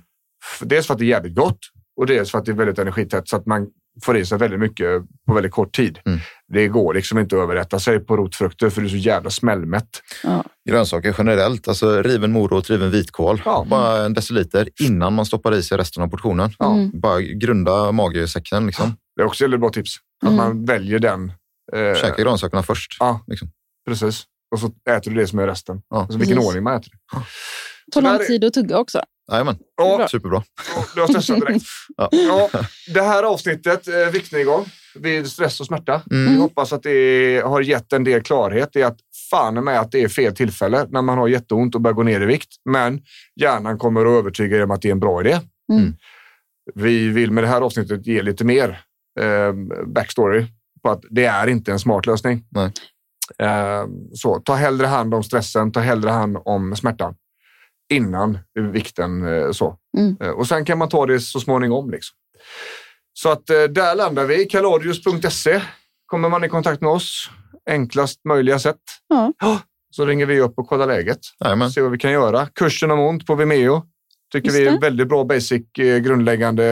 Dels 0.61 0.86
för 0.86 0.95
att 0.95 0.99
det 0.99 1.05
är 1.05 1.09
jävligt 1.09 1.34
gott 1.36 1.59
och 1.97 2.07
dels 2.07 2.30
för 2.30 2.38
att 2.38 2.45
det 2.45 2.53
är 2.53 2.57
väldigt 2.57 2.78
energitätt 2.78 3.28
så 3.28 3.36
att 3.36 3.47
man 3.47 3.66
får 4.03 4.16
i 4.16 4.26
sig 4.26 4.38
väldigt 4.38 4.61
mycket 4.61 5.03
på 5.26 5.34
väldigt 5.34 5.53
kort 5.53 5.72
tid. 5.76 5.99
Mm. 6.07 6.18
Det 6.53 6.68
går 6.68 6.95
liksom 6.95 7.18
inte 7.18 7.36
att 7.36 7.43
överrätta 7.43 7.78
sig 7.78 7.99
på 8.01 8.16
rotfrukter 8.16 8.70
för 8.70 8.80
det 8.80 8.86
är 8.86 8.88
så 8.88 8.97
jävla 8.97 9.30
smällmätt. 9.30 9.88
Ja. 10.24 10.45
Grönsaker 10.68 11.14
generellt, 11.18 11.68
alltså 11.68 12.03
riven 12.03 12.32
morot, 12.32 12.70
riven 12.70 12.90
vitkål. 12.90 13.43
Ja. 13.45 13.66
Bara 13.70 14.05
en 14.05 14.14
deciliter 14.14 14.68
innan 14.80 15.12
man 15.12 15.26
stoppar 15.26 15.55
i 15.55 15.62
sig 15.62 15.78
resten 15.78 16.03
av 16.03 16.09
portionen. 16.09 16.51
Ja. 16.59 16.74
Mm. 16.74 17.01
Bara 17.01 17.20
grunda 17.20 17.93
magesäcken. 17.93 18.66
Liksom. 18.66 18.97
Det 19.16 19.22
är 19.22 19.26
också 19.26 19.45
ett 19.45 19.61
bra 19.61 19.70
tips. 19.70 19.97
Att 20.22 20.28
Mm. 20.32 20.36
man 20.36 20.64
väljer 20.64 20.98
den. 20.98 21.32
Eh, 21.72 21.94
Käka 22.00 22.22
grönsakerna 22.22 22.62
först. 22.62 22.96
Ja. 22.98 23.24
Liksom. 23.26 23.48
Precis. 23.88 24.24
Och 24.54 24.60
så 24.60 24.66
äter 24.90 25.10
du 25.10 25.16
det 25.16 25.26
som 25.26 25.38
är 25.38 25.46
resten. 25.46 25.82
Ja. 25.90 26.00
Alltså 26.00 26.18
vilken 26.18 26.36
Precis. 26.36 26.48
ordning 26.48 26.64
man 26.64 26.76
äter. 26.76 26.92
Ta 27.92 28.00
lång 28.00 28.12
där 28.12 28.20
är- 28.20 28.24
tid 28.24 28.44
att 28.44 28.52
tugga 28.52 28.78
också. 28.78 29.02
Jajamän, 29.32 29.56
Ja, 29.76 30.08
superbra. 30.08 30.42
du 30.94 31.00
har 31.00 31.08
stressat 31.08 31.40
direkt. 31.40 31.64
Ja. 31.96 32.08
Ja, 32.12 32.48
det 32.94 33.02
här 33.02 33.22
avsnittet, 33.22 33.88
eh, 33.88 33.94
viktnedgång 34.12 34.64
vid 34.94 35.26
stress 35.30 35.60
och 35.60 35.66
smärta. 35.66 36.02
Mm. 36.10 36.32
Vi 36.32 36.40
hoppas 36.40 36.72
att 36.72 36.82
det 36.82 37.42
har 37.44 37.60
gett 37.60 37.92
en 37.92 38.04
del 38.04 38.22
klarhet 38.22 38.76
i 38.76 38.82
att 38.82 38.98
fan 39.30 39.64
med 39.64 39.80
att 39.80 39.92
det 39.92 40.02
är 40.02 40.08
fel 40.08 40.34
tillfälle 40.36 40.86
när 40.90 41.02
man 41.02 41.18
har 41.18 41.28
jätteont 41.28 41.74
och 41.74 41.80
börjar 41.80 41.94
gå 41.94 42.02
ner 42.02 42.20
i 42.20 42.26
vikt. 42.26 42.48
Men 42.64 43.00
hjärnan 43.40 43.78
kommer 43.78 44.00
att 44.00 44.18
övertyga 44.18 44.56
er 44.56 44.62
om 44.64 44.70
att 44.70 44.82
det 44.82 44.88
är 44.88 44.92
en 44.92 45.00
bra 45.00 45.20
idé. 45.20 45.40
Mm. 45.72 45.94
Vi 46.74 47.08
vill 47.08 47.30
med 47.30 47.44
det 47.44 47.48
här 47.48 47.60
avsnittet 47.60 48.06
ge 48.06 48.22
lite 48.22 48.44
mer 48.44 48.80
backstory 49.86 50.46
på 50.82 50.90
att 50.90 51.02
det 51.10 51.24
är 51.24 51.46
inte 51.46 51.72
en 51.72 51.78
smart 51.78 52.06
lösning. 52.06 52.44
Nej. 52.50 52.72
Eh, 53.38 53.86
så 54.14 54.40
ta 54.40 54.54
hellre 54.54 54.86
hand 54.86 55.14
om 55.14 55.22
stressen, 55.22 55.72
ta 55.72 55.80
hellre 55.80 56.10
hand 56.10 56.38
om 56.44 56.76
smärtan 56.76 57.14
innan 57.92 58.38
vikten. 58.72 59.26
Eh, 59.26 59.50
så. 59.50 59.76
Mm. 59.98 60.16
Eh, 60.20 60.30
och 60.30 60.46
sen 60.46 60.64
kan 60.64 60.78
man 60.78 60.88
ta 60.88 61.06
det 61.06 61.20
så 61.20 61.40
småningom. 61.40 61.90
Liksom. 61.90 62.16
Så 63.12 63.30
att 63.30 63.50
eh, 63.50 63.62
där 63.62 63.94
landar 63.94 64.24
vi. 64.24 64.44
Kalorius.se 64.44 65.62
kommer 66.06 66.28
man 66.28 66.44
i 66.44 66.48
kontakt 66.48 66.80
med 66.80 66.90
oss. 66.90 67.30
Enklast 67.70 68.24
möjliga 68.24 68.58
sätt. 68.58 68.80
Ja. 69.08 69.60
Så 69.90 70.06
ringer 70.06 70.26
vi 70.26 70.40
upp 70.40 70.58
och 70.58 70.68
kollar 70.68 70.86
läget. 70.86 71.18
Jajamän. 71.44 71.70
Se 71.70 71.80
vad 71.80 71.90
vi 71.90 71.98
kan 71.98 72.12
göra. 72.12 72.46
Kursen 72.46 72.90
om 72.90 73.00
ont 73.00 73.26
på 73.26 73.34
Vimeo 73.34 73.82
tycker 74.32 74.48
Just 74.48 74.60
vi 74.60 74.66
är 74.66 74.72
en 74.72 74.80
väldigt 74.80 75.08
bra 75.08 75.24
basic 75.24 75.62
grundläggande 75.74 76.62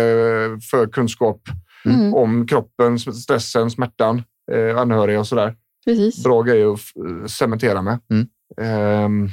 för 0.70 0.86
kunskap 0.92 1.40
Mm. 1.84 2.14
om 2.14 2.46
kroppen, 2.46 2.98
stressen, 2.98 3.70
smärtan, 3.70 4.22
eh, 4.52 4.78
anhöriga 4.78 5.20
och 5.20 5.26
sådär. 5.26 5.54
Precis. 5.84 6.24
Bra 6.24 6.42
grejer 6.42 6.72
att 6.74 7.30
cementera 7.30 7.82
med. 7.82 7.98
Mm. 8.10 8.26
Ehm, 8.60 9.28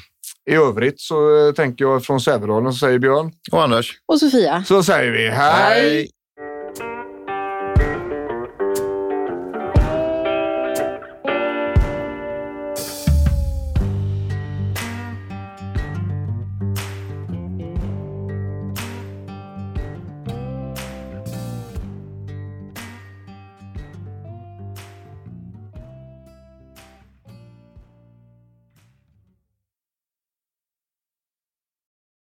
I 0.49 0.53
övrigt 0.53 0.99
så 0.99 1.47
eh, 1.47 1.53
tänker 1.53 1.85
jag 1.85 2.03
från 2.05 2.21
Sävedalen 2.21 2.73
så 2.73 2.79
säger 2.79 2.99
Björn. 2.99 3.31
Och 3.51 3.63
Anders? 3.63 3.91
Och 4.05 4.19
Sofia. 4.19 4.63
Så 4.63 4.83
säger 4.83 5.11
vi 5.11 5.29
hej! 5.29 6.09